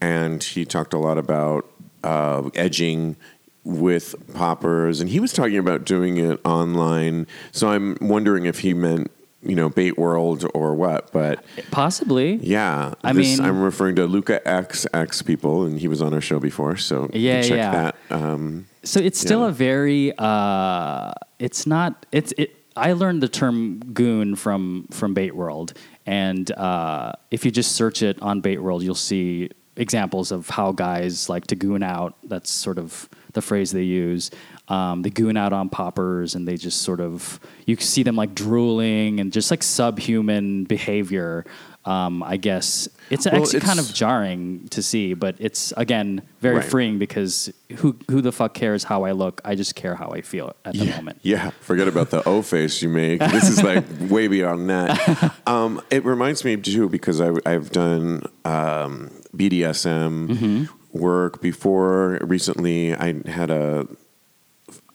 and 0.00 0.42
he 0.42 0.64
talked 0.64 0.92
a 0.92 0.98
lot 0.98 1.16
about 1.18 1.66
uh, 2.04 2.50
edging 2.54 3.16
with 3.64 4.14
poppers, 4.34 5.00
and 5.00 5.08
he 5.10 5.18
was 5.20 5.32
talking 5.32 5.56
about 5.58 5.84
doing 5.84 6.18
it 6.18 6.38
online. 6.44 7.26
So 7.52 7.68
I'm 7.70 7.96
wondering 8.00 8.44
if 8.46 8.60
he 8.60 8.74
meant 8.74 9.10
you 9.46 9.54
know, 9.54 9.68
BateWorld 9.68 10.48
or 10.54 10.74
what, 10.74 11.12
but 11.12 11.44
Possibly. 11.70 12.36
yeah, 12.36 12.94
I 13.04 13.12
this- 13.12 13.38
mean- 13.38 13.46
I'm 13.46 13.60
referring 13.60 13.94
to 13.96 14.06
Luca 14.06 14.40
XX 14.46 15.22
people, 15.26 15.64
and 15.64 15.78
he 15.78 15.86
was 15.86 16.00
on 16.00 16.14
our 16.14 16.22
show 16.22 16.38
before, 16.40 16.76
so 16.78 17.10
you 17.12 17.20
Yeah, 17.20 17.40
can 17.42 17.48
check 17.50 17.58
yeah. 17.58 17.70
that. 17.70 17.96
Um, 18.10 18.64
So 18.84 19.00
it's 19.00 19.18
still 19.20 19.40
Yeah. 19.40 19.48
a 19.48 19.52
very. 19.52 20.12
Uh, 20.16 21.12
it's 21.38 21.66
not. 21.66 22.06
It's 22.10 22.32
it. 22.38 22.54
I 22.74 22.92
learned 22.94 23.22
the 23.22 23.28
term 23.28 23.80
goon 23.92 24.34
from 24.34 24.86
from 24.90 25.14
BateWorld, 25.14 25.72
and 26.06 26.50
uh, 26.52 27.12
if 27.30 27.44
you 27.44 27.50
just 27.50 27.72
search 27.72 28.02
it 28.02 28.16
on 28.22 28.40
BateWorld, 28.40 28.82
you'll 28.82 28.94
see 28.94 29.50
examples 29.76 30.32
of 30.32 30.48
how 30.48 30.72
guys 30.72 31.28
like 31.28 31.46
to 31.48 31.56
goon 31.56 31.82
out. 31.82 32.14
That's 32.24 32.50
sort 32.50 32.78
of 32.78 33.08
the 33.32 33.42
phrase 33.42 33.72
they 33.72 33.82
use. 33.82 34.30
Um, 34.68 35.02
they 35.02 35.10
goon 35.10 35.36
out 35.36 35.52
on 35.52 35.68
poppers, 35.68 36.34
and 36.34 36.48
they 36.48 36.56
just 36.56 36.82
sort 36.82 37.00
of 37.00 37.40
you 37.66 37.76
see 37.76 38.02
them 38.02 38.16
like 38.16 38.34
drooling 38.34 39.20
and 39.20 39.32
just 39.32 39.50
like 39.50 39.62
subhuman 39.62 40.64
behavior. 40.64 41.44
Um, 41.86 42.22
I 42.22 42.38
guess 42.38 42.88
it's 43.10 43.26
Well, 43.26 43.42
actually 43.42 43.60
kind 43.60 43.78
of 43.78 43.92
jarring 43.92 44.68
to 44.70 44.82
see, 44.82 45.12
but 45.12 45.34
it's 45.38 45.70
again 45.76 46.22
very 46.40 46.56
Right. 46.56 46.64
freeing 46.64 46.98
because 46.98 47.52
who 47.76 47.96
who 48.10 48.22
the 48.22 48.32
fuck 48.32 48.54
cares 48.54 48.84
how 48.84 49.04
I 49.04 49.12
look? 49.12 49.42
I 49.44 49.54
just 49.54 49.74
care 49.74 49.94
how 49.94 50.08
I 50.08 50.22
feel 50.22 50.54
at 50.64 50.72
the 50.72 50.86
yeah, 50.86 50.96
moment. 50.96 51.18
yeah, 51.22 51.50
forget 51.60 51.86
about 51.86 52.08
the 52.08 52.26
O 52.26 52.40
face 52.40 52.80
you 52.80 52.88
make. 52.88 53.20
This 53.20 53.48
is 53.50 53.62
like 53.62 53.84
way 54.10 54.28
beyond 54.28 54.70
that. 54.70 55.34
Um, 55.46 55.82
it 55.90 56.04
reminds 56.06 56.42
me 56.44 56.56
too 56.56 56.88
because 56.88 57.20
I, 57.20 57.32
I've 57.44 57.70
done 57.70 58.22
um, 58.46 59.10
BDSM 59.36 60.28
Mm-hmm. 60.28 60.98
work 60.98 61.42
before. 61.42 62.18
Recently, 62.22 62.94
I 62.94 63.28
had 63.28 63.50
a 63.50 63.86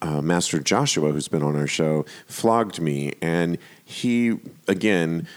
uh, 0.01 0.21
Master 0.21 0.59
Joshua, 0.59 1.11
who's 1.11 1.27
been 1.27 1.43
on 1.43 1.55
our 1.55 1.67
show, 1.67 2.05
flogged 2.25 2.79
me, 2.81 3.13
and 3.21 3.57
he 3.85 4.39
again, 4.67 5.27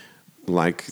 like 0.47 0.85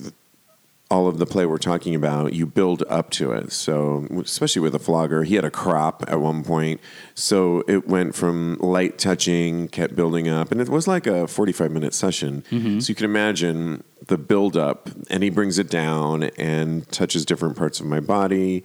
all 0.91 1.07
of 1.07 1.19
the 1.19 1.27
play 1.27 1.47
we're 1.47 1.57
talking 1.59 1.95
about, 1.95 2.33
you 2.33 2.45
build 2.47 2.83
up 2.89 3.11
to 3.11 3.31
it. 3.33 3.53
So, 3.53 4.09
especially 4.21 4.61
with 4.61 4.75
a 4.75 4.79
flogger, 4.81 5.23
he 5.23 5.37
had 5.37 5.45
a 5.45 5.51
crop 5.51 6.03
at 6.09 6.21
one 6.21 6.43
point. 6.43 6.81
So 7.15 7.63
it 7.69 7.87
went 7.87 8.17
from 8.17 8.57
light 8.59 8.99
touching, 8.99 9.69
kept 9.69 9.95
building 9.95 10.29
up, 10.29 10.51
and 10.51 10.61
it 10.61 10.69
was 10.69 10.89
like 10.89 11.07
a 11.07 11.29
45 11.29 11.71
minute 11.71 11.95
session. 11.95 12.43
Mm-hmm. 12.51 12.81
So 12.81 12.91
you 12.91 12.97
can 12.97 13.05
imagine 13.05 13.85
the 14.09 14.19
build 14.19 14.57
up, 14.57 14.91
and 15.09 15.23
he 15.23 15.31
brings 15.31 15.59
it 15.61 15.71
down 15.71 16.25
and 16.37 16.91
touches 16.91 17.25
different 17.25 17.57
parts 17.57 17.79
of 17.79 17.87
my 17.87 18.01
body. 18.01 18.65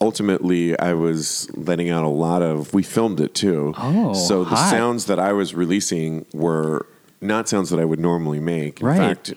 Ultimately, 0.00 0.78
I 0.78 0.92
was 0.92 1.48
letting 1.56 1.88
out 1.88 2.04
a 2.04 2.08
lot 2.08 2.42
of. 2.42 2.74
We 2.74 2.82
filmed 2.82 3.20
it 3.20 3.32
too. 3.34 3.72
Oh, 3.78 4.12
so 4.12 4.44
the 4.44 4.56
hot. 4.56 4.70
sounds 4.70 5.06
that 5.06 5.18
I 5.18 5.32
was 5.32 5.54
releasing 5.54 6.26
were 6.34 6.86
not 7.22 7.48
sounds 7.48 7.70
that 7.70 7.78
I 7.78 7.84
would 7.86 8.00
normally 8.00 8.40
make. 8.40 8.80
In 8.80 8.86
Right. 8.86 8.98
fact, 8.98 9.32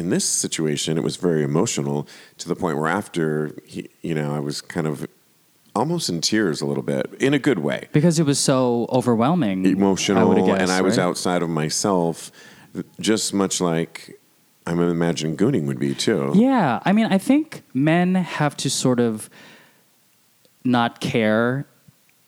in 0.00 0.10
this 0.10 0.24
situation, 0.24 0.96
it 0.96 1.02
was 1.04 1.16
very 1.16 1.42
emotional 1.44 2.08
to 2.38 2.48
the 2.48 2.56
point 2.56 2.78
where 2.78 2.88
after 2.88 3.54
he, 3.66 3.88
you 4.02 4.14
know, 4.14 4.34
I 4.34 4.40
was 4.40 4.60
kind 4.60 4.86
of 4.86 5.06
almost 5.76 6.08
in 6.08 6.20
tears 6.20 6.60
a 6.60 6.66
little 6.66 6.82
bit 6.82 7.06
in 7.20 7.32
a 7.34 7.38
good 7.38 7.60
way, 7.60 7.88
Because 7.92 8.18
it 8.18 8.24
was 8.26 8.38
so 8.40 8.86
overwhelming. 8.90 9.64
emotional, 9.66 10.20
I 10.20 10.24
would 10.24 10.44
guess, 10.44 10.60
and 10.60 10.70
I 10.72 10.80
was 10.80 10.96
right? 10.98 11.04
outside 11.04 11.42
of 11.42 11.48
myself, 11.48 12.32
just 12.98 13.32
much 13.34 13.60
like 13.60 14.18
I'm 14.66 14.80
imagining 14.80 15.36
gooning 15.36 15.66
would 15.66 15.78
be 15.78 15.94
too. 15.94 16.32
Yeah, 16.34 16.80
I 16.84 16.92
mean, 16.92 17.06
I 17.06 17.18
think 17.18 17.62
men 17.74 18.14
have 18.16 18.56
to 18.58 18.70
sort 18.70 18.98
of 19.00 19.30
not 20.64 21.00
care 21.00 21.66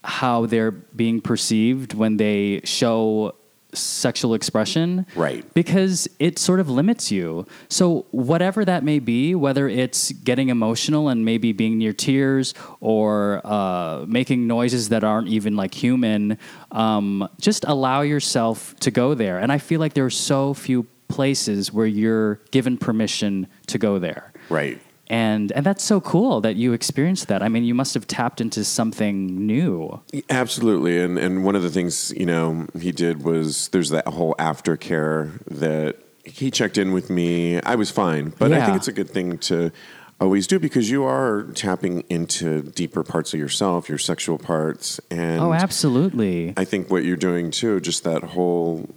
how 0.04 0.46
they're 0.46 0.70
being 0.72 1.20
perceived 1.20 1.94
when 1.94 2.16
they 2.18 2.60
show 2.64 3.34
sexual 3.74 4.34
expression. 4.34 5.06
Right. 5.14 5.44
Because 5.54 6.08
it 6.18 6.38
sort 6.38 6.60
of 6.60 6.68
limits 6.68 7.10
you. 7.10 7.46
So, 7.68 8.06
whatever 8.10 8.64
that 8.64 8.84
may 8.84 8.98
be, 8.98 9.34
whether 9.34 9.68
it's 9.68 10.12
getting 10.12 10.48
emotional 10.48 11.08
and 11.08 11.24
maybe 11.24 11.52
being 11.52 11.78
near 11.78 11.92
tears 11.92 12.54
or 12.80 13.40
uh, 13.44 14.04
making 14.06 14.46
noises 14.46 14.88
that 14.90 15.04
aren't 15.04 15.28
even 15.28 15.56
like 15.56 15.74
human, 15.74 16.38
um, 16.70 17.28
just 17.40 17.64
allow 17.66 18.02
yourself 18.02 18.74
to 18.80 18.90
go 18.90 19.14
there. 19.14 19.38
And 19.38 19.50
I 19.50 19.58
feel 19.58 19.80
like 19.80 19.94
there 19.94 20.04
are 20.04 20.10
so 20.10 20.54
few 20.54 20.86
places 21.08 21.72
where 21.72 21.86
you're 21.86 22.36
given 22.50 22.78
permission 22.78 23.46
to 23.66 23.76
go 23.76 23.98
there 23.98 24.32
Right. 24.48 24.78
And 25.08 25.52
and 25.52 25.66
that's 25.66 25.84
so 25.84 26.00
cool 26.00 26.40
that 26.40 26.56
you 26.56 26.72
experienced 26.72 27.28
that. 27.28 27.42
I 27.42 27.48
mean, 27.48 27.64
you 27.64 27.74
must 27.74 27.94
have 27.94 28.06
tapped 28.06 28.40
into 28.40 28.64
something 28.64 29.46
new. 29.46 30.00
Absolutely, 30.30 31.00
and 31.00 31.18
and 31.18 31.44
one 31.44 31.56
of 31.56 31.62
the 31.62 31.70
things 31.70 32.12
you 32.16 32.26
know 32.26 32.66
he 32.78 32.92
did 32.92 33.24
was 33.24 33.68
there's 33.68 33.90
that 33.90 34.06
whole 34.06 34.34
aftercare 34.38 35.38
that 35.46 35.96
he 36.24 36.50
checked 36.50 36.78
in 36.78 36.92
with 36.92 37.10
me. 37.10 37.60
I 37.62 37.74
was 37.74 37.90
fine, 37.90 38.32
but 38.38 38.52
I 38.52 38.64
think 38.64 38.76
it's 38.76 38.88
a 38.88 38.92
good 38.92 39.10
thing 39.10 39.38
to 39.38 39.72
always 40.20 40.46
do 40.46 40.60
because 40.60 40.88
you 40.88 41.04
are 41.04 41.42
tapping 41.54 42.04
into 42.08 42.62
deeper 42.62 43.02
parts 43.02 43.34
of 43.34 43.40
yourself, 43.40 43.88
your 43.88 43.98
sexual 43.98 44.38
parts, 44.38 45.00
and 45.10 45.40
oh, 45.40 45.52
absolutely. 45.52 46.54
I 46.56 46.64
think 46.64 46.90
what 46.90 47.04
you're 47.04 47.16
doing 47.16 47.50
too, 47.50 47.80
just 47.80 48.04
that 48.04 48.22
whole 48.22 48.88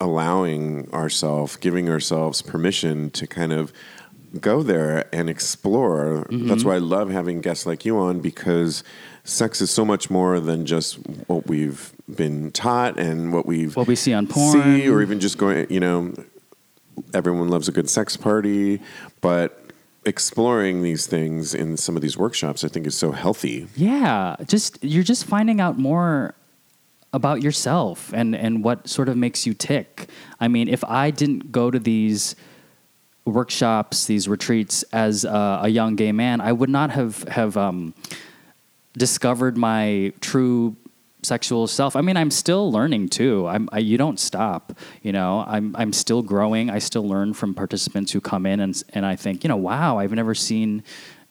allowing 0.00 0.90
ourselves, 0.92 1.56
giving 1.56 1.88
ourselves 1.88 2.42
permission 2.42 3.10
to 3.10 3.26
kind 3.26 3.52
of 3.52 3.72
go 4.38 4.62
there 4.62 5.08
and 5.14 5.28
explore. 5.28 6.26
Mm-hmm. 6.30 6.48
That's 6.48 6.64
why 6.64 6.76
I 6.76 6.78
love 6.78 7.10
having 7.10 7.40
guests 7.40 7.66
like 7.66 7.84
you 7.84 7.98
on 7.98 8.20
because 8.20 8.84
sex 9.24 9.60
is 9.60 9.70
so 9.70 9.84
much 9.84 10.10
more 10.10 10.40
than 10.40 10.66
just 10.66 10.94
what 11.26 11.46
we've 11.46 11.92
been 12.14 12.50
taught 12.52 12.98
and 12.98 13.32
what 13.32 13.46
we've 13.46 13.76
What 13.76 13.86
we 13.86 13.96
see 13.96 14.14
on 14.14 14.26
porn. 14.26 14.62
see 14.62 14.88
or 14.88 15.02
even 15.02 15.20
just 15.20 15.38
going, 15.38 15.66
you 15.70 15.80
know, 15.80 16.14
everyone 17.14 17.48
loves 17.48 17.68
a 17.68 17.72
good 17.72 17.88
sex 17.88 18.16
party, 18.16 18.80
but 19.20 19.56
exploring 20.04 20.82
these 20.82 21.06
things 21.06 21.54
in 21.54 21.76
some 21.76 21.94
of 21.94 22.02
these 22.02 22.16
workshops 22.16 22.64
I 22.64 22.68
think 22.68 22.86
is 22.86 22.94
so 22.94 23.12
healthy. 23.12 23.68
Yeah, 23.76 24.36
just 24.46 24.82
you're 24.82 25.04
just 25.04 25.24
finding 25.24 25.60
out 25.60 25.78
more 25.78 26.34
about 27.12 27.42
yourself 27.42 28.12
and 28.14 28.34
and 28.34 28.64
what 28.64 28.88
sort 28.88 29.08
of 29.08 29.16
makes 29.16 29.46
you 29.46 29.54
tick. 29.54 30.08
I 30.38 30.48
mean, 30.48 30.68
if 30.68 30.82
I 30.84 31.10
didn't 31.10 31.52
go 31.52 31.70
to 31.70 31.78
these 31.78 32.36
workshops, 33.24 34.06
these 34.06 34.28
retreats 34.28 34.82
as 34.92 35.24
a, 35.24 35.60
a 35.62 35.68
young 35.68 35.96
gay 35.96 36.12
man, 36.12 36.40
I 36.40 36.52
would 36.52 36.70
not 36.70 36.90
have 36.90 37.22
have 37.24 37.56
um, 37.56 37.94
discovered 38.94 39.56
my 39.56 40.12
true 40.20 40.76
sexual 41.22 41.66
self. 41.66 41.96
I 41.96 42.00
mean, 42.00 42.16
I'm 42.16 42.30
still 42.30 42.72
learning 42.72 43.10
too. 43.10 43.46
I'm, 43.46 43.68
I, 43.72 43.78
you 43.78 43.98
don't 43.98 44.18
stop. 44.18 44.72
You 45.02 45.12
know, 45.12 45.44
I'm 45.46 45.74
I'm 45.76 45.92
still 45.92 46.22
growing. 46.22 46.70
I 46.70 46.78
still 46.78 47.06
learn 47.06 47.34
from 47.34 47.54
participants 47.54 48.12
who 48.12 48.20
come 48.20 48.46
in 48.46 48.60
and 48.60 48.82
and 48.90 49.04
I 49.04 49.16
think, 49.16 49.44
you 49.44 49.48
know, 49.48 49.56
wow, 49.56 49.98
I've 49.98 50.12
never 50.12 50.34
seen 50.34 50.82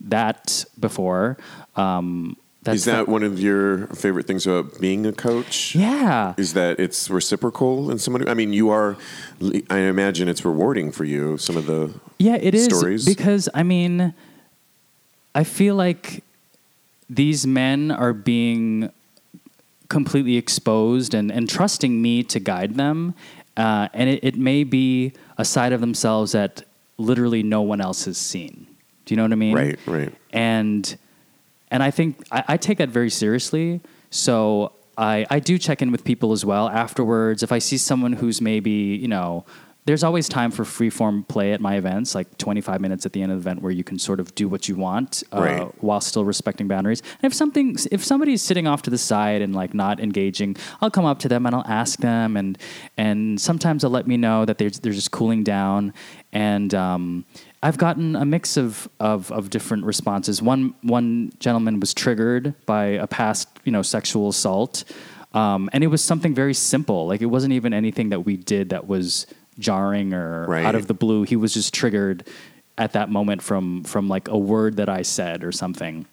that 0.01 0.65
before. 0.79 1.37
Um, 1.75 2.37
that's 2.63 2.77
is 2.79 2.85
that 2.85 3.07
one 3.07 3.23
of 3.23 3.39
your 3.39 3.87
favorite 3.87 4.27
things 4.27 4.45
about 4.45 4.79
being 4.81 5.05
a 5.05 5.13
coach? 5.13 5.75
yeah. 5.75 6.33
Is 6.37 6.53
that 6.53 6.79
it's 6.79 7.09
reciprocal 7.09 7.89
in 7.89 7.99
someone? 7.99 8.27
I 8.27 8.33
mean, 8.33 8.51
you 8.53 8.69
are. 8.69 8.97
I 9.69 9.79
imagine 9.79 10.27
it's 10.27 10.43
rewarding 10.43 10.91
for 10.91 11.05
you. 11.05 11.37
Some 11.37 11.55
of 11.57 11.65
the 11.65 11.93
Yeah, 12.17 12.35
it 12.35 12.53
is 12.53 12.65
stories. 12.65 13.05
because 13.05 13.47
I 13.53 13.63
mean, 13.63 14.13
I 15.33 15.43
feel 15.45 15.75
like 15.75 16.23
these 17.09 17.47
men 17.47 17.91
are 17.91 18.13
being 18.13 18.91
completely 19.87 20.37
exposed 20.37 21.13
and, 21.13 21.31
and 21.31 21.49
trusting 21.49 22.01
me 22.01 22.23
to 22.23 22.39
guide 22.39 22.75
them, 22.75 23.15
uh, 23.57 23.87
and 23.93 24.09
it, 24.09 24.23
it 24.23 24.35
may 24.35 24.63
be 24.63 25.13
a 25.37 25.45
side 25.45 25.71
of 25.73 25.81
themselves 25.81 26.33
that 26.33 26.63
literally 26.97 27.41
no 27.41 27.61
one 27.61 27.81
else 27.81 28.05
has 28.05 28.17
seen. 28.17 28.67
Do 29.05 29.13
you 29.13 29.15
know 29.17 29.23
what 29.23 29.31
I 29.31 29.35
mean? 29.35 29.55
right, 29.55 29.79
right. 29.87 30.13
and 30.31 30.97
and 31.71 31.81
I 31.83 31.91
think 31.91 32.17
I, 32.31 32.43
I 32.49 32.57
take 32.57 32.77
that 32.79 32.89
very 32.89 33.09
seriously. 33.09 33.81
So 34.09 34.73
I 34.97 35.25
I 35.29 35.39
do 35.39 35.57
check 35.57 35.81
in 35.81 35.91
with 35.91 36.03
people 36.03 36.31
as 36.31 36.43
well 36.45 36.67
afterwards. 36.69 37.43
If 37.43 37.51
I 37.51 37.59
see 37.59 37.77
someone 37.77 38.13
who's 38.13 38.41
maybe 38.41 38.71
you 38.71 39.07
know. 39.07 39.45
There's 39.85 40.03
always 40.03 40.29
time 40.29 40.51
for 40.51 40.65
free 40.65 40.91
form 40.91 41.23
play 41.23 41.51
at 41.51 41.61
my 41.61 41.75
events, 41.75 42.13
like 42.13 42.37
25 42.37 42.79
minutes 42.79 43.07
at 43.07 43.13
the 43.13 43.23
end 43.23 43.31
of 43.31 43.37
the 43.43 43.49
event, 43.49 43.63
where 43.63 43.71
you 43.71 43.83
can 43.83 43.97
sort 43.97 44.19
of 44.19 44.35
do 44.35 44.47
what 44.47 44.69
you 44.69 44.75
want 44.75 45.23
uh, 45.33 45.41
Right. 45.41 45.83
while 45.83 45.99
still 46.01 46.23
respecting 46.25 46.67
boundaries. 46.67 47.01
And 47.23 47.31
if 47.31 47.33
something, 47.33 47.75
if 47.89 48.03
somebody's 48.03 48.43
sitting 48.43 48.67
off 48.67 48.83
to 48.83 48.91
the 48.91 48.99
side 48.99 49.41
and 49.41 49.55
like 49.55 49.73
not 49.73 49.99
engaging, 49.99 50.57
I'll 50.79 50.91
come 50.91 51.05
up 51.05 51.17
to 51.19 51.27
them 51.27 51.47
and 51.47 51.55
I'll 51.55 51.65
ask 51.65 51.97
them, 52.01 52.37
and 52.37 52.55
and 52.97 53.41
sometimes 53.41 53.81
they'll 53.81 53.89
let 53.89 54.05
me 54.05 54.15
know 54.17 54.45
that 54.45 54.59
they're 54.59 54.69
they're 54.69 54.93
just 54.93 55.09
cooling 55.09 55.43
down. 55.43 55.93
And 56.33 56.71
um, 56.75 57.25
I've 57.61 57.77
gotten 57.77 58.15
a 58.15 58.25
mix 58.25 58.55
of, 58.57 58.87
of 58.99 59.31
of 59.31 59.49
different 59.49 59.85
responses. 59.85 60.41
One 60.41 60.73
one 60.81 61.31
gentleman 61.39 61.79
was 61.79 61.93
triggered 61.93 62.53
by 62.65 62.85
a 62.85 63.07
past 63.07 63.49
you 63.65 63.71
know 63.71 63.81
sexual 63.81 64.29
assault, 64.29 64.85
um, 65.33 65.69
and 65.73 65.83
it 65.83 65.87
was 65.87 66.03
something 66.03 66.33
very 66.33 66.53
simple. 66.53 67.07
Like 67.07 67.21
it 67.21 67.25
wasn't 67.27 67.53
even 67.53 67.73
anything 67.73 68.09
that 68.09 68.21
we 68.25 68.37
did 68.37 68.69
that 68.69 68.87
was 68.87 69.27
jarring 69.59 70.13
or 70.13 70.45
Right. 70.47 70.65
out 70.65 70.75
of 70.75 70.87
the 70.87 70.93
blue. 70.93 71.23
He 71.23 71.35
was 71.35 71.53
just 71.53 71.73
triggered 71.73 72.25
at 72.77 72.93
that 72.93 73.09
moment 73.09 73.41
from 73.41 73.83
from 73.83 74.07
like 74.07 74.29
a 74.29 74.37
word 74.37 74.77
that 74.77 74.87
I 74.87 75.01
said 75.01 75.43
or 75.43 75.51
something. 75.51 76.05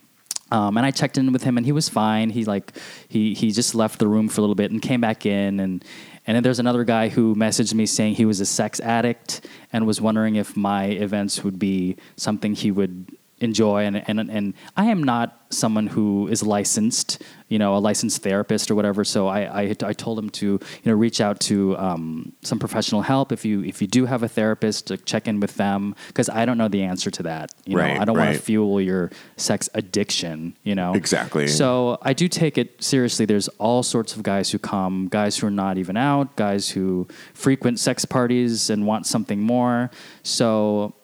Um, 0.51 0.76
and 0.76 0.86
I 0.86 0.92
checked 0.92 1.18
in 1.18 1.32
with 1.32 1.42
him, 1.42 1.57
and 1.57 1.66
he 1.66 1.72
was 1.72 1.88
fine. 1.88 2.30
He 2.30 2.44
like 2.44 2.72
he 3.09 3.34
he 3.34 3.53
just 3.53 3.74
left 3.74 3.99
the 4.01 4.09
room 4.09 4.28
for 4.28 4.40
a 4.40 4.42
little 4.42 4.55
bit 4.57 4.70
and 4.72 4.82
came 4.82 5.01
back 5.01 5.26
in, 5.26 5.61
and 5.61 5.84
and 6.27 6.35
then 6.35 6.43
there's 6.43 6.59
another 6.59 6.85
guy 6.85 7.09
who 7.09 7.35
messaged 7.35 7.74
me 7.74 7.87
saying 7.87 8.14
he 8.14 8.24
was 8.24 8.41
a 8.41 8.47
sex 8.47 8.81
addict 8.81 9.47
and 9.72 9.87
was 9.87 10.01
wondering 10.01 10.37
if 10.37 10.57
my 10.57 10.87
events 10.87 11.45
would 11.45 11.59
be 11.59 11.97
something 12.16 12.55
he 12.55 12.70
would 12.70 13.16
enjoy 13.41 13.84
and, 13.84 14.03
and 14.09 14.18
and 14.18 14.55
I 14.76 14.87
am 14.87 15.03
not 15.03 15.43
someone 15.51 15.87
who 15.87 16.26
is 16.28 16.43
licensed 16.43 17.22
you 17.49 17.59
know 17.59 17.76
a 17.76 17.78
licensed 17.78 18.22
therapist 18.22 18.70
or 18.70 18.74
whatever 18.74 19.05
so 19.05 19.28
I 19.28 19.62
I, 19.62 19.74
I 19.84 19.93
told 19.93 20.18
him 20.18 20.30
to 20.30 20.47
you 20.47 20.61
know 20.87 20.95
reach 20.95 21.20
out 21.20 21.39
to 21.41 21.76
um, 21.76 22.32
some 22.43 22.59
professional 22.59 23.03
help. 23.03 23.32
If 23.32 23.45
you 23.45 23.62
if 23.62 23.82
you 23.82 23.89
do 23.89 24.07
have 24.07 24.22
a 24.22 24.28
therapist 24.28 24.87
to 24.89 24.97
check 24.97 25.28
in 25.28 25.39
with 25.41 25.55
them 25.57 25.95
because 26.09 26.28
I 26.30 26.47
don't 26.47 26.57
know 26.57 26.68
the 26.68 26.82
answer 26.82 27.11
to 27.11 27.22
that 27.24 27.51
you 27.66 27.76
Right, 27.76 27.95
know 27.95 28.01
I 28.01 28.05
don't 28.07 28.16
want 28.16 28.34
to 28.34 28.41
fuel 28.41 28.80
your 28.80 29.11
sex 29.37 29.68
addiction 29.74 30.57
you 30.62 30.74
know? 30.74 30.95
Exactly. 30.95 31.47
so 31.47 31.99
I 32.03 32.12
do 32.14 32.28
take 32.28 32.57
it 32.57 32.82
seriously. 32.82 33.26
There's 33.26 33.49
all 33.59 33.82
sorts 33.82 34.16
of 34.16 34.22
guys 34.22 34.51
who 34.51 34.59
come 34.59 35.09
guys 35.09 35.37
who 35.37 35.47
are 35.47 35.51
not 35.51 35.76
even 35.76 35.97
out 35.97 36.37
guys 36.37 36.70
who 36.70 37.07
frequent 37.34 37.78
sex 37.78 38.05
parties 38.07 38.70
and 38.70 38.87
want 38.87 39.07
something 39.07 39.41
more. 39.41 39.91
So 40.22 40.95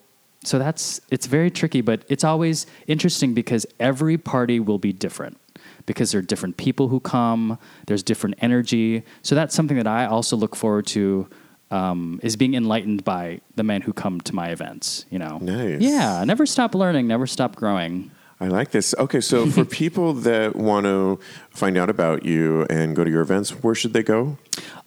so 0.45 0.59
that's 0.59 1.01
it's 1.11 1.27
very 1.27 1.51
tricky 1.51 1.81
but 1.81 2.05
it's 2.09 2.25
always 2.25 2.67
interesting 2.87 3.35
because 3.35 3.67
every 3.79 4.19
party 4.19 4.61
will 4.61 4.79
be 4.79 4.93
different 4.93 5.39
because 5.87 6.13
there 6.13 6.19
are 6.19 6.23
different 6.23 6.57
people 6.57 6.89
who 6.89 7.01
come 7.01 7.59
there's 7.87 8.03
different 8.03 8.35
energy 8.41 9.03
so 9.23 9.35
that's 9.35 9.55
something 9.55 9.77
that 9.77 9.87
i 9.87 10.05
also 10.07 10.37
look 10.37 10.57
forward 10.57 10.87
to 10.87 11.29
um, 11.71 12.21
is 12.23 12.37
being 12.37 12.53
enlightened 12.55 13.03
by 13.03 13.41
the 13.57 13.63
men 13.63 13.81
who 13.81 13.95
come 13.95 14.21
to 14.21 14.35
my 14.35 14.49
events 14.49 15.07
you 15.11 15.19
know 15.19 15.39
Nice. 15.39 15.81
yeah 15.81 16.23
never 16.25 16.45
stop 16.47 16.75
learning 16.75 17.07
never 17.07 17.27
stop 17.27 17.57
growing 17.57 18.11
I 18.41 18.49
like 18.49 18.73
this. 18.73 18.93
Okay, 18.99 19.21
so 19.21 19.47
for 19.47 19.65
people 19.83 20.15
that 20.15 20.57
want 20.57 20.85
to 20.87 21.21
find 21.51 21.79
out 21.79 21.89
about 21.89 22.25
you 22.25 22.67
and 22.69 22.97
go 22.97 23.05
to 23.05 23.11
your 23.11 23.21
events, 23.21 23.51
where 23.63 23.77
should 23.77 23.93
they 23.93 24.03
go? 24.03 24.37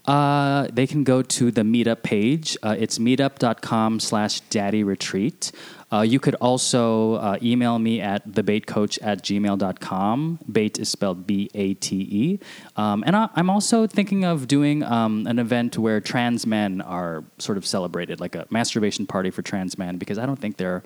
Uh, 0.07 0.67
they 0.71 0.85
can 0.85 1.03
go 1.03 1.21
to 1.21 1.49
the 1.51 1.61
meetup 1.61 2.03
page. 2.03 2.57
Uh, 2.61 2.75
it's 2.77 2.99
meetup.com 2.99 3.99
slash 3.99 4.39
daddy 4.51 4.83
retreat. 4.83 5.51
Uh, 5.91 6.01
you 6.01 6.19
could 6.19 6.35
also 6.35 7.15
uh, 7.15 7.37
email 7.41 7.79
me 7.79 8.01
at 8.01 8.27
thebatecoach 8.27 8.99
at 9.01 9.23
gmail.com. 9.23 10.39
Bate 10.51 10.77
is 10.79 10.89
spelled 10.89 11.25
B 11.25 11.49
A 11.53 11.73
T 11.75 11.95
E. 11.97 12.39
Um, 12.75 13.03
and 13.05 13.15
I, 13.15 13.29
I'm 13.35 13.49
also 13.49 13.87
thinking 13.87 14.25
of 14.25 14.47
doing 14.47 14.83
um, 14.83 15.25
an 15.27 15.39
event 15.39 15.77
where 15.77 16.01
trans 16.01 16.45
men 16.45 16.81
are 16.81 17.23
sort 17.37 17.57
of 17.57 17.65
celebrated, 17.65 18.19
like 18.19 18.35
a 18.35 18.45
masturbation 18.49 19.05
party 19.07 19.29
for 19.31 19.41
trans 19.41 19.77
men, 19.77 19.97
because 19.97 20.17
I 20.17 20.25
don't 20.25 20.39
think 20.39 20.57
there 20.57 20.83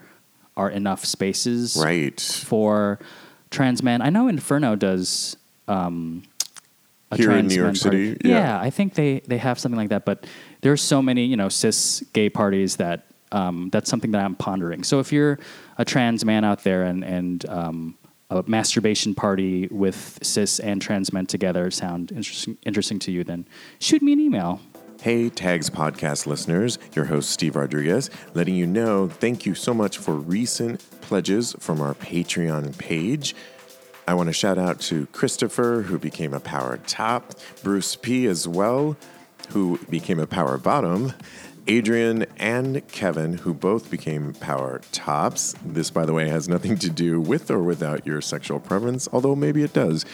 are 0.55 0.69
enough 0.69 1.05
spaces 1.05 1.77
Right. 1.81 2.19
for 2.19 2.99
trans 3.49 3.81
men. 3.81 4.01
I 4.01 4.09
know 4.09 4.27
Inferno 4.27 4.75
does 4.75 5.37
um, 5.67 6.23
Here 7.15 7.31
in 7.31 7.47
New 7.47 7.55
York 7.55 7.75
City? 7.75 8.13
party. 8.13 8.29
Yeah. 8.29 8.59
I 8.59 8.69
think 8.69 8.93
they 8.93 9.21
they 9.21 9.37
have 9.37 9.59
something 9.59 9.77
like 9.77 9.89
that. 9.89 10.05
But 10.05 10.27
there's 10.61 10.81
so 10.81 11.01
many 11.01 11.25
you 11.25 11.37
know 11.37 11.49
cis 11.49 12.03
gay 12.13 12.29
parties 12.29 12.75
that 12.77 13.05
um, 13.31 13.69
that's 13.71 13.89
something 13.89 14.11
that 14.11 14.23
I'm 14.23 14.35
pondering. 14.35 14.83
So 14.83 14.99
if 14.99 15.11
you're 15.11 15.39
a 15.77 15.85
trans 15.85 16.25
man 16.25 16.43
out 16.43 16.63
there 16.63 16.83
and 16.83 17.03
and 17.03 17.47
um, 17.49 17.97
a 18.29 18.43
masturbation 18.47 19.15
party 19.15 19.67
with 19.67 20.19
cis 20.21 20.59
and 20.59 20.81
trans 20.81 21.11
men 21.11 21.25
together 21.25 21.71
sound 21.71 22.11
interesting 22.11 22.57
interesting 22.65 22.99
to 22.99 23.11
you, 23.11 23.23
then 23.23 23.47
shoot 23.79 24.01
me 24.01 24.13
an 24.13 24.19
email. 24.19 24.61
Hey, 25.01 25.29
Tags 25.29 25.69
Podcast 25.69 26.27
listeners, 26.27 26.77
your 26.93 27.05
host 27.05 27.29
Steve 27.29 27.55
Rodriguez, 27.55 28.09
letting 28.33 28.55
you 28.55 28.67
know 28.67 29.07
thank 29.07 29.45
you 29.45 29.55
so 29.55 29.73
much 29.73 29.97
for 29.97 30.13
recent 30.13 30.83
pledges 30.99 31.55
from 31.59 31.79
our 31.79 31.93
Patreon 31.93 32.77
page. 32.77 33.33
I 34.09 34.15
want 34.15 34.25
to 34.25 34.33
shout 34.33 34.57
out 34.57 34.79
to 34.79 35.05
Christopher, 35.11 35.83
who 35.83 35.99
became 35.99 36.33
a 36.33 36.39
power 36.39 36.79
top, 36.87 37.35
Bruce 37.61 37.95
P 37.95 38.25
as 38.25 38.47
well, 38.47 38.97
who 39.49 39.77
became 39.87 40.17
a 40.17 40.25
power 40.25 40.57
bottom, 40.57 41.13
Adrian 41.67 42.25
and 42.37 42.87
Kevin, 42.87 43.37
who 43.37 43.53
both 43.53 43.91
became 43.91 44.33
power 44.33 44.81
tops. 44.91 45.53
This, 45.63 45.91
by 45.91 46.07
the 46.07 46.13
way, 46.13 46.27
has 46.27 46.49
nothing 46.49 46.75
to 46.79 46.89
do 46.89 47.21
with 47.21 47.51
or 47.51 47.61
without 47.61 48.07
your 48.07 48.19
sexual 48.19 48.59
preference, 48.59 49.07
although 49.13 49.35
maybe 49.35 49.61
it 49.61 49.73
does. 49.73 50.07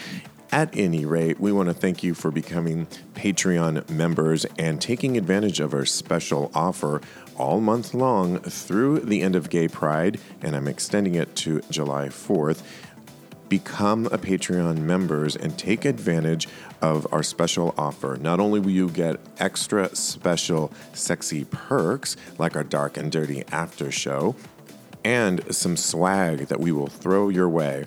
At 0.51 0.75
any 0.75 1.05
rate, 1.05 1.39
we 1.39 1.53
want 1.53 1.69
to 1.69 1.73
thank 1.73 2.03
you 2.03 2.13
for 2.13 2.31
becoming 2.31 2.87
Patreon 3.13 3.89
members 3.89 4.45
and 4.59 4.81
taking 4.81 5.17
advantage 5.17 5.61
of 5.61 5.73
our 5.73 5.85
special 5.85 6.51
offer 6.53 6.99
all 7.37 7.61
month 7.61 7.93
long 7.93 8.39
through 8.39 8.99
the 8.99 9.21
end 9.21 9.35
of 9.35 9.49
Gay 9.49 9.67
Pride, 9.67 10.19
and 10.41 10.55
I'm 10.55 10.67
extending 10.67 11.15
it 11.15 11.33
to 11.37 11.61
July 11.69 12.07
4th. 12.07 12.61
Become 13.47 14.07
a 14.07 14.17
Patreon 14.17 14.79
members 14.79 15.35
and 15.35 15.57
take 15.57 15.85
advantage 15.85 16.47
of 16.81 17.07
our 17.11 17.23
special 17.23 17.75
offer. 17.77 18.17
Not 18.19 18.39
only 18.39 18.59
will 18.59 18.71
you 18.71 18.89
get 18.89 19.19
extra 19.37 19.95
special 19.95 20.73
sexy 20.93 21.45
perks 21.45 22.17
like 22.39 22.55
our 22.55 22.63
dark 22.63 22.97
and 22.97 23.11
dirty 23.11 23.43
after 23.51 23.91
show 23.91 24.35
and 25.05 25.55
some 25.55 25.77
swag 25.77 26.47
that 26.47 26.59
we 26.59 26.71
will 26.71 26.87
throw 26.87 27.29
your 27.29 27.47
way. 27.47 27.85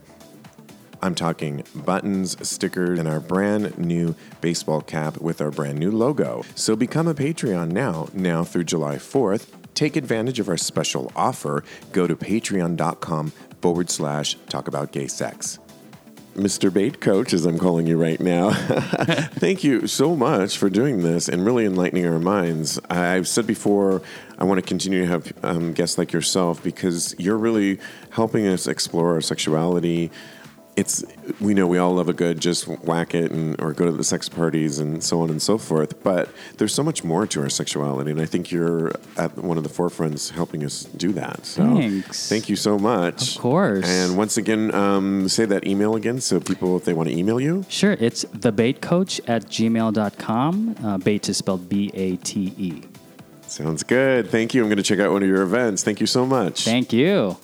I'm 1.03 1.15
talking 1.15 1.65
buttons, 1.75 2.37
stickers, 2.49 2.99
and 2.99 3.09
our 3.09 3.21
brand 3.21 3.77
new 3.79 4.15
baseball 4.41 4.81
cap 4.81 5.21
with 5.21 5.41
our 5.41 5.51
brand 5.51 5.79
new 5.79 5.91
logo. 5.91 6.45
So 6.55 6.77
become 6.77 7.07
a 7.07 7.15
Patreon 7.15 7.71
now, 7.71 8.09
now 8.13 8.45
through 8.45 8.65
July 8.65 8.97
4th. 8.97 9.47
Take 9.75 9.97
advantage 9.97 10.41
of 10.41 10.49
our 10.49 10.57
special 10.57 11.13
offer. 11.15 11.63
Go 11.93 12.09
to 12.09 12.17
patreon.com 12.17 13.33
forward 13.61 13.91
slash 13.91 14.37
talk 14.49 14.69
about 14.69 14.93
gay 14.93 15.07
sex. 15.07 15.59
Mr. 16.39 16.73
Bate 16.73 17.01
Coach, 17.01 17.33
as 17.33 17.45
I'm 17.45 17.59
calling 17.59 17.89
you 17.89 18.01
right 18.01 18.21
now, 18.21 18.53
thank 19.33 19.65
you 19.65 19.89
so 19.89 20.15
much 20.15 20.57
for 20.57 20.71
doing 20.71 21.03
this 21.03 21.29
and 21.29 21.45
really 21.45 21.65
enlightening 21.65 22.07
our 22.07 22.21
minds. 22.21 22.79
I've 22.89 23.27
said 23.27 23.45
before, 23.45 24.03
I 24.39 24.45
want 24.45 24.59
to 24.59 24.63
continue 24.67 25.01
to 25.01 25.07
have 25.09 25.33
um, 25.43 25.73
guests 25.73 25.99
like 25.99 26.13
yourself 26.13 26.63
because 26.63 27.17
you're 27.19 27.37
really 27.37 27.81
helping 28.11 28.47
us 28.47 28.69
explore 28.69 29.15
our 29.15 29.21
sexuality. 29.21 30.13
It's 30.79 31.05
we 31.41 31.55
know 31.55 31.67
we 31.67 31.77
all 31.79 31.93
love 31.93 32.09
a 32.09 32.13
good 32.13 32.39
just 32.39 32.69
whack 32.69 33.13
it 33.13 33.33
and 33.33 33.61
or 33.61 33.73
go 33.73 33.85
to 33.87 33.91
the 33.91 34.05
sex 34.05 34.29
parties 34.29 34.79
and 34.79 35.03
so 35.03 35.21
on 35.21 35.29
and 35.29 35.43
so 35.43 35.59
forth. 35.59 36.05
But 36.05 36.29
there's 36.59 36.73
so 36.73 36.85
much 36.85 37.03
more 37.03 37.27
to 37.27 37.41
our 37.41 37.49
sexuality, 37.49 38.13
and 38.13 38.21
I 38.21 38.27
think 38.27 38.53
you're 38.53 38.93
at 39.17 39.37
one 39.37 39.57
of 39.57 39.65
the 39.65 39.71
forefronts 39.71 40.31
helping 40.31 40.65
us 40.65 40.85
do 40.85 41.13
that. 41.15 41.45
So 41.45 41.65
Thanks. 41.65 42.29
thank 42.29 42.49
you 42.49 42.55
so 42.55 42.79
much. 42.79 43.35
Of 43.35 43.43
course. 43.43 43.89
And 43.89 44.17
once 44.17 44.37
again, 44.37 44.73
um, 44.73 45.29
say 45.29 45.47
that 45.47 45.67
email 45.67 45.97
again 45.97 46.21
so 46.21 46.39
people, 46.39 46.77
if 46.77 46.85
they 46.85 46.93
want 46.93 47.09
to 47.09 47.17
email 47.17 47.41
you. 47.41 47.67
Sure, 47.69 47.97
it's 47.99 48.25
thebatecoach 48.27 49.21
at 49.27 49.47
gmail.com. 49.47 50.77
Uh, 50.85 50.99
bate 50.99 51.29
is 51.29 51.39
spelled 51.39 51.69
B 51.69 51.91
A 51.95 52.15
T 52.17 52.55
E. 52.57 52.83
Sounds 53.49 53.83
good. 53.83 54.31
Thank 54.31 54.55
you. 54.55 54.63
I'm 54.63 54.69
going 54.69 54.77
to 54.77 54.83
check 54.83 55.01
out 55.01 55.11
one 55.11 55.23
of 55.23 55.29
your 55.29 55.43
events. 55.43 55.83
Thank 55.83 56.01
you 56.01 56.07
so 56.07 56.27
much. 56.27 56.65
Thank 56.65 56.93
you. 56.93 57.37